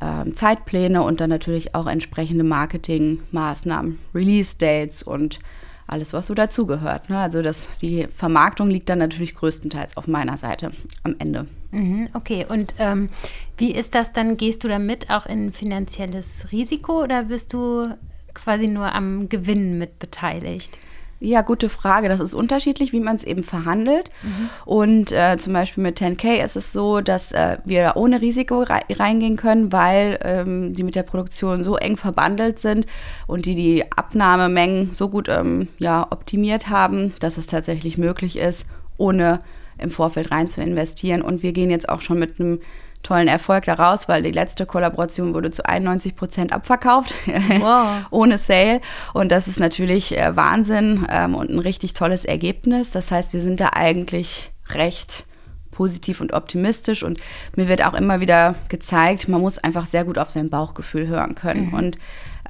äh, 0.00 0.30
Zeitpläne 0.34 1.02
und 1.02 1.20
dann 1.20 1.30
natürlich 1.30 1.74
auch 1.74 1.86
entsprechende 1.86 2.44
Marketingmaßnahmen, 2.44 3.98
Release-Dates 4.14 5.02
und 5.02 5.40
alles, 5.86 6.12
was 6.12 6.26
so 6.26 6.34
dazugehört. 6.34 7.10
Ne? 7.10 7.18
Also 7.18 7.42
das, 7.42 7.68
die 7.80 8.06
Vermarktung 8.14 8.70
liegt 8.70 8.88
dann 8.88 8.98
natürlich 8.98 9.34
größtenteils 9.34 9.96
auf 9.96 10.06
meiner 10.06 10.36
Seite 10.36 10.72
am 11.02 11.16
Ende. 11.18 11.46
Mhm, 11.72 12.08
okay, 12.14 12.46
und 12.48 12.74
ähm, 12.78 13.10
wie 13.56 13.72
ist 13.72 13.94
das 13.94 14.12
dann? 14.12 14.36
Gehst 14.36 14.64
du 14.64 14.68
damit 14.68 15.10
auch 15.10 15.26
in 15.26 15.52
finanzielles 15.52 16.50
Risiko 16.50 17.02
oder 17.02 17.24
bist 17.24 17.52
du 17.52 17.94
quasi 18.34 18.66
nur 18.66 18.94
am 18.94 19.28
Gewinn 19.28 19.78
mit 19.78 19.98
beteiligt? 19.98 20.78
Ja, 21.22 21.42
gute 21.42 21.68
Frage. 21.68 22.08
Das 22.08 22.18
ist 22.18 22.32
unterschiedlich, 22.32 22.92
wie 22.92 23.00
man 23.00 23.16
es 23.16 23.24
eben 23.24 23.42
verhandelt. 23.42 24.10
Mhm. 24.22 24.48
Und 24.64 25.12
äh, 25.12 25.36
zum 25.36 25.52
Beispiel 25.52 25.82
mit 25.82 26.00
10K 26.00 26.42
ist 26.42 26.56
es 26.56 26.72
so, 26.72 27.02
dass 27.02 27.32
äh, 27.32 27.58
wir 27.66 27.92
ohne 27.96 28.22
Risiko 28.22 28.62
reingehen 28.62 29.36
können, 29.36 29.70
weil 29.70 30.18
ähm, 30.22 30.72
die 30.72 30.82
mit 30.82 30.94
der 30.94 31.02
Produktion 31.02 31.62
so 31.62 31.76
eng 31.76 31.98
verbandelt 31.98 32.58
sind 32.58 32.86
und 33.26 33.44
die 33.44 33.54
die 33.54 33.84
Abnahmemengen 33.94 34.94
so 34.94 35.10
gut 35.10 35.28
ähm, 35.28 35.68
ja, 35.78 36.06
optimiert 36.10 36.70
haben, 36.70 37.12
dass 37.20 37.36
es 37.36 37.46
tatsächlich 37.46 37.98
möglich 37.98 38.38
ist, 38.38 38.64
ohne 38.96 39.40
im 39.80 39.90
Vorfeld 39.90 40.30
rein 40.30 40.48
zu 40.48 40.60
investieren. 40.60 41.22
Und 41.22 41.42
wir 41.42 41.52
gehen 41.52 41.70
jetzt 41.70 41.88
auch 41.88 42.00
schon 42.00 42.18
mit 42.18 42.38
einem 42.38 42.60
tollen 43.02 43.28
Erfolg 43.28 43.64
daraus, 43.64 44.08
weil 44.08 44.22
die 44.22 44.30
letzte 44.30 44.66
Kollaboration 44.66 45.34
wurde 45.34 45.50
zu 45.50 45.64
91 45.66 46.16
Prozent 46.16 46.52
abverkauft, 46.52 47.14
wow. 47.58 48.04
ohne 48.10 48.38
Sale. 48.38 48.80
Und 49.14 49.32
das 49.32 49.48
ist 49.48 49.58
natürlich 49.58 50.16
äh, 50.16 50.36
Wahnsinn 50.36 51.06
ähm, 51.10 51.34
und 51.34 51.50
ein 51.50 51.58
richtig 51.58 51.94
tolles 51.94 52.24
Ergebnis. 52.24 52.90
Das 52.90 53.10
heißt, 53.10 53.32
wir 53.32 53.40
sind 53.40 53.60
da 53.60 53.70
eigentlich 53.72 54.50
recht 54.70 55.24
positiv 55.70 56.20
und 56.20 56.34
optimistisch 56.34 57.02
und 57.02 57.20
mir 57.56 57.68
wird 57.68 57.82
auch 57.84 57.94
immer 57.94 58.20
wieder 58.20 58.54
gezeigt, 58.68 59.28
man 59.28 59.40
muss 59.40 59.58
einfach 59.58 59.86
sehr 59.86 60.04
gut 60.04 60.18
auf 60.18 60.30
sein 60.30 60.50
Bauchgefühl 60.50 61.06
hören 61.06 61.34
können 61.34 61.68
mhm. 61.68 61.74
und 61.74 61.98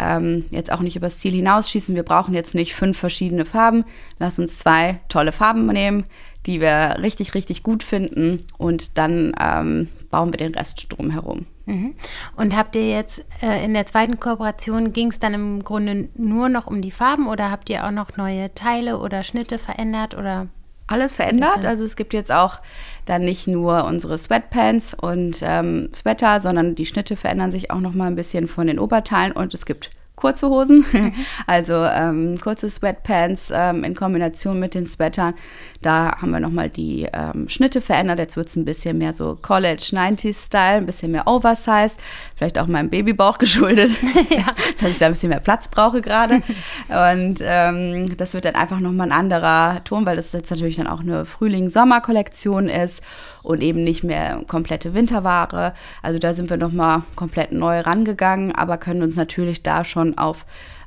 ähm, 0.00 0.46
jetzt 0.50 0.72
auch 0.72 0.80
nicht 0.80 0.96
übers 0.96 1.18
Ziel 1.18 1.32
hinausschießen. 1.32 1.94
Wir 1.94 2.02
brauchen 2.02 2.34
jetzt 2.34 2.54
nicht 2.54 2.74
fünf 2.74 2.98
verschiedene 2.98 3.44
Farben. 3.44 3.84
Lass 4.18 4.38
uns 4.38 4.58
zwei 4.58 4.98
tolle 5.08 5.30
Farben 5.30 5.66
nehmen, 5.66 6.06
die 6.46 6.60
wir 6.60 6.96
richtig, 7.00 7.34
richtig 7.34 7.62
gut 7.62 7.82
finden 7.82 8.46
und 8.58 8.96
dann 8.98 9.34
ähm, 9.40 9.88
bauen 10.10 10.32
wir 10.32 10.38
den 10.38 10.54
Rest 10.54 10.86
drumherum. 10.90 11.46
Mhm. 11.66 11.94
Und 12.36 12.56
habt 12.56 12.74
ihr 12.74 12.88
jetzt 12.88 13.24
äh, 13.42 13.64
in 13.64 13.74
der 13.74 13.86
zweiten 13.86 14.18
Kooperation, 14.18 14.92
ging 14.92 15.08
es 15.08 15.18
dann 15.18 15.34
im 15.34 15.64
Grunde 15.64 16.08
nur 16.14 16.48
noch 16.48 16.66
um 16.66 16.82
die 16.82 16.90
Farben 16.90 17.28
oder 17.28 17.50
habt 17.50 17.70
ihr 17.70 17.86
auch 17.86 17.92
noch 17.92 18.16
neue 18.16 18.52
Teile 18.54 18.98
oder 18.98 19.22
Schnitte 19.22 19.58
verändert 19.58 20.16
oder? 20.16 20.48
Alles 20.86 21.14
verändert. 21.14 21.64
Also 21.64 21.84
es 21.84 21.94
gibt 21.94 22.12
jetzt 22.12 22.32
auch 22.32 22.58
dann 23.04 23.22
nicht 23.22 23.46
nur 23.46 23.84
unsere 23.84 24.18
Sweatpants 24.18 24.92
und 24.94 25.38
ähm, 25.42 25.90
Sweater, 25.94 26.40
sondern 26.40 26.74
die 26.74 26.86
Schnitte 26.86 27.14
verändern 27.14 27.52
sich 27.52 27.70
auch 27.70 27.78
noch 27.78 27.94
mal 27.94 28.08
ein 28.08 28.16
bisschen 28.16 28.48
von 28.48 28.66
den 28.66 28.80
Oberteilen 28.80 29.30
und 29.30 29.54
es 29.54 29.66
gibt 29.66 29.90
kurze 30.20 30.48
Hosen, 30.48 30.84
mhm. 30.92 31.12
also 31.46 31.74
ähm, 31.74 32.38
kurze 32.40 32.70
Sweatpants 32.70 33.50
ähm, 33.52 33.84
in 33.84 33.94
Kombination 33.94 34.60
mit 34.60 34.74
den 34.74 34.86
Sweatern. 34.86 35.34
Da 35.82 36.20
haben 36.20 36.30
wir 36.30 36.40
nochmal 36.40 36.68
die 36.68 37.06
ähm, 37.10 37.48
Schnitte 37.48 37.80
verändert. 37.80 38.18
Jetzt 38.18 38.36
wird 38.36 38.48
es 38.48 38.56
ein 38.56 38.66
bisschen 38.66 38.98
mehr 38.98 39.14
so 39.14 39.38
College 39.40 39.82
90s 39.82 40.46
Style, 40.46 40.76
ein 40.76 40.86
bisschen 40.86 41.10
mehr 41.10 41.26
Oversized, 41.26 41.96
vielleicht 42.36 42.58
auch 42.58 42.66
meinem 42.66 42.90
Babybauch 42.90 43.38
geschuldet, 43.38 43.90
ja. 44.30 44.54
dass 44.78 44.90
ich 44.90 44.98
da 44.98 45.06
ein 45.06 45.12
bisschen 45.12 45.30
mehr 45.30 45.40
Platz 45.40 45.68
brauche 45.68 46.02
gerade. 46.02 46.42
Und 46.88 47.38
ähm, 47.40 48.14
das 48.18 48.34
wird 48.34 48.44
dann 48.44 48.56
einfach 48.56 48.78
nochmal 48.78 49.08
ein 49.08 49.18
anderer 49.18 49.82
Ton, 49.84 50.04
weil 50.04 50.16
das 50.16 50.32
jetzt 50.32 50.50
natürlich 50.50 50.76
dann 50.76 50.86
auch 50.86 51.00
eine 51.00 51.24
Frühling-Sommer-Kollektion 51.24 52.68
ist 52.68 53.02
und 53.42 53.62
eben 53.62 53.82
nicht 53.82 54.04
mehr 54.04 54.42
komplette 54.46 54.92
Winterware. 54.92 55.74
Also 56.02 56.18
da 56.18 56.34
sind 56.34 56.50
wir 56.50 56.58
nochmal 56.58 57.02
komplett 57.16 57.52
neu 57.52 57.80
rangegangen, 57.80 58.54
aber 58.54 58.76
können 58.76 59.02
uns 59.02 59.16
natürlich 59.16 59.62
da 59.62 59.84
schon 59.84 60.18
auf, 60.18 60.44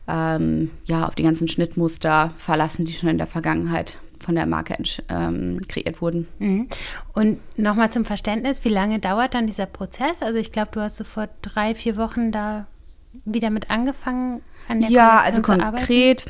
ähm, 0.08 0.70
ja, 0.86 1.08
auf 1.08 1.16
die 1.16 1.24
ganzen 1.24 1.48
Schnittmuster 1.48 2.32
verlassen, 2.38 2.86
die 2.86 2.94
schon 2.94 3.10
in 3.10 3.18
der 3.18 3.26
Vergangenheit 3.26 3.98
von 4.24 4.36
der 4.36 4.46
Marke 4.46 4.76
ähm, 5.10 5.62
kreiert 5.68 6.02
wurden. 6.02 6.28
Mhm. 6.40 6.68
Und 7.14 7.40
nochmal 7.58 7.92
zum 7.92 8.06
Verständnis, 8.06 8.64
wie 8.66 8.70
lange 8.70 9.00
dauert 9.00 9.34
dann 9.34 9.48
dieser 9.48 9.66
Prozess? 9.66 10.22
Also 10.22 10.40
ich 10.40 10.52
glaube, 10.52 10.70
du 10.72 10.82
hast 10.82 10.98
so 10.98 11.04
vor 11.04 11.30
drei, 11.42 11.76
vier 11.76 11.98
Wochen 11.98 12.32
da 12.32 12.66
wieder 13.26 13.50
mit 13.50 13.70
angefangen, 13.70 14.42
an 14.68 14.80
der 14.80 14.90
Ja, 14.90 15.20
also 15.20 15.42
konkret 15.42 16.26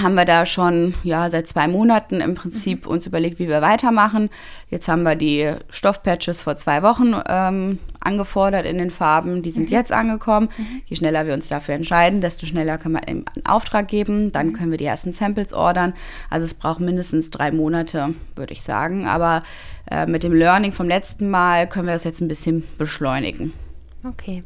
haben 0.00 0.14
wir 0.14 0.24
da 0.24 0.46
schon 0.46 0.94
ja 1.02 1.28
seit 1.30 1.48
zwei 1.48 1.66
Monaten 1.66 2.20
im 2.20 2.34
Prinzip 2.34 2.86
uns 2.86 3.06
überlegt, 3.06 3.38
wie 3.38 3.48
wir 3.48 3.60
weitermachen. 3.62 4.30
Jetzt 4.70 4.88
haben 4.88 5.02
wir 5.02 5.16
die 5.16 5.52
Stoffpatches 5.70 6.40
vor 6.40 6.56
zwei 6.56 6.82
Wochen 6.82 7.14
ähm, 7.26 7.78
angefordert 8.00 8.66
in 8.66 8.78
den 8.78 8.90
Farben. 8.90 9.42
Die 9.42 9.50
sind 9.50 9.70
mhm. 9.70 9.76
jetzt 9.76 9.92
angekommen. 9.92 10.48
Mhm. 10.56 10.82
Je 10.86 10.96
schneller 10.96 11.26
wir 11.26 11.34
uns 11.34 11.48
dafür 11.48 11.74
entscheiden, 11.74 12.20
desto 12.20 12.46
schneller 12.46 12.78
können 12.78 12.94
wir 12.94 13.08
einen 13.08 13.24
Auftrag 13.44 13.88
geben. 13.88 14.32
Dann 14.32 14.48
mhm. 14.48 14.52
können 14.54 14.70
wir 14.70 14.78
die 14.78 14.84
ersten 14.84 15.12
Samples 15.12 15.52
ordern. 15.52 15.94
Also 16.30 16.46
es 16.46 16.54
braucht 16.54 16.80
mindestens 16.80 17.30
drei 17.30 17.50
Monate, 17.50 18.14
würde 18.36 18.52
ich 18.52 18.62
sagen. 18.62 19.06
Aber 19.06 19.42
äh, 19.90 20.06
mit 20.06 20.22
dem 20.22 20.34
Learning 20.34 20.72
vom 20.72 20.88
letzten 20.88 21.30
Mal 21.30 21.68
können 21.68 21.86
wir 21.86 21.94
das 21.94 22.04
jetzt 22.04 22.20
ein 22.20 22.28
bisschen 22.28 22.64
beschleunigen. 22.78 23.52
Okay. 24.04 24.44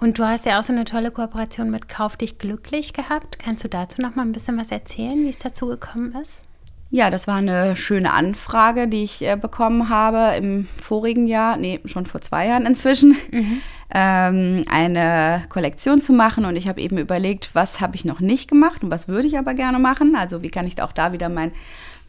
Und 0.00 0.18
du 0.18 0.24
hast 0.24 0.44
ja 0.44 0.58
auch 0.58 0.64
so 0.64 0.72
eine 0.72 0.84
tolle 0.84 1.10
Kooperation 1.10 1.70
mit 1.70 1.88
Kauf 1.88 2.16
dich 2.16 2.38
glücklich 2.38 2.92
gehabt. 2.92 3.38
Kannst 3.38 3.64
du 3.64 3.68
dazu 3.68 4.02
noch 4.02 4.16
mal 4.16 4.22
ein 4.22 4.32
bisschen 4.32 4.58
was 4.58 4.70
erzählen, 4.70 5.24
wie 5.24 5.28
es 5.28 5.38
dazu 5.38 5.68
gekommen 5.68 6.14
ist? 6.20 6.47
Ja, 6.90 7.10
das 7.10 7.26
war 7.26 7.36
eine 7.36 7.76
schöne 7.76 8.12
Anfrage, 8.12 8.88
die 8.88 9.04
ich 9.04 9.22
äh, 9.22 9.36
bekommen 9.36 9.90
habe 9.90 10.36
im 10.36 10.68
vorigen 10.82 11.26
Jahr, 11.26 11.58
nee, 11.58 11.80
schon 11.84 12.06
vor 12.06 12.22
zwei 12.22 12.46
Jahren 12.46 12.64
inzwischen, 12.64 13.14
mhm. 13.30 13.60
ähm, 13.92 14.64
eine 14.70 15.44
Kollektion 15.50 16.00
zu 16.00 16.14
machen. 16.14 16.46
Und 16.46 16.56
ich 16.56 16.66
habe 16.66 16.80
eben 16.80 16.96
überlegt, 16.96 17.50
was 17.52 17.82
habe 17.82 17.94
ich 17.94 18.06
noch 18.06 18.20
nicht 18.20 18.48
gemacht 18.48 18.82
und 18.82 18.90
was 18.90 19.06
würde 19.06 19.28
ich 19.28 19.38
aber 19.38 19.52
gerne 19.52 19.78
machen. 19.78 20.16
Also 20.16 20.42
wie 20.42 20.50
kann 20.50 20.66
ich 20.66 20.80
auch 20.80 20.92
da 20.92 21.12
wieder 21.12 21.28
mein 21.28 21.52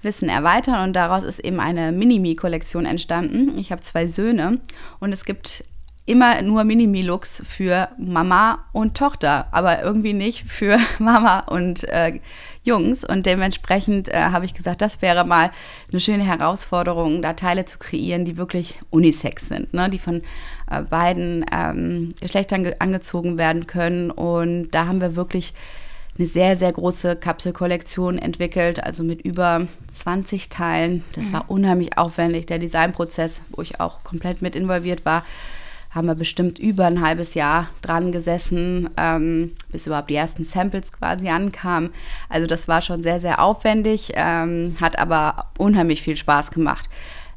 Wissen 0.02 0.30
erweitern. 0.30 0.82
Und 0.84 0.94
daraus 0.94 1.24
ist 1.24 1.40
eben 1.40 1.60
eine 1.60 1.92
Minimi-Kollektion 1.92 2.86
entstanden. 2.86 3.58
Ich 3.58 3.72
habe 3.72 3.82
zwei 3.82 4.08
Söhne 4.08 4.60
und 5.00 5.12
es 5.12 5.26
gibt 5.26 5.66
immer 6.10 6.42
nur 6.42 6.64
Minimi-Looks 6.64 7.44
für 7.48 7.90
Mama 8.00 8.66
und 8.72 8.98
Tochter, 8.98 9.48
aber 9.52 9.84
irgendwie 9.84 10.14
nicht 10.14 10.44
für 10.50 10.80
Mama 11.00 11.42
und 11.42 11.84
äh, 11.84 12.20
Jungs. 12.64 13.06
Und 13.06 13.28
dementsprechend 13.28 14.10
äh, 14.10 14.18
habe 14.18 14.46
ich 14.46 14.56
gesagt, 14.56 14.82
das 14.82 15.04
wäre 15.04 15.24
mal 15.24 15.52
eine 15.92 16.00
schöne 16.00 16.24
Herausforderung, 16.24 17.22
da 17.22 17.34
Teile 17.34 17.66
zu 17.66 17.78
kreieren, 17.78 18.26
die 18.26 18.38
wirklich 18.38 18.80
unisex 18.90 19.50
sind, 19.50 19.72
ne? 19.76 19.88
die 19.88 20.00
von 20.00 20.24
äh, 20.72 20.82
beiden 20.82 21.46
ähm, 21.54 22.10
Geschlechtern 22.20 22.74
angezogen 22.80 23.38
werden 23.38 23.68
können. 23.68 24.10
Und 24.10 24.72
da 24.72 24.88
haben 24.88 25.02
wir 25.02 25.16
wirklich 25.16 25.54
eine 26.18 26.28
sehr, 26.28 26.58
sehr 26.58 26.74
große 26.74 27.18
Kapselkollektion 27.18 28.18
entwickelt, 28.18 28.84
also 28.84 29.04
mit 29.04 29.22
über 29.22 29.68
20 29.94 30.50
Teilen. 30.50 31.04
Das 31.14 31.26
mhm. 31.26 31.34
war 31.34 31.46
unheimlich 31.50 32.00
aufwendig. 32.00 32.48
Der 32.48 32.58
Designprozess, 32.58 33.42
wo 33.52 33.62
ich 33.62 33.80
auch 33.80 34.04
komplett 34.04 34.42
mit 34.42 34.56
involviert 34.56 35.06
war, 35.06 35.24
haben 35.92 36.08
wir 36.08 36.16
bestimmt 36.16 36.60
über 36.60 36.86
ein 36.86 37.02
halbes 37.02 37.34
Jahr 37.34 37.68
dran 37.82 38.12
gesessen, 38.12 38.90
ähm, 38.98 39.56
bis 39.72 39.88
überhaupt 39.88 40.10
die 40.10 40.16
ersten 40.16 40.46
Samples 40.46 40.92
quasi 40.92 41.30
ankamen. 41.30 41.92
Also 42.30 42.48
das 42.48 42.68
war 42.68 42.82
schon 42.82 43.02
sehr, 43.02 43.20
sehr 43.20 43.42
aufwendig, 43.42 44.12
ähm, 44.16 44.76
hat 44.80 45.00
aber 45.00 45.48
unheimlich 45.58 46.02
viel 46.02 46.16
Spaß 46.16 46.52
gemacht. 46.52 46.90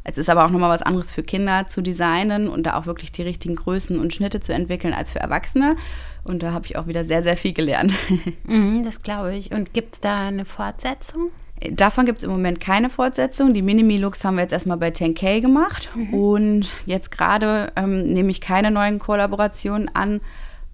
Es 0.05 0.19
ist 0.19 0.29
aber 0.29 0.45
auch 0.45 0.51
nochmal 0.51 0.71
was 0.71 0.83
anderes 0.83 1.13
für 1.13 1.23
Kinder 1.23 1.69
zu 1.69 1.81
designen 1.81 2.49
und 2.49 2.65
da 2.65 2.77
auch 2.77 2.87
wirklich 2.87 3.13
die 3.13 3.23
richtigen 3.23 3.55
Größen 3.55 3.99
und 3.99 4.13
Schnitte 4.13 4.41
zu 4.41 4.53
entwickeln 4.53 4.95
als 4.95 5.13
für 5.13 5.21
Erwachsene. 5.21 5.77
Und 6.25 6.43
da 6.43 6.53
habe 6.53 6.67
ich 6.67 6.77
auch 6.77 6.89
wieder 6.89 7.05
sehr, 7.05 7.23
sehr 7.23 7.37
viel 7.37 7.53
gelernt. 7.53 7.93
Mhm, 8.45 8.85
das 8.85 9.03
glaube 9.03 9.35
ich. 9.35 9.53
Und 9.53 9.73
gibt 9.73 9.95
es 9.95 10.01
da 10.01 10.27
eine 10.27 10.45
Fortsetzung? 10.45 11.31
Davon 11.71 12.07
gibt 12.07 12.19
es 12.19 12.25
im 12.25 12.31
Moment 12.31 12.61
keine 12.61 12.91
Fortsetzung. 12.91 13.55
Die 13.55 13.63
Minimi-Looks 13.63 14.25
haben 14.25 14.37
wir 14.37 14.43
jetzt 14.43 14.53
erstmal 14.53 14.77
bei 14.77 14.89
10K 14.89 15.41
gemacht. 15.41 15.91
Mhm. 15.95 16.15
Und 16.15 16.69
jetzt 16.87 17.11
gerade 17.11 17.73
ähm, 17.77 18.05
nehme 18.13 18.31
ich 18.31 18.41
keine 18.41 18.71
neuen 18.71 18.99
Kollaborationen 18.99 19.95
an, 19.95 20.21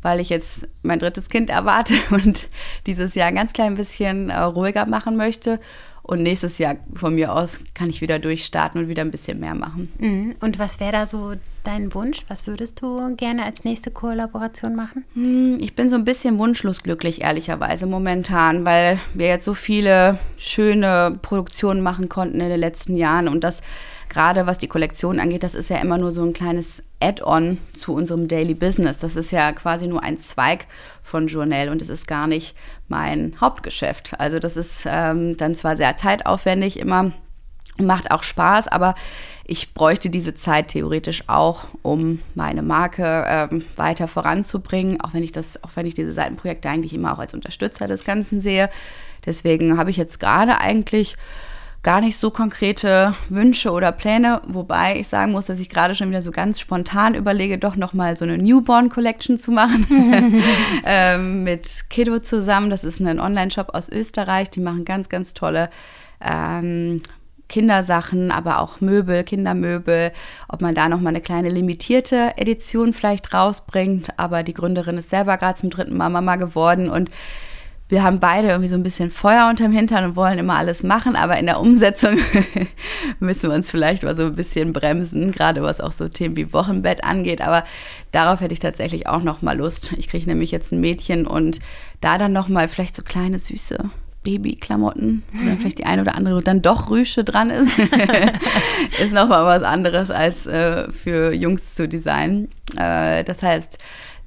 weil 0.03 0.21
ich 0.21 0.29
jetzt 0.29 0.69
mein 0.83 0.99
drittes 0.99 1.29
Kind 1.29 1.51
erwarte 1.51 1.95
und 2.11 2.49
dieses 2.87 3.15
Jahr 3.15 3.29
ein 3.29 3.35
ganz 3.35 3.53
klein 3.53 3.75
bisschen 3.75 4.31
äh, 4.31 4.39
ruhiger 4.39 4.87
machen 4.87 5.17
möchte. 5.17 5.61
Und 6.09 6.23
nächstes 6.23 6.57
Jahr 6.57 6.77
von 6.95 7.15
mir 7.15 7.35
aus 7.35 7.61
kann 7.75 7.91
ich 7.91 8.01
wieder 8.01 8.19
durchstarten 8.19 8.81
und 8.81 8.89
wieder 8.89 9.03
ein 9.03 9.11
bisschen 9.11 9.41
mehr 9.41 9.55
machen. 9.55 9.93
Mhm. 9.99 10.37
Und 10.41 10.59
was 10.59 10.81
wäre 10.81 10.93
da 10.93 11.05
so 11.05 11.35
dein 11.65 11.93
Wunsch? 11.93 12.25
Was 12.29 12.47
würdest 12.47 12.81
du 12.81 13.15
gerne 13.17 13.45
als 13.45 13.65
nächste 13.65 13.91
Kollaboration 13.91 14.75
machen? 14.75 15.05
Hm, 15.13 15.59
ich 15.61 15.75
bin 15.75 15.91
so 15.91 15.97
ein 15.97 16.07
bisschen 16.07 16.39
wunschlos 16.39 16.83
glücklich, 16.83 17.21
ehrlicherweise, 17.21 17.85
momentan, 17.85 18.65
weil 18.65 18.99
wir 19.13 19.27
jetzt 19.27 19.45
so 19.45 19.53
viele 19.53 20.19
schöne 20.39 21.19
Produktionen 21.21 21.83
machen 21.83 22.09
konnten 22.09 22.41
in 22.41 22.49
den 22.49 22.61
letzten 22.61 22.97
Jahren 22.97 23.29
und 23.29 23.45
das 23.45 23.61
gerade 24.09 24.47
was 24.47 24.59
die 24.59 24.69
Kollektion 24.69 25.21
angeht, 25.21 25.43
das 25.43 25.55
ist 25.55 25.71
ja 25.71 25.79
immer 25.79 25.99
nur 25.99 26.13
so 26.13 26.23
ein 26.23 26.33
kleines 26.33 26.83
Add-on 27.01 27.59
zu 27.75 27.95
unserem 27.95 28.29
Daily 28.29 28.55
Business. 28.55 28.99
Das 28.99 29.17
ist 29.17 29.31
ja 29.31 29.53
quasi 29.53 29.87
nur 29.87 30.03
ein 30.03 30.21
Zweig 30.21 30.67
von 31.03 31.27
Journal 31.27 31.69
und 31.69 31.83
es 31.83 31.89
ist 31.89 32.07
gar 32.07 32.27
nicht 32.27 32.57
mein 32.89 33.35
Hauptgeschäft. 33.41 34.19
Also 34.19 34.39
das 34.39 34.57
ist 34.57 34.83
ähm, 34.87 35.37
dann 35.37 35.55
zwar 35.55 35.77
sehr 35.77 35.97
zeitaufwendig 35.97 36.79
immer, 36.79 37.13
macht 37.79 38.11
auch 38.11 38.23
Spaß, 38.23 38.69
aber 38.69 38.95
ich 39.45 39.73
bräuchte 39.73 40.11
diese 40.11 40.35
Zeit 40.35 40.69
theoretisch 40.69 41.25
auch, 41.27 41.65
um 41.83 42.21
meine 42.35 42.63
Marke 42.63 43.25
ähm, 43.27 43.65
weiter 43.77 44.09
voranzubringen, 44.09 45.01
auch 45.01 45.15
wenn 45.15 45.23
ich 45.23 45.33
das, 45.33 45.63
auch 45.65 45.71
wenn 45.75 45.87
ich 45.87 45.95
diese 45.95 46.13
Seitenprojekte 46.13 46.69
eigentlich 46.69 46.93
immer 46.93 47.15
auch 47.15 47.19
als 47.19 47.33
Unterstützer 47.33 47.87
des 47.87 48.05
Ganzen 48.05 48.41
sehe. 48.41 48.69
Deswegen 49.25 49.79
habe 49.79 49.91
ich 49.91 49.97
jetzt 49.97 50.21
gerade 50.21 50.59
eigentlich 50.59 51.17
gar 51.89 52.03
nicht 52.03 52.19
so 52.19 52.31
konkrete 52.31 53.15
Wünsche 53.31 53.71
oder 53.71 53.93
Pläne, 53.93 54.43
wobei 54.47 55.01
ich 55.01 55.09
sagen 55.09 55.33
muss, 55.33 55.47
dass 55.47 55.59
ich 55.59 55.71
gerade 55.71 55.95
schon 55.95 56.11
wieder 56.11 56.21
so 56.21 56.33
ganz 56.33 56.61
spontan 56.61 57.15
überlege, 57.15 57.57
doch 57.57 57.77
nochmal 57.77 58.15
so 58.15 58.27
eine 58.27 58.37
Newborn 58.37 58.91
Collection 58.91 59.39
zu 59.39 59.51
machen 59.53 59.87
ähm, 60.85 61.45
mit 61.45 61.87
Kiddo 61.89 62.19
zusammen. 62.19 62.69
Das 62.69 62.85
ist 62.85 63.01
ein 63.01 63.19
Online-Shop 63.19 63.71
aus 63.73 63.89
Österreich, 63.89 64.51
die 64.51 64.61
machen 64.61 64.85
ganz, 64.85 65.09
ganz 65.09 65.33
tolle 65.33 65.71
ähm, 66.21 67.01
Kindersachen, 67.49 68.33
aber 68.33 68.61
auch 68.61 68.83
Möbel, 68.83 69.25
Kindermöbel, 69.25 70.13
ob 70.47 70.61
man 70.61 70.75
da 70.75 70.91
nochmal 70.91 71.13
eine 71.13 71.23
kleine 71.23 71.49
limitierte 71.49 72.37
Edition 72.37 72.93
vielleicht 72.93 73.33
rausbringt. 73.33 74.11
Aber 74.19 74.43
die 74.43 74.53
Gründerin 74.53 74.99
ist 74.99 75.09
selber 75.09 75.39
gerade 75.39 75.59
zum 75.59 75.71
dritten 75.71 75.97
Mal 75.97 76.11
Mama 76.11 76.37
geworden 76.37 76.91
und 76.91 77.11
wir 77.89 78.03
haben 78.03 78.21
beide 78.21 78.49
irgendwie 78.49 78.69
so 78.69 78.77
ein 78.77 78.83
bisschen 78.83 79.11
Feuer 79.11 79.49
unterm 79.49 79.73
Hintern 79.73 80.05
und 80.05 80.17
wollen 80.17 80.39
immer 80.39 80.57
alles 80.57 80.83
machen, 80.83 81.17
aber 81.17 81.39
in 81.39 81.47
der 81.47 81.59
Umsetzung 81.59 82.19
müssen 83.21 83.49
wir 83.49 83.57
uns 83.57 83.71
vielleicht 83.71 84.03
mal 84.03 84.15
so 84.15 84.25
ein 84.25 84.35
bisschen 84.35 84.73
bremsen, 84.73 85.33
gerade 85.33 85.63
was 85.63 85.81
auch 85.81 85.93
so 85.93 86.09
Themen 86.09 86.37
wie 86.37 86.53
Wochenbett 86.53 87.03
angeht. 87.03 87.41
Aber 87.41 87.65
darauf 88.13 88.41
hätte 88.41 88.53
ich 88.53 88.61
tatsächlich 88.61 89.07
auch 89.07 89.23
noch 89.23 89.41
mal 89.41 89.57
Lust. 89.57 89.95
Ich 89.97 90.09
kriege 90.09 90.27
nämlich 90.27 90.51
jetzt 90.51 90.71
ein 90.73 90.81
Mädchen 90.81 91.27
und 91.27 91.61
da 92.01 92.19
dann 92.19 92.33
noch 92.33 92.49
mal 92.49 92.69
vielleicht 92.69 92.95
so 92.95 93.03
kleine 93.03 93.39
süße 93.39 93.91
Babyklamotten 94.23 95.23
oder 95.43 95.57
vielleicht 95.57 95.79
die 95.79 95.87
eine 95.87 96.03
oder 96.03 96.15
andere 96.15 96.43
dann 96.43 96.61
doch 96.61 96.91
Rüsche 96.91 97.25
dran 97.25 97.49
ist, 97.49 97.79
ist 98.99 99.13
noch 99.13 99.29
mal 99.29 99.47
was 99.47 99.63
anderes 99.63 100.11
als 100.11 100.47
äh, 100.47 100.93
für 100.93 101.33
Jungs 101.33 101.75
zu 101.75 101.89
designen. 101.89 102.49
Äh, 102.77 103.25
das 103.25 103.43
heißt 103.43 103.79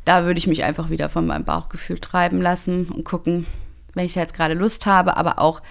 da 0.06 0.26
würde 0.26 0.38
ich 0.38 0.48
mich 0.48 0.64
einfach 0.64 0.90
wieder 0.90 1.10
von 1.10 1.26
meinem 1.26 1.46
Bauchgefühl 1.46 2.00
treiben 2.00 2.42
lassen 2.42 2.88
und 2.90 3.04
gucken, 3.04 3.46
wenn 3.94 4.06
ich 4.06 4.14
da 4.14 4.22
jetzt 4.22 4.34
gerade 4.34 4.54
Lust 4.54 4.86
habe, 4.86 5.18
aber 5.18 5.40
auch 5.40 5.62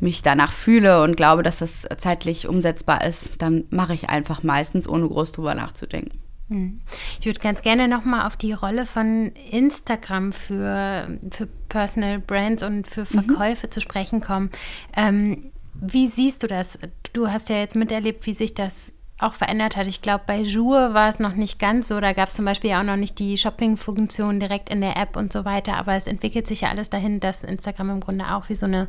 mich 0.00 0.22
danach 0.22 0.52
fühle 0.52 1.02
und 1.02 1.16
glaube, 1.16 1.42
dass 1.42 1.58
das 1.58 1.86
zeitlich 1.98 2.46
umsetzbar 2.46 3.04
ist, 3.04 3.40
dann 3.42 3.64
mache 3.70 3.94
ich 3.94 4.08
einfach 4.08 4.42
meistens, 4.42 4.88
ohne 4.88 5.08
groß 5.08 5.32
drüber 5.32 5.54
nachzudenken. 5.54 6.20
Hm. 6.48 6.80
Ich 7.20 7.26
würde 7.26 7.40
ganz 7.40 7.62
gerne 7.62 7.88
nochmal 7.88 8.26
auf 8.26 8.36
die 8.36 8.52
Rolle 8.52 8.86
von 8.86 9.32
Instagram 9.50 10.32
für, 10.32 11.18
für 11.30 11.46
Personal 11.68 12.20
Brands 12.20 12.62
und 12.62 12.86
für 12.86 13.02
mhm. 13.02 13.06
Verkäufe 13.06 13.66
mhm. 13.66 13.70
zu 13.70 13.80
sprechen 13.80 14.20
kommen. 14.20 14.50
Ähm, 14.96 15.50
wie 15.74 16.08
siehst 16.08 16.42
du 16.42 16.46
das? 16.46 16.78
Du 17.12 17.28
hast 17.28 17.48
ja 17.48 17.56
jetzt 17.56 17.76
miterlebt, 17.76 18.26
wie 18.26 18.34
sich 18.34 18.54
das 18.54 18.92
auch 19.18 19.34
verändert 19.34 19.76
hat. 19.76 19.86
Ich 19.86 20.00
glaube, 20.00 20.24
bei 20.26 20.40
Jour 20.40 20.94
war 20.94 21.08
es 21.08 21.18
noch 21.18 21.34
nicht 21.34 21.58
ganz 21.58 21.88
so. 21.88 22.00
Da 22.00 22.12
gab 22.12 22.28
es 22.28 22.34
zum 22.34 22.44
Beispiel 22.44 22.70
ja 22.70 22.80
auch 22.80 22.84
noch 22.84 22.96
nicht 22.96 23.18
die 23.18 23.36
Shopping-Funktion 23.36 24.40
direkt 24.40 24.68
in 24.68 24.80
der 24.80 24.96
App 24.96 25.16
und 25.16 25.32
so 25.32 25.44
weiter. 25.44 25.74
Aber 25.74 25.94
es 25.94 26.06
entwickelt 26.06 26.46
sich 26.46 26.62
ja 26.62 26.68
alles 26.68 26.90
dahin, 26.90 27.20
dass 27.20 27.44
Instagram 27.44 27.90
im 27.90 28.00
Grunde 28.00 28.32
auch 28.32 28.48
wie 28.48 28.54
so 28.54 28.66
eine 28.66 28.88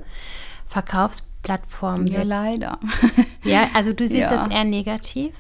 Verkaufsplattform 0.67 2.07
wird. 2.07 2.17
Ja, 2.17 2.23
leider. 2.23 2.79
Ja, 3.43 3.69
also 3.73 3.93
du 3.93 4.07
siehst 4.07 4.29
ja. 4.29 4.37
das 4.37 4.47
eher 4.49 4.65
negativ? 4.65 5.33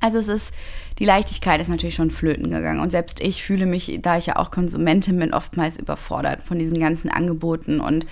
Also 0.00 0.18
es 0.18 0.28
ist, 0.28 0.54
die 1.00 1.04
Leichtigkeit 1.04 1.60
ist 1.60 1.68
natürlich 1.68 1.96
schon 1.96 2.10
flöten 2.10 2.50
gegangen. 2.50 2.80
Und 2.80 2.90
selbst 2.90 3.20
ich 3.20 3.42
fühle 3.42 3.66
mich, 3.66 3.98
da 4.00 4.16
ich 4.16 4.26
ja 4.26 4.36
auch 4.36 4.50
Konsumentin 4.50 5.18
bin, 5.18 5.34
oftmals 5.34 5.76
überfordert 5.76 6.42
von 6.42 6.58
diesen 6.58 6.78
ganzen 6.78 7.10
Angeboten 7.10 7.80
und 7.80 8.06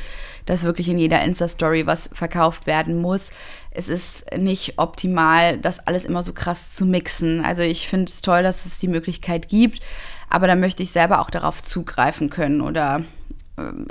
dass 0.46 0.64
wirklich 0.64 0.88
in 0.88 0.98
jeder 0.98 1.22
Insta-Story 1.22 1.86
was 1.86 2.10
verkauft 2.12 2.66
werden 2.66 3.00
muss. 3.00 3.30
Es 3.70 3.88
ist 3.88 4.26
nicht 4.36 4.78
optimal, 4.78 5.58
das 5.58 5.86
alles 5.86 6.04
immer 6.04 6.22
so 6.22 6.32
krass 6.32 6.70
zu 6.70 6.86
mixen. 6.86 7.44
Also 7.44 7.62
ich 7.62 7.88
finde 7.88 8.10
es 8.12 8.20
toll, 8.20 8.42
dass 8.42 8.66
es 8.66 8.78
die 8.78 8.88
Möglichkeit 8.88 9.48
gibt, 9.48 9.80
aber 10.28 10.46
da 10.46 10.56
möchte 10.56 10.82
ich 10.82 10.90
selber 10.90 11.20
auch 11.20 11.30
darauf 11.30 11.62
zugreifen 11.62 12.30
können 12.30 12.60
oder 12.62 13.04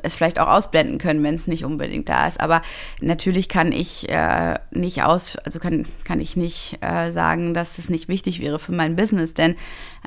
es 0.04 0.14
vielleicht 0.14 0.40
auch 0.40 0.48
ausblenden 0.48 0.98
können, 1.00 1.24
wenn 1.24 1.36
es 1.36 1.48
nicht 1.48 1.66
unbedingt 1.66 2.08
da 2.08 2.28
ist. 2.28 2.40
Aber 2.40 2.62
natürlich 3.02 3.50
kann 3.50 3.72
ich 3.72 4.08
äh, 4.10 4.56
nicht 4.72 5.04
aus, 5.04 5.38
also 5.38 5.60
kann, 5.60 5.88
kann 6.04 6.20
ich 6.20 6.38
nicht 6.38 6.78
äh, 6.82 7.12
sagen, 7.12 7.54
dass 7.54 7.80
es 7.80 7.90
nicht 7.90 8.08
wichtig 8.08 8.42
wäre 8.42 8.60
für 8.60 8.74
mein 8.74 8.96
Business, 8.96 9.34
denn 9.34 9.56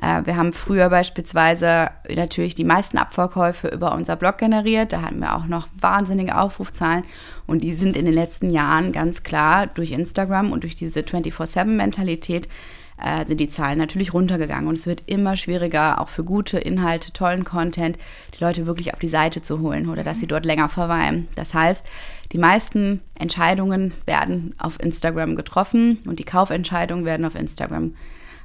äh, 0.01 0.21
wir 0.25 0.37
haben 0.37 0.53
früher 0.53 0.89
beispielsweise 0.89 1.89
natürlich 2.13 2.55
die 2.55 2.63
meisten 2.63 2.97
Abverkäufe 2.97 3.67
über 3.67 3.93
unser 3.93 4.15
Blog 4.15 4.37
generiert. 4.37 4.93
Da 4.93 5.01
hatten 5.01 5.19
wir 5.19 5.35
auch 5.35 5.45
noch 5.45 5.67
wahnsinnige 5.79 6.37
Aufrufzahlen 6.37 7.03
und 7.45 7.61
die 7.61 7.73
sind 7.73 7.97
in 7.97 8.05
den 8.05 8.13
letzten 8.13 8.51
Jahren 8.51 8.91
ganz 8.91 9.23
klar 9.23 9.67
durch 9.67 9.91
Instagram 9.91 10.51
und 10.53 10.63
durch 10.63 10.75
diese 10.75 11.01
24-7-Mentalität 11.01 12.47
äh, 13.03 13.25
sind 13.25 13.39
die 13.39 13.49
Zahlen 13.49 13.77
natürlich 13.77 14.13
runtergegangen. 14.13 14.67
Und 14.67 14.77
es 14.77 14.87
wird 14.87 15.03
immer 15.05 15.37
schwieriger, 15.37 16.01
auch 16.01 16.09
für 16.09 16.23
gute 16.23 16.57
Inhalte, 16.57 17.13
tollen 17.13 17.43
Content, 17.43 17.97
die 18.37 18.43
Leute 18.43 18.65
wirklich 18.65 18.93
auf 18.93 18.99
die 18.99 19.07
Seite 19.07 19.41
zu 19.41 19.59
holen 19.59 19.89
oder 19.89 20.03
dass 20.03 20.19
sie 20.19 20.27
dort 20.27 20.45
länger 20.45 20.69
verweilen. 20.69 21.27
Das 21.35 21.53
heißt, 21.53 21.85
die 22.31 22.37
meisten 22.37 23.01
Entscheidungen 23.15 23.93
werden 24.05 24.53
auf 24.57 24.79
Instagram 24.79 25.35
getroffen 25.35 25.99
und 26.05 26.19
die 26.19 26.25
Kaufentscheidungen 26.25 27.05
werden 27.05 27.25
auf 27.25 27.35
Instagram 27.35 27.93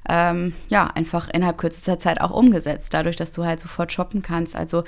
ähm, 0.08 0.52
ja, 0.68 0.90
einfach 0.94 1.28
innerhalb 1.30 1.58
kürzester 1.58 1.98
Zeit 1.98 2.20
auch 2.20 2.30
umgesetzt, 2.30 2.88
dadurch, 2.92 3.16
dass 3.16 3.32
du 3.32 3.44
halt 3.44 3.60
sofort 3.60 3.92
shoppen 3.92 4.22
kannst. 4.22 4.54
Also 4.54 4.84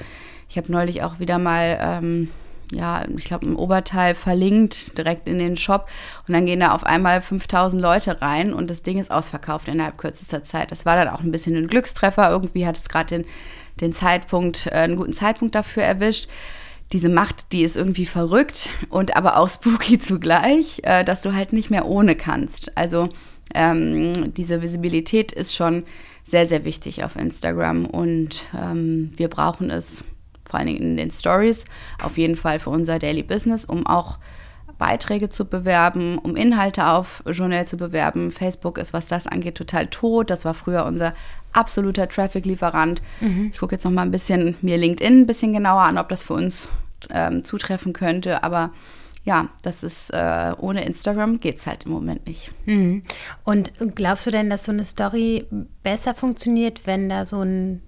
ich 0.49 0.59
habe 0.59 0.71
neulich 0.71 1.03
auch 1.03 1.19
wieder 1.19 1.39
mal 1.39 1.79
ähm, 1.81 2.29
ja, 2.73 3.05
ich 3.17 3.25
glaube, 3.25 3.47
im 3.47 3.57
Oberteil 3.57 4.15
verlinkt, 4.15 4.99
direkt 4.99 5.29
in 5.29 5.39
den 5.39 5.57
Shop. 5.57 5.89
Und 6.27 6.35
dann 6.35 6.47
gehen 6.47 6.61
da 6.61 6.73
auf 6.73 6.85
einmal 6.85 7.23
5000 7.23 7.81
Leute 7.81 8.21
rein 8.21 8.53
und 8.53 8.71
das 8.71 8.83
Ding 8.83 8.99
ist 8.99 9.11
ausverkauft 9.11 9.69
innerhalb 9.69 9.99
kürzester 9.99 10.45
Zeit. 10.45 10.73
Das 10.73 10.85
war 10.85 10.97
dann 10.97 11.09
auch 11.09 11.21
ein 11.21 11.33
bisschen 11.33 11.57
ein 11.57 11.69
Glückstreffer. 11.69 12.31
Irgendwie 12.31 12.67
hat 12.67 12.77
es 12.77 12.89
gerade 12.89 13.19
den, 13.19 13.25
den 13.81 13.93
Zeitpunkt, 13.93 14.67
äh, 14.67 14.71
einen 14.71 14.97
guten 14.97 15.15
Zeitpunkt 15.15 15.55
dafür 15.55 15.85
erwischt. 15.85 16.29
Diese 16.93 17.09
Macht, 17.09 17.53
die 17.53 17.63
ist 17.63 17.77
irgendwie 17.77 18.07
verrückt 18.07 18.69
und 18.91 19.17
aber 19.17 19.37
auch 19.37 19.49
spooky 19.51 19.99
zugleich, 19.99 20.81
äh, 20.83 21.05
dass 21.05 21.23
du 21.23 21.35
halt 21.35 21.53
nicht 21.53 21.71
mehr 21.71 21.87
ohne 21.87 22.17
kannst. 22.17 22.77
Also 22.77 23.11
ähm, 23.55 24.35
diese 24.35 24.61
Visibilität 24.61 25.33
ist 25.33 25.55
schon 25.55 25.85
sehr, 26.29 26.47
sehr 26.49 26.65
wichtig 26.65 27.05
auf 27.05 27.15
Instagram 27.15 27.87
und 27.87 28.43
ähm, 28.53 29.13
wir 29.17 29.29
brauchen 29.29 29.71
es 29.71 30.03
vor 30.49 30.59
allen 30.59 30.69
Dingen 30.69 30.83
in 30.83 30.97
den 30.97 31.11
Stories, 31.11 31.65
auf 32.03 32.19
jeden 32.19 32.37
Fall 32.37 32.59
für 32.59 32.71
unser 32.71 32.99
Daily 32.99 33.23
Business, 33.23 33.65
um 33.65 33.87
auch 33.87 34.19
Beiträge 34.79 35.29
zu 35.29 35.47
bewerben, 35.47 36.19
um 36.19 36.37
Inhalte 36.37 36.87
auf 36.87 37.23
Journal 37.27 37.67
zu 37.67 37.77
bewerben. 37.77 38.31
Facebook 38.31 38.79
ist, 38.79 38.93
was 38.93 39.07
das 39.07 39.27
angeht, 39.27 39.57
total 39.57 39.87
tot. 39.87 40.31
Das 40.31 40.45
war 40.45 40.55
früher 40.55 40.85
unser 40.85 41.15
absoluter 41.53 42.09
Traffic-Lieferant. 42.09 43.01
Mhm. 43.21 43.51
Ich 43.53 43.59
gucke 43.59 43.75
jetzt 43.75 43.85
noch 43.85 43.91
mal 43.91 44.03
ein 44.03 44.11
bisschen 44.11 44.57
mir 44.61 44.77
LinkedIn 44.77 45.23
ein 45.23 45.27
bisschen 45.27 45.53
genauer 45.53 45.83
an, 45.83 45.99
ob 45.99 46.09
das 46.09 46.23
für 46.23 46.35
uns 46.35 46.71
ähm, 47.11 47.43
zutreffen 47.43 47.93
könnte. 47.93 48.43
Aber 48.45 48.73
ja, 49.25 49.49
das 49.63 49.83
ist 49.83 50.11
äh, 50.11 50.53
ohne 50.59 50.85
Instagram 50.85 51.41
geht 51.41 51.59
es 51.59 51.67
halt 51.67 51.85
im 51.85 51.93
Moment 51.93 52.27
nicht. 52.27 52.53
Mhm. 52.67 53.03
Und 53.45 53.73
glaubst 53.95 54.27
du 54.27 54.31
denn, 54.31 54.51
dass 54.51 54.65
so 54.65 54.73
eine 54.73 54.85
Story 54.85 55.47
besser 55.83 56.15
funktioniert, 56.15 56.87
wenn 56.87 57.09
da 57.09 57.25
so 57.25 57.41
ein 57.41 57.83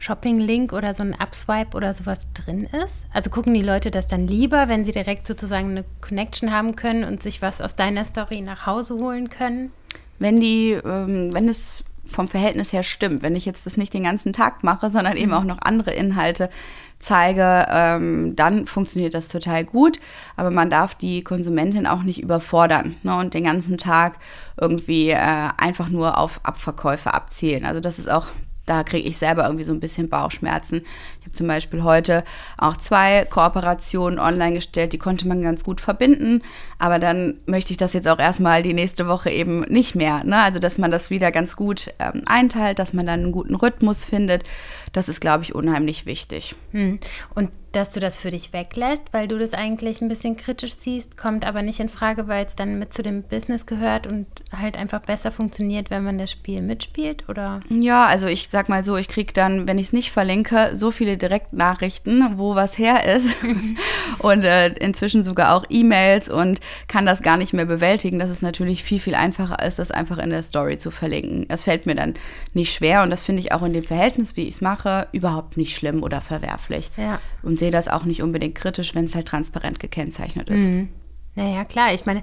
Shopping-Link 0.00 0.72
oder 0.72 0.94
so 0.94 1.02
ein 1.02 1.14
Upswipe 1.14 1.76
oder 1.76 1.94
sowas 1.94 2.26
drin 2.34 2.64
ist? 2.84 3.06
Also 3.12 3.30
gucken 3.30 3.54
die 3.54 3.62
Leute 3.62 3.90
das 3.90 4.08
dann 4.08 4.26
lieber, 4.26 4.68
wenn 4.68 4.84
sie 4.84 4.92
direkt 4.92 5.26
sozusagen 5.26 5.70
eine 5.70 5.84
Connection 6.00 6.50
haben 6.50 6.74
können 6.74 7.04
und 7.04 7.22
sich 7.22 7.40
was 7.42 7.60
aus 7.60 7.76
deiner 7.76 8.04
Story 8.04 8.40
nach 8.40 8.66
Hause 8.66 8.94
holen 8.94 9.30
können? 9.30 9.70
Wenn 10.18 10.40
die, 10.40 10.72
ähm, 10.72 11.32
wenn 11.32 11.48
es 11.48 11.84
vom 12.06 12.28
Verhältnis 12.28 12.72
her 12.72 12.82
stimmt, 12.82 13.22
wenn 13.22 13.36
ich 13.36 13.44
jetzt 13.44 13.66
das 13.66 13.76
nicht 13.76 13.94
den 13.94 14.02
ganzen 14.02 14.32
Tag 14.32 14.64
mache, 14.64 14.90
sondern 14.90 15.16
eben 15.16 15.30
mhm. 15.30 15.36
auch 15.36 15.44
noch 15.44 15.58
andere 15.62 15.92
Inhalte 15.92 16.50
zeige, 16.98 17.66
ähm, 17.70 18.36
dann 18.36 18.66
funktioniert 18.66 19.14
das 19.14 19.28
total 19.28 19.64
gut. 19.64 20.00
Aber 20.36 20.50
man 20.50 20.70
darf 20.70 20.94
die 20.94 21.22
Konsumentin 21.22 21.86
auch 21.86 22.02
nicht 22.02 22.22
überfordern 22.22 22.96
ne, 23.02 23.16
und 23.16 23.34
den 23.34 23.44
ganzen 23.44 23.78
Tag 23.78 24.18
irgendwie 24.60 25.10
äh, 25.10 25.48
einfach 25.56 25.88
nur 25.88 26.18
auf 26.18 26.40
Abverkäufe 26.42 27.14
abzielen. 27.14 27.64
Also 27.64 27.80
das 27.80 27.98
ist 27.98 28.10
auch 28.10 28.26
da 28.70 28.84
kriege 28.84 29.08
ich 29.08 29.16
selber 29.16 29.44
irgendwie 29.44 29.64
so 29.64 29.72
ein 29.72 29.80
bisschen 29.80 30.08
Bauchschmerzen. 30.08 30.82
Ich 31.18 31.26
habe 31.26 31.32
zum 31.32 31.48
Beispiel 31.48 31.82
heute 31.82 32.22
auch 32.56 32.76
zwei 32.76 33.24
Kooperationen 33.24 34.20
online 34.20 34.54
gestellt, 34.54 34.92
die 34.92 34.98
konnte 34.98 35.26
man 35.26 35.42
ganz 35.42 35.64
gut 35.64 35.80
verbinden, 35.80 36.42
aber 36.78 37.00
dann 37.00 37.40
möchte 37.46 37.72
ich 37.72 37.78
das 37.78 37.94
jetzt 37.94 38.06
auch 38.06 38.20
erstmal 38.20 38.62
die 38.62 38.72
nächste 38.72 39.08
Woche 39.08 39.28
eben 39.28 39.62
nicht 39.62 39.96
mehr. 39.96 40.22
Ne? 40.22 40.36
Also, 40.36 40.60
dass 40.60 40.78
man 40.78 40.92
das 40.92 41.10
wieder 41.10 41.32
ganz 41.32 41.56
gut 41.56 41.92
ähm, 41.98 42.22
einteilt, 42.26 42.78
dass 42.78 42.92
man 42.92 43.06
dann 43.06 43.24
einen 43.24 43.32
guten 43.32 43.56
Rhythmus 43.56 44.04
findet, 44.04 44.44
das 44.92 45.08
ist, 45.08 45.20
glaube 45.20 45.42
ich, 45.42 45.52
unheimlich 45.52 46.06
wichtig. 46.06 46.54
Hm. 46.70 47.00
Und 47.34 47.50
dass 47.72 47.90
du 47.90 48.00
das 48.00 48.18
für 48.18 48.30
dich 48.30 48.52
weglässt, 48.52 49.06
weil 49.12 49.28
du 49.28 49.38
das 49.38 49.54
eigentlich 49.54 50.00
ein 50.00 50.08
bisschen 50.08 50.36
kritisch 50.36 50.74
siehst, 50.76 51.16
kommt 51.16 51.46
aber 51.46 51.62
nicht 51.62 51.78
in 51.78 51.88
Frage, 51.88 52.26
weil 52.26 52.44
es 52.44 52.56
dann 52.56 52.78
mit 52.78 52.92
zu 52.92 53.02
dem 53.02 53.22
Business 53.22 53.64
gehört 53.66 54.06
und 54.06 54.26
halt 54.56 54.76
einfach 54.76 55.00
besser 55.00 55.30
funktioniert, 55.30 55.90
wenn 55.90 56.02
man 56.02 56.18
das 56.18 56.32
Spiel 56.32 56.62
mitspielt, 56.62 57.28
oder? 57.28 57.60
Ja, 57.68 58.06
also 58.06 58.26
ich 58.26 58.48
sag 58.50 58.68
mal 58.68 58.84
so, 58.84 58.96
ich 58.96 59.06
kriege 59.06 59.32
dann, 59.32 59.68
wenn 59.68 59.78
ich 59.78 59.88
es 59.88 59.92
nicht 59.92 60.10
verlinke, 60.10 60.70
so 60.74 60.90
viele 60.90 61.16
Direktnachrichten, 61.16 62.38
wo 62.38 62.56
was 62.56 62.76
her 62.76 63.04
ist 63.14 63.28
und 64.18 64.42
äh, 64.42 64.68
inzwischen 64.74 65.22
sogar 65.22 65.54
auch 65.54 65.64
E-Mails 65.68 66.28
und 66.28 66.60
kann 66.88 67.06
das 67.06 67.22
gar 67.22 67.36
nicht 67.36 67.52
mehr 67.52 67.66
bewältigen, 67.66 68.18
dass 68.18 68.30
es 68.30 68.42
natürlich 68.42 68.82
viel, 68.82 68.98
viel 68.98 69.14
einfacher 69.14 69.64
ist, 69.64 69.78
das 69.78 69.92
einfach 69.92 70.18
in 70.18 70.30
der 70.30 70.42
Story 70.42 70.78
zu 70.78 70.90
verlinken. 70.90 71.46
Das 71.46 71.64
fällt 71.64 71.86
mir 71.86 71.94
dann 71.94 72.14
nicht 72.52 72.72
schwer 72.72 73.04
und 73.04 73.10
das 73.10 73.22
finde 73.22 73.40
ich 73.40 73.52
auch 73.52 73.62
in 73.62 73.72
dem 73.72 73.84
Verhältnis, 73.84 74.36
wie 74.36 74.48
ich 74.48 74.56
es 74.56 74.60
mache, 74.60 75.06
überhaupt 75.12 75.56
nicht 75.56 75.76
schlimm 75.76 76.02
oder 76.02 76.20
verwerflich. 76.20 76.90
Ja. 76.96 77.20
Und 77.42 77.59
sehe 77.60 77.70
das 77.70 77.86
auch 77.86 78.04
nicht 78.04 78.22
unbedingt 78.22 78.56
kritisch, 78.56 78.94
wenn 78.96 79.04
es 79.04 79.14
halt 79.14 79.28
transparent 79.28 79.78
gekennzeichnet 79.78 80.48
ist. 80.48 80.68
Mhm. 80.68 80.88
Naja, 81.36 81.64
klar. 81.64 81.94
Ich 81.94 82.06
meine, 82.06 82.22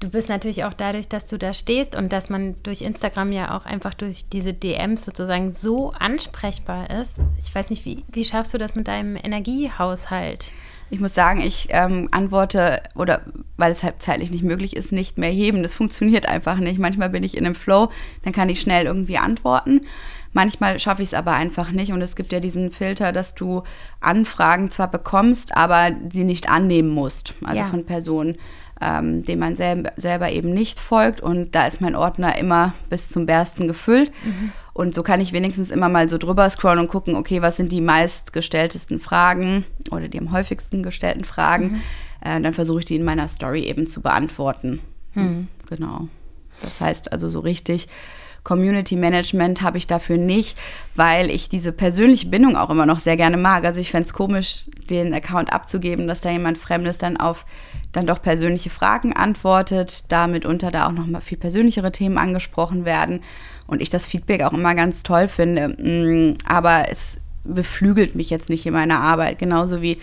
du 0.00 0.10
bist 0.10 0.28
natürlich 0.28 0.64
auch 0.64 0.74
dadurch, 0.74 1.08
dass 1.08 1.26
du 1.26 1.38
da 1.38 1.52
stehst 1.52 1.94
und 1.94 2.12
dass 2.12 2.28
man 2.28 2.56
durch 2.64 2.82
Instagram 2.82 3.30
ja 3.32 3.56
auch 3.56 3.66
einfach 3.66 3.94
durch 3.94 4.28
diese 4.28 4.52
DMs 4.52 5.04
sozusagen 5.04 5.52
so 5.52 5.92
ansprechbar 5.92 6.90
ist. 6.90 7.14
Ich 7.44 7.54
weiß 7.54 7.70
nicht, 7.70 7.84
wie, 7.84 8.02
wie 8.08 8.24
schaffst 8.24 8.52
du 8.52 8.58
das 8.58 8.74
mit 8.74 8.88
deinem 8.88 9.16
Energiehaushalt? 9.16 10.52
Ich 10.92 10.98
muss 10.98 11.14
sagen, 11.14 11.40
ich 11.40 11.68
ähm, 11.70 12.08
antworte 12.10 12.82
oder 12.96 13.20
weil 13.56 13.70
es 13.70 13.84
halt 13.84 14.02
zeitlich 14.02 14.32
nicht 14.32 14.42
möglich 14.42 14.74
ist, 14.74 14.90
nicht 14.90 15.18
mehr 15.18 15.30
heben. 15.30 15.62
Das 15.62 15.74
funktioniert 15.74 16.26
einfach 16.26 16.58
nicht. 16.58 16.80
Manchmal 16.80 17.10
bin 17.10 17.22
ich 17.22 17.36
in 17.36 17.46
einem 17.46 17.54
Flow, 17.54 17.90
dann 18.24 18.32
kann 18.32 18.48
ich 18.48 18.60
schnell 18.60 18.86
irgendwie 18.86 19.18
antworten. 19.18 19.82
Manchmal 20.32 20.78
schaffe 20.78 21.02
ich 21.02 21.08
es 21.08 21.14
aber 21.14 21.32
einfach 21.32 21.72
nicht 21.72 21.92
und 21.92 22.00
es 22.02 22.14
gibt 22.14 22.32
ja 22.32 22.38
diesen 22.38 22.70
Filter, 22.70 23.12
dass 23.12 23.34
du 23.34 23.62
Anfragen 24.00 24.70
zwar 24.70 24.88
bekommst, 24.88 25.56
aber 25.56 25.90
sie 26.10 26.24
nicht 26.24 26.48
annehmen 26.48 26.90
musst. 26.90 27.34
Also 27.42 27.62
ja. 27.62 27.66
von 27.66 27.84
Personen, 27.84 28.36
ähm, 28.80 29.24
denen 29.24 29.40
man 29.40 29.56
sel 29.56 29.90
selber 29.96 30.30
eben 30.30 30.54
nicht 30.54 30.78
folgt 30.78 31.20
und 31.20 31.54
da 31.54 31.66
ist 31.66 31.80
mein 31.80 31.96
Ordner 31.96 32.38
immer 32.38 32.74
bis 32.88 33.08
zum 33.08 33.26
Bersten 33.26 33.66
gefüllt. 33.66 34.12
Mhm. 34.24 34.52
Und 34.72 34.94
so 34.94 35.02
kann 35.02 35.20
ich 35.20 35.32
wenigstens 35.32 35.70
immer 35.70 35.88
mal 35.88 36.08
so 36.08 36.16
drüber 36.16 36.48
scrollen 36.48 36.78
und 36.78 36.88
gucken, 36.88 37.16
okay, 37.16 37.42
was 37.42 37.56
sind 37.56 37.72
die 37.72 37.80
meistgestelltesten 37.80 39.00
Fragen 39.00 39.64
oder 39.90 40.08
die 40.08 40.18
am 40.18 40.32
häufigsten 40.32 40.82
gestellten 40.82 41.24
Fragen. 41.24 41.72
Mhm. 41.72 41.80
Äh, 42.20 42.40
dann 42.40 42.54
versuche 42.54 42.78
ich 42.78 42.84
die 42.84 42.96
in 42.96 43.04
meiner 43.04 43.28
Story 43.28 43.64
eben 43.64 43.86
zu 43.86 44.00
beantworten. 44.00 44.80
Mhm. 45.14 45.48
Genau. 45.68 46.08
Das 46.62 46.80
heißt 46.80 47.12
also 47.12 47.28
so 47.30 47.40
richtig 47.40 47.88
Community 48.44 48.96
Management 48.96 49.62
habe 49.62 49.78
ich 49.78 49.86
dafür 49.86 50.16
nicht, 50.16 50.56
weil 50.94 51.30
ich 51.30 51.48
diese 51.48 51.72
persönliche 51.72 52.28
Bindung 52.28 52.56
auch 52.56 52.70
immer 52.70 52.86
noch 52.86 52.98
sehr 52.98 53.16
gerne 53.16 53.36
mag. 53.36 53.64
Also 53.64 53.80
ich 53.80 53.90
fände 53.90 54.06
es 54.06 54.12
komisch, 54.12 54.66
den 54.88 55.12
Account 55.14 55.52
abzugeben, 55.52 56.08
dass 56.08 56.20
da 56.20 56.30
jemand 56.30 56.58
Fremdes 56.58 56.98
dann 56.98 57.16
auf 57.16 57.44
dann 57.92 58.06
doch 58.06 58.22
persönliche 58.22 58.70
Fragen 58.70 59.12
antwortet, 59.14 60.04
damit 60.12 60.46
unter 60.46 60.70
da 60.70 60.86
auch 60.86 60.92
noch 60.92 61.06
mal 61.06 61.20
viel 61.20 61.38
persönlichere 61.38 61.90
Themen 61.90 62.18
angesprochen 62.18 62.84
werden 62.84 63.20
und 63.66 63.82
ich 63.82 63.90
das 63.90 64.06
Feedback 64.06 64.42
auch 64.42 64.52
immer 64.52 64.74
ganz 64.74 65.02
toll 65.02 65.26
finde. 65.26 65.68
Mm, 65.68 66.38
aber 66.46 66.84
es 66.90 67.18
beflügelt 67.42 68.14
mich 68.14 68.30
jetzt 68.30 68.48
nicht 68.48 68.66
in 68.66 68.74
meiner 68.74 69.00
Arbeit, 69.00 69.38
genauso 69.38 69.82
wie 69.82 69.98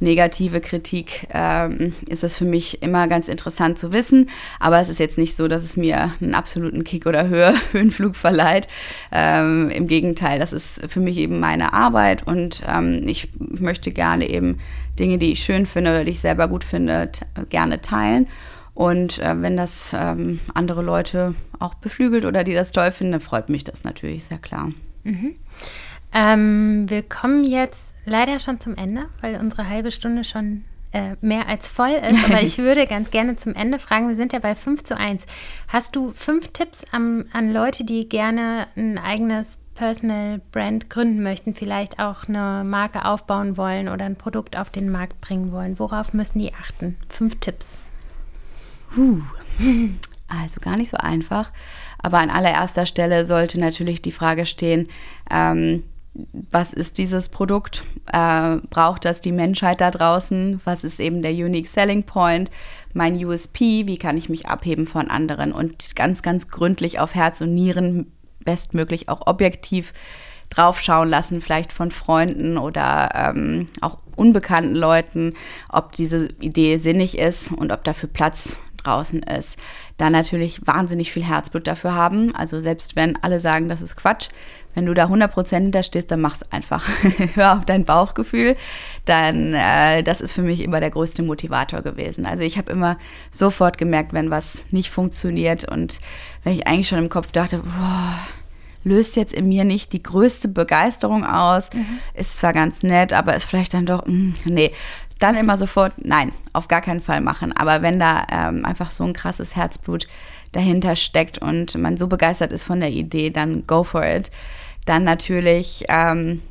negative 0.00 0.60
Kritik 0.60 1.28
ähm, 1.32 1.94
ist 2.08 2.24
es 2.24 2.36
für 2.36 2.44
mich 2.44 2.82
immer 2.82 3.06
ganz 3.06 3.28
interessant 3.28 3.78
zu 3.78 3.92
wissen. 3.92 4.30
Aber 4.58 4.80
es 4.80 4.88
ist 4.88 4.98
jetzt 4.98 5.18
nicht 5.18 5.36
so, 5.36 5.46
dass 5.46 5.62
es 5.62 5.76
mir 5.76 6.12
einen 6.20 6.34
absoluten 6.34 6.84
Kick 6.84 7.06
oder 7.06 7.28
Höhe, 7.28 7.54
Höhenflug 7.72 8.16
verleiht. 8.16 8.66
Ähm, 9.12 9.70
Im 9.70 9.86
Gegenteil, 9.86 10.38
das 10.38 10.52
ist 10.52 10.90
für 10.90 11.00
mich 11.00 11.18
eben 11.18 11.38
meine 11.38 11.72
Arbeit 11.72 12.26
und 12.26 12.62
ähm, 12.66 13.04
ich 13.06 13.28
möchte 13.38 13.92
gerne 13.92 14.28
eben 14.28 14.58
Dinge, 14.98 15.18
die 15.18 15.32
ich 15.32 15.44
schön 15.44 15.66
finde 15.66 15.90
oder 15.90 16.04
die 16.04 16.12
ich 16.12 16.20
selber 16.20 16.48
gut 16.48 16.64
finde, 16.64 17.10
gerne 17.48 17.80
teilen. 17.80 18.26
Und 18.74 19.18
äh, 19.18 19.40
wenn 19.42 19.56
das 19.56 19.94
ähm, 19.94 20.40
andere 20.54 20.82
Leute 20.82 21.34
auch 21.58 21.74
beflügelt 21.74 22.24
oder 22.24 22.44
die 22.44 22.54
das 22.54 22.72
toll 22.72 22.90
finden, 22.92 23.12
dann 23.12 23.20
freut 23.20 23.48
mich 23.48 23.64
das 23.64 23.84
natürlich 23.84 24.24
sehr 24.24 24.38
klar. 24.38 24.70
Mhm. 25.04 25.34
Ähm, 26.12 26.88
wir 26.88 27.02
kommen 27.02 27.44
jetzt 27.44 27.89
leider 28.04 28.38
schon 28.38 28.60
zum 28.60 28.76
Ende, 28.76 29.08
weil 29.20 29.36
unsere 29.36 29.68
halbe 29.68 29.90
Stunde 29.90 30.24
schon 30.24 30.64
äh, 30.92 31.16
mehr 31.20 31.48
als 31.48 31.68
voll 31.68 31.90
ist. 31.90 32.24
Aber 32.24 32.42
ich 32.42 32.58
würde 32.58 32.86
ganz 32.86 33.10
gerne 33.10 33.36
zum 33.36 33.54
Ende 33.54 33.78
fragen, 33.78 34.08
wir 34.08 34.16
sind 34.16 34.32
ja 34.32 34.38
bei 34.38 34.54
5 34.54 34.84
zu 34.84 34.96
1. 34.96 35.24
Hast 35.68 35.94
du 35.96 36.12
fünf 36.12 36.48
Tipps 36.48 36.84
an, 36.92 37.26
an 37.32 37.52
Leute, 37.52 37.84
die 37.84 38.08
gerne 38.08 38.66
ein 38.76 38.98
eigenes 38.98 39.58
Personal 39.74 40.42
Brand 40.52 40.90
gründen 40.90 41.22
möchten, 41.22 41.54
vielleicht 41.54 41.98
auch 41.98 42.28
eine 42.28 42.64
Marke 42.64 43.06
aufbauen 43.06 43.56
wollen 43.56 43.88
oder 43.88 44.04
ein 44.04 44.16
Produkt 44.16 44.56
auf 44.56 44.68
den 44.68 44.90
Markt 44.90 45.20
bringen 45.22 45.52
wollen, 45.52 45.78
worauf 45.78 46.12
müssen 46.12 46.38
die 46.38 46.52
achten? 46.52 46.98
Fünf 47.08 47.40
Tipps. 47.40 47.76
Huh. 48.96 49.20
Also 50.32 50.60
gar 50.60 50.76
nicht 50.76 50.90
so 50.90 50.96
einfach. 50.96 51.50
Aber 51.98 52.18
an 52.18 52.30
allererster 52.30 52.86
Stelle 52.86 53.24
sollte 53.24 53.58
natürlich 53.58 54.00
die 54.00 54.12
Frage 54.12 54.46
stehen, 54.46 54.88
ähm, 55.28 55.82
was 56.12 56.72
ist 56.72 56.98
dieses 56.98 57.28
Produkt? 57.28 57.84
Äh, 58.12 58.56
braucht 58.68 59.04
das 59.04 59.20
die 59.20 59.32
Menschheit 59.32 59.80
da 59.80 59.90
draußen? 59.90 60.60
Was 60.64 60.82
ist 60.82 60.98
eben 60.98 61.22
der 61.22 61.32
Unique 61.32 61.68
Selling 61.68 62.02
Point? 62.02 62.50
Mein 62.94 63.14
USP? 63.24 63.86
Wie 63.86 63.98
kann 63.98 64.16
ich 64.16 64.28
mich 64.28 64.46
abheben 64.46 64.86
von 64.86 65.08
anderen? 65.08 65.52
Und 65.52 65.94
ganz, 65.94 66.22
ganz 66.22 66.48
gründlich 66.48 66.98
auf 66.98 67.14
Herz 67.14 67.40
und 67.40 67.54
Nieren, 67.54 68.12
bestmöglich 68.44 69.08
auch 69.08 69.26
objektiv 69.26 69.92
draufschauen 70.48 71.08
lassen, 71.08 71.40
vielleicht 71.40 71.72
von 71.72 71.92
Freunden 71.92 72.58
oder 72.58 73.10
ähm, 73.14 73.66
auch 73.80 73.98
unbekannten 74.16 74.74
Leuten, 74.74 75.34
ob 75.68 75.92
diese 75.92 76.28
Idee 76.40 76.78
sinnig 76.78 77.16
ist 77.16 77.52
und 77.52 77.70
ob 77.70 77.84
dafür 77.84 78.08
Platz 78.08 78.58
draußen 78.82 79.22
ist. 79.22 79.58
Dann 79.96 80.12
natürlich 80.12 80.66
wahnsinnig 80.66 81.12
viel 81.12 81.24
Herzblut 81.24 81.66
dafür 81.66 81.94
haben. 81.94 82.34
Also 82.34 82.60
selbst 82.60 82.96
wenn 82.96 83.22
alle 83.22 83.38
sagen, 83.38 83.68
das 83.68 83.82
ist 83.82 83.96
Quatsch, 83.96 84.30
wenn 84.74 84.86
du 84.86 84.94
da 84.94 85.06
100% 85.06 85.54
hinterstehst, 85.56 86.10
dann 86.10 86.20
mach's 86.20 86.44
einfach. 86.50 86.86
Hör 87.34 87.58
auf 87.58 87.64
dein 87.64 87.84
Bauchgefühl. 87.84 88.56
Dann, 89.04 89.54
äh, 89.54 90.02
das 90.02 90.20
ist 90.20 90.32
für 90.32 90.42
mich 90.42 90.60
immer 90.60 90.80
der 90.80 90.90
größte 90.90 91.22
Motivator 91.22 91.82
gewesen. 91.82 92.26
Also 92.26 92.44
ich 92.44 92.58
habe 92.58 92.72
immer 92.72 92.98
sofort 93.30 93.78
gemerkt, 93.78 94.12
wenn 94.12 94.30
was 94.30 94.64
nicht 94.70 94.90
funktioniert 94.90 95.64
und 95.64 96.00
wenn 96.44 96.52
ich 96.52 96.66
eigentlich 96.66 96.88
schon 96.88 96.98
im 96.98 97.08
Kopf 97.08 97.32
dachte, 97.32 97.58
boah, 97.58 98.16
löst 98.84 99.16
jetzt 99.16 99.32
in 99.32 99.48
mir 99.48 99.64
nicht 99.64 99.92
die 99.92 100.02
größte 100.02 100.48
Begeisterung 100.48 101.24
aus. 101.24 101.70
Mhm. 101.72 101.98
Ist 102.14 102.38
zwar 102.38 102.52
ganz 102.52 102.82
nett, 102.82 103.12
aber 103.12 103.36
ist 103.36 103.44
vielleicht 103.44 103.74
dann 103.74 103.86
doch, 103.86 104.06
mh, 104.06 104.12
mm, 104.12 104.34
nee, 104.46 104.72
dann 105.18 105.36
immer 105.36 105.58
sofort, 105.58 105.92
nein, 105.98 106.32
auf 106.52 106.68
gar 106.68 106.80
keinen 106.80 107.02
Fall 107.02 107.20
machen. 107.20 107.52
Aber 107.52 107.82
wenn 107.82 107.98
da 107.98 108.26
ähm, 108.30 108.64
einfach 108.64 108.90
so 108.90 109.04
ein 109.04 109.12
krasses 109.12 109.54
Herzblut 109.54 110.08
dahinter 110.52 110.96
steckt 110.96 111.38
und 111.38 111.76
man 111.76 111.96
so 111.96 112.08
begeistert 112.08 112.52
ist 112.52 112.64
von 112.64 112.80
der 112.80 112.90
Idee, 112.90 113.30
dann 113.30 113.66
go 113.66 113.84
for 113.84 114.04
it. 114.04 114.30
Dann 114.90 115.04
natürlich 115.04 115.84
ähm, 115.88 116.42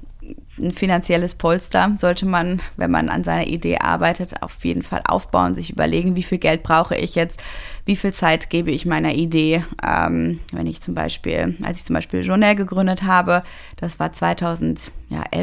ein 0.57 0.71
finanzielles 0.71 1.35
Polster 1.35 1.91
sollte 1.97 2.25
man, 2.25 2.61
wenn 2.77 2.89
man 2.89 3.09
an 3.09 3.25
seiner 3.25 3.45
Idee 3.45 3.79
arbeitet, 3.79 4.41
auf 4.41 4.63
jeden 4.63 4.81
Fall 4.81 5.01
aufbauen, 5.05 5.55
sich 5.55 5.71
überlegen, 5.71 6.15
wie 6.15 6.23
viel 6.23 6.37
Geld 6.37 6.63
brauche 6.63 6.95
ich 6.95 7.15
jetzt, 7.15 7.43
wie 7.83 7.97
viel 7.97 8.13
Zeit 8.13 8.49
gebe 8.49 8.71
ich 8.71 8.85
meiner 8.85 9.13
Idee. 9.13 9.65
Ähm, 9.85 10.39
wenn 10.53 10.67
ich 10.67 10.79
zum 10.79 10.95
Beispiel, 10.95 11.57
als 11.63 11.79
ich 11.79 11.85
zum 11.85 11.95
Beispiel 11.95 12.21
Journal 12.21 12.55
gegründet 12.55 13.03
habe, 13.03 13.43
das 13.75 13.99
war 13.99 14.13
2011, 14.13 14.89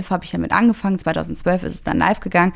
habe 0.09 0.25
ich 0.25 0.31
damit 0.31 0.53
angefangen, 0.53 0.99
2012 0.99 1.65
ist 1.65 1.75
es 1.75 1.83
dann 1.83 1.99
live 1.99 2.21
gegangen, 2.21 2.55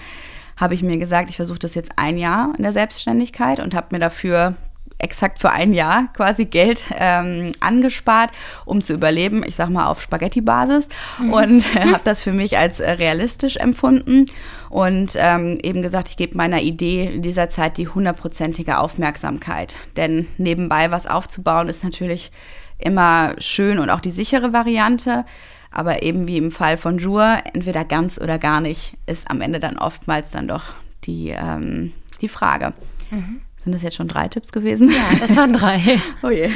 habe 0.57 0.73
ich 0.73 0.83
mir 0.83 0.97
gesagt, 0.97 1.29
ich 1.29 1.37
versuche 1.37 1.59
das 1.59 1.75
jetzt 1.75 1.99
ein 1.99 2.17
Jahr 2.17 2.55
in 2.57 2.63
der 2.63 2.73
Selbstständigkeit 2.73 3.61
und 3.61 3.75
habe 3.75 3.89
mir 3.91 4.01
dafür 4.01 4.57
exakt 5.01 5.39
für 5.39 5.51
ein 5.51 5.73
Jahr 5.73 6.09
quasi 6.13 6.45
Geld 6.45 6.85
ähm, 6.97 7.53
angespart, 7.61 8.31
um 8.65 8.83
zu 8.83 8.93
überleben, 8.93 9.43
ich 9.47 9.57
sag 9.57 9.71
mal 9.71 9.87
auf 9.87 10.03
Spaghetti-Basis 10.03 10.89
mhm. 11.19 11.33
und 11.33 11.77
äh, 11.77 11.81
habe 11.81 12.03
das 12.05 12.23
für 12.23 12.33
mich 12.33 12.59
als 12.59 12.81
äh, 12.81 12.91
realistisch 12.93 13.57
empfunden 13.57 14.27
und 14.69 15.13
ähm, 15.17 15.59
eben 15.63 15.83
gesagt, 15.83 16.09
ich 16.09 16.17
gebe 16.17 16.37
meiner 16.37 16.61
Idee 16.61 17.07
in 17.07 17.23
dieser 17.23 17.51
Zeit 17.51 17.79
die 17.79 17.89
hundertprozentige 17.89 18.79
Aufmerksamkeit. 18.79 19.77
Denn 19.97 20.29
nebenbei 20.39 20.91
was 20.91 21.07
aufzubauen 21.07 21.69
ist 21.69 21.83
natürlich 21.83 22.31
immer 22.79 23.35
schön 23.39 23.79
und 23.79 23.91
auch 23.91 24.01
die 24.01 24.11
sichere 24.11 24.53
Variante. 24.53 25.25
Aber 25.73 26.03
eben 26.03 26.27
wie 26.27 26.37
im 26.37 26.51
Fall 26.51 26.77
von 26.77 26.99
Jour, 26.99 27.39
entweder 27.53 27.85
ganz 27.85 28.21
oder 28.21 28.39
gar 28.39 28.61
nicht, 28.61 28.97
ist 29.07 29.31
am 29.31 29.41
Ende 29.41 29.61
dann 29.61 29.79
oftmals 29.79 30.31
dann 30.31 30.49
doch 30.49 30.65
die, 31.05 31.31
ähm, 31.31 31.93
die 32.21 32.29
Frage. 32.29 32.73
Mhm. 33.11 33.41
Sind 33.63 33.75
das 33.75 33.83
jetzt 33.83 33.97
schon 33.97 34.09
drei 34.09 34.29
Tipps 34.29 34.53
gewesen? 34.53 34.91
Ja, 34.91 35.27
das 35.27 35.37
waren 35.37 35.53
drei. 35.53 36.01
oh 36.23 36.31
je. 36.31 36.51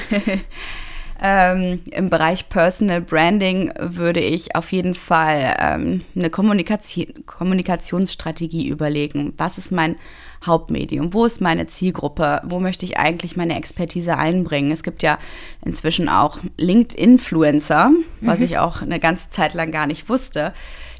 Ähm, 1.21 1.81
Im 1.91 2.11
Bereich 2.11 2.49
Personal 2.49 3.01
Branding 3.01 3.73
würde 3.79 4.21
ich 4.21 4.57
auf 4.57 4.73
jeden 4.73 4.95
Fall 4.95 5.55
ähm, 5.59 6.03
eine 6.17 6.29
Kommunikation, 6.29 7.25
Kommunikationsstrategie 7.25 8.69
überlegen. 8.69 9.33
Was 9.39 9.57
ist 9.57 9.71
mein 9.71 9.97
Hauptmedium? 10.45 11.15
Wo 11.15 11.25
ist 11.25 11.41
meine 11.41 11.67
Zielgruppe? 11.67 12.43
Wo 12.45 12.59
möchte 12.59 12.85
ich 12.85 12.99
eigentlich 12.99 13.37
meine 13.37 13.57
Expertise 13.57 14.19
einbringen? 14.19 14.73
Es 14.73 14.83
gibt 14.83 15.03
ja 15.03 15.19
inzwischen 15.65 16.09
auch 16.09 16.39
LinkedIn-Influencer, 16.59 17.91
was 18.21 18.41
mhm. 18.41 18.45
ich 18.45 18.59
auch 18.59 18.83
eine 18.83 18.99
ganze 18.99 19.31
Zeit 19.31 19.55
lang 19.55 19.71
gar 19.71 19.87
nicht 19.87 20.09
wusste, 20.09 20.53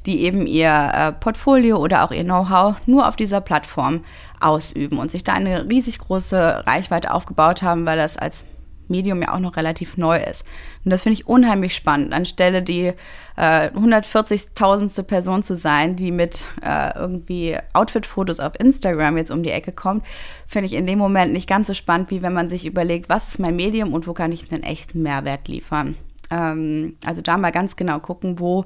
die 0.07 0.23
eben 0.23 0.47
ihr 0.47 0.91
äh, 0.95 1.13
Portfolio 1.13 1.79
oder 1.79 2.05
auch 2.05 2.13
ihr 2.13 2.25
Know-how 2.25 2.77
nur 2.87 3.09
auf 3.09 3.17
dieser 3.17 3.41
Plattform 3.41 4.05
ausüben 4.45 4.99
und 4.99 5.11
sich 5.11 5.25
da 5.25 5.33
eine 5.33 5.69
riesig 5.69 5.99
große 5.99 6.67
Reichweite 6.67 7.13
aufgebaut 7.13 7.63
haben, 7.63 7.87
weil 7.87 7.99
das 7.99 8.17
als 8.17 8.45
Medium 8.89 9.23
ja 9.23 9.33
auch 9.33 9.39
noch 9.39 9.57
relativ 9.57 9.97
neu 9.97 10.19
ist. 10.19 10.45
Und 10.85 10.91
das 10.91 11.03
finde 11.03 11.15
ich 11.15 11.27
unheimlich 11.27 11.75
spannend, 11.75 12.13
anstelle 12.13 12.63
die 12.63 12.93
äh, 13.37 13.71
140.000. 13.71 15.03
Person 15.05 15.43
zu 15.43 15.57
sein, 15.57 15.97
die 15.97 16.11
mit 16.11 16.49
äh, 16.63 16.97
irgendwie 16.97 17.57
Outfit-Fotos 17.73 18.41
auf 18.41 18.59
Instagram 18.59 19.17
jetzt 19.17 19.31
um 19.31 19.43
die 19.43 19.51
Ecke 19.51 19.73
kommt, 19.73 20.05
finde 20.47 20.67
ich 20.67 20.75
in 20.75 20.87
dem 20.87 20.99
Moment 20.99 21.33
nicht 21.33 21.49
ganz 21.49 21.67
so 21.67 21.75
spannend, 21.75 22.11
wie 22.11 22.23
wenn 22.23 22.33
man 22.33 22.49
sich 22.49 22.67
überlegt, 22.67 23.09
was 23.09 23.29
ist 23.29 23.39
mein 23.39 23.57
Medium 23.57 23.93
und 23.93 24.07
wo 24.07 24.13
kann 24.13 24.33
ich 24.33 24.51
einen 24.53 24.63
echten 24.63 25.03
Mehrwert 25.03 25.49
liefern. 25.49 25.97
Ähm, 26.31 26.97
also 27.05 27.23
da 27.23 27.37
mal 27.37 27.53
ganz 27.53 27.77
genau 27.77 27.99
gucken, 28.01 28.39
wo 28.39 28.65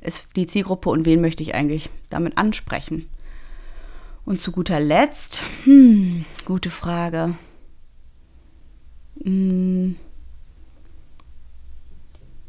ist 0.00 0.28
die 0.36 0.46
Zielgruppe 0.46 0.90
und 0.90 1.04
wen 1.04 1.20
möchte 1.20 1.42
ich 1.42 1.54
eigentlich 1.54 1.90
damit 2.10 2.38
ansprechen. 2.38 3.08
Und 4.28 4.40
zu 4.42 4.52
guter 4.52 4.78
Letzt, 4.78 5.42
hm, 5.64 6.26
gute 6.44 6.68
Frage. 6.68 7.38
Hm, 9.24 9.96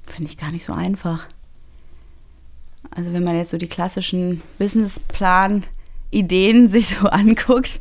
Finde 0.06 0.30
ich 0.30 0.38
gar 0.38 0.52
nicht 0.52 0.66
so 0.66 0.74
einfach. 0.74 1.30
Also 2.92 3.14
wenn 3.14 3.24
man 3.24 3.38
jetzt 3.38 3.52
so 3.52 3.58
die 3.58 3.70
klassischen 3.70 4.42
Businessplan-Ideen 4.58 6.68
sich 6.68 6.90
so 6.90 7.08
anguckt. 7.08 7.80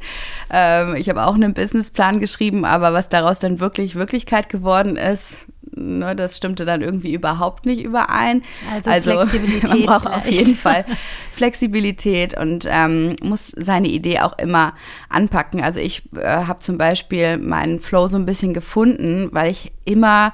Ähm, 0.49 0.95
ich 0.95 1.09
habe 1.09 1.27
auch 1.27 1.35
einen 1.35 1.53
Businessplan 1.53 2.21
geschrieben, 2.21 2.65
aber 2.65 2.93
was 2.93 3.09
daraus 3.09 3.41
dann 3.41 3.59
wirklich 3.59 3.97
Wirklichkeit 3.97 4.49
geworden 4.49 4.97
ist, 4.97 5.45
ne, 5.79 6.17
das 6.17 6.37
stimmte 6.37 6.65
dann 6.65 6.83
irgendwie 6.83 7.15
überhaupt 7.15 7.67
nicht 7.67 7.83
überein. 7.83 8.43
Also, 8.71 8.91
also 8.91 9.15
man 9.69 9.83
braucht 9.83 10.03
vielleicht. 10.03 10.07
auf 10.07 10.31
jeden 10.31 10.55
Fall 10.55 10.85
Flexibilität 11.33 12.37
und 12.37 12.67
ähm, 12.69 13.17
muss 13.23 13.53
seine 13.57 13.89
Idee 13.89 14.21
auch 14.21 14.39
immer 14.39 14.75
anpacken. 15.09 15.63
Also 15.63 15.81
ich 15.81 16.03
äh, 16.17 16.25
habe 16.25 16.61
zum 16.61 16.79
Beispiel 16.79 17.39
meinen 17.39 17.81
Flow 17.81 18.07
so 18.07 18.17
ein 18.17 18.27
bisschen 18.27 18.55
gefunden, 18.55 19.29
weil 19.33 19.51
ich 19.51 19.73
immer 19.85 20.33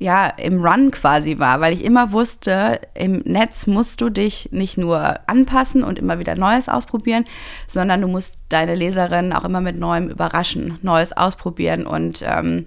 ja, 0.00 0.28
im 0.28 0.64
Run 0.64 0.90
quasi 0.90 1.38
war, 1.38 1.60
weil 1.60 1.74
ich 1.74 1.84
immer 1.84 2.10
wusste, 2.10 2.80
im 2.94 3.18
Netz 3.26 3.66
musst 3.66 4.00
du 4.00 4.08
dich 4.08 4.48
nicht 4.50 4.78
nur 4.78 5.20
anpassen 5.28 5.84
und 5.84 5.98
immer 5.98 6.18
wieder 6.18 6.36
Neues 6.36 6.70
ausprobieren, 6.70 7.24
sondern 7.66 8.00
du 8.00 8.08
musst 8.08 8.38
deine 8.48 8.74
Leserin 8.74 9.34
auch 9.34 9.44
immer 9.44 9.60
mit 9.60 9.78
Neuem 9.78 10.08
überraschen, 10.08 10.78
Neues 10.80 11.14
ausprobieren 11.14 11.86
und 11.86 12.24
ähm, 12.26 12.66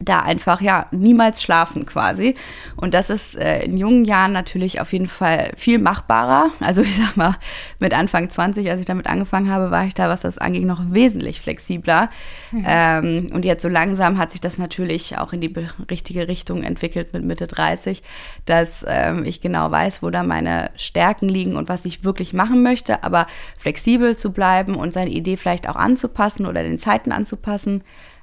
da 0.00 0.20
einfach 0.20 0.60
ja 0.60 0.86
niemals 0.90 1.42
schlafen 1.42 1.86
quasi. 1.86 2.34
Und 2.76 2.94
das 2.94 3.10
ist 3.10 3.36
äh, 3.36 3.64
in 3.64 3.76
jungen 3.76 4.04
Jahren 4.04 4.32
natürlich 4.32 4.80
auf 4.80 4.92
jeden 4.92 5.08
Fall 5.08 5.52
viel 5.56 5.78
machbarer. 5.78 6.50
Also 6.60 6.82
ich 6.82 6.96
sag 6.96 7.16
mal, 7.16 7.36
mit 7.78 7.94
Anfang 7.94 8.30
20, 8.30 8.70
als 8.70 8.80
ich 8.80 8.86
damit 8.86 9.06
angefangen 9.06 9.50
habe, 9.50 9.70
war 9.70 9.84
ich 9.86 9.94
da, 9.94 10.08
was 10.08 10.20
das 10.20 10.38
angeht, 10.38 10.64
noch 10.64 10.82
wesentlich 10.90 11.40
flexibler. 11.40 12.10
Mhm. 12.52 12.64
Ähm, 12.66 13.26
und 13.32 13.44
jetzt 13.44 13.62
so 13.62 13.68
langsam 13.68 14.18
hat 14.18 14.32
sich 14.32 14.40
das 14.40 14.58
natürlich 14.58 15.18
auch 15.18 15.32
in 15.32 15.40
die 15.40 15.52
richtige 15.90 16.28
Richtung 16.28 16.62
entwickelt 16.62 17.12
mit 17.12 17.24
Mitte 17.24 17.46
30, 17.46 18.02
dass 18.46 18.84
ähm, 18.86 19.24
ich 19.24 19.40
genau 19.40 19.70
weiß, 19.70 20.02
wo 20.02 20.10
da 20.10 20.22
meine 20.22 20.70
Stärken 20.76 21.28
liegen 21.28 21.56
und 21.56 21.68
was 21.68 21.84
ich 21.84 22.04
wirklich 22.04 22.32
machen 22.32 22.62
möchte, 22.62 23.02
aber 23.02 23.26
flexibel 23.58 24.16
zu 24.16 24.32
bleiben 24.32 24.74
und 24.76 24.92
seine 24.92 25.10
Idee 25.10 25.36
vielleicht 25.36 25.68
auch 25.68 25.76
anzupassen 25.76 26.46
oder 26.46 26.62
den 26.62 26.78
Zeiten 26.78 27.12
anzupassen 27.12 27.82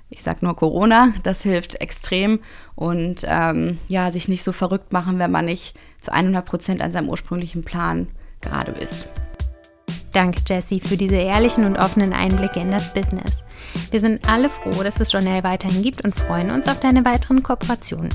ich 0.10 0.22
sage 0.22 0.40
nur 0.42 0.56
Corona, 0.56 1.14
das 1.24 1.42
hilft 1.42 1.82
extrem 1.82 2.40
und 2.76 3.26
ähm, 3.28 3.80
ja, 3.88 4.12
sich 4.12 4.28
nicht 4.28 4.44
so 4.44 4.52
verrückt 4.52 4.94
machen, 4.94 5.20
wenn 5.20 5.32
man 5.32 5.46
nicht 5.46 5.76
zu 6.00 6.12
100 6.14 6.46
Prozent 6.46 6.82
an 6.82 6.92
seinem 6.92 7.10
ursprünglichen 7.10 7.64
Plan 7.64 8.08
gerade 8.42 8.72
ist. 8.74 9.08
Danke, 10.12 10.42
Jessie, 10.48 10.80
für 10.80 10.96
diese 10.96 11.16
ehrlichen 11.16 11.66
und 11.66 11.76
offenen 11.76 12.14
Einblicke 12.14 12.62
in 12.62 12.72
das 12.72 12.94
Business. 12.94 13.44
Wir 13.92 14.00
sind 14.00 14.30
alle 14.30 14.48
froh, 14.48 14.82
dass 14.82 15.00
es 15.02 15.12
Journal 15.12 15.44
weiterhin 15.44 15.82
gibt 15.82 16.06
und 16.06 16.16
freuen 16.16 16.52
uns 16.52 16.68
auf 16.70 16.80
deine 16.80 17.04
weiteren 17.04 17.44
Kooperationen. 17.44 18.10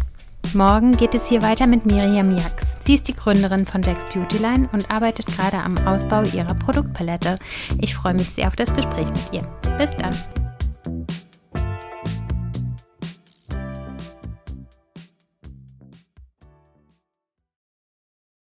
Morgen 0.55 0.93
geht 0.93 1.15
es 1.15 1.29
hier 1.29 1.43
weiter 1.43 1.67
mit 1.67 1.85
Miriam 1.87 2.37
Jax. 2.37 2.65
Sie 2.85 2.95
ist 2.95 3.07
die 3.07 3.15
Gründerin 3.15 3.67
von 3.67 3.83
Jax 3.83 4.05
Beautyline 4.13 4.69
und 4.73 4.91
arbeitet 4.91 5.27
gerade 5.27 5.59
am 5.59 5.77
Ausbau 5.87 6.23
ihrer 6.23 6.55
Produktpalette. 6.55 7.39
Ich 7.81 7.95
freue 7.95 8.15
mich 8.15 8.31
sehr 8.31 8.49
auf 8.49 8.57
das 8.57 8.75
Gespräch 8.75 9.09
mit 9.09 9.33
ihr. 9.33 9.43
Bis 9.77 9.91
dann. 9.97 10.17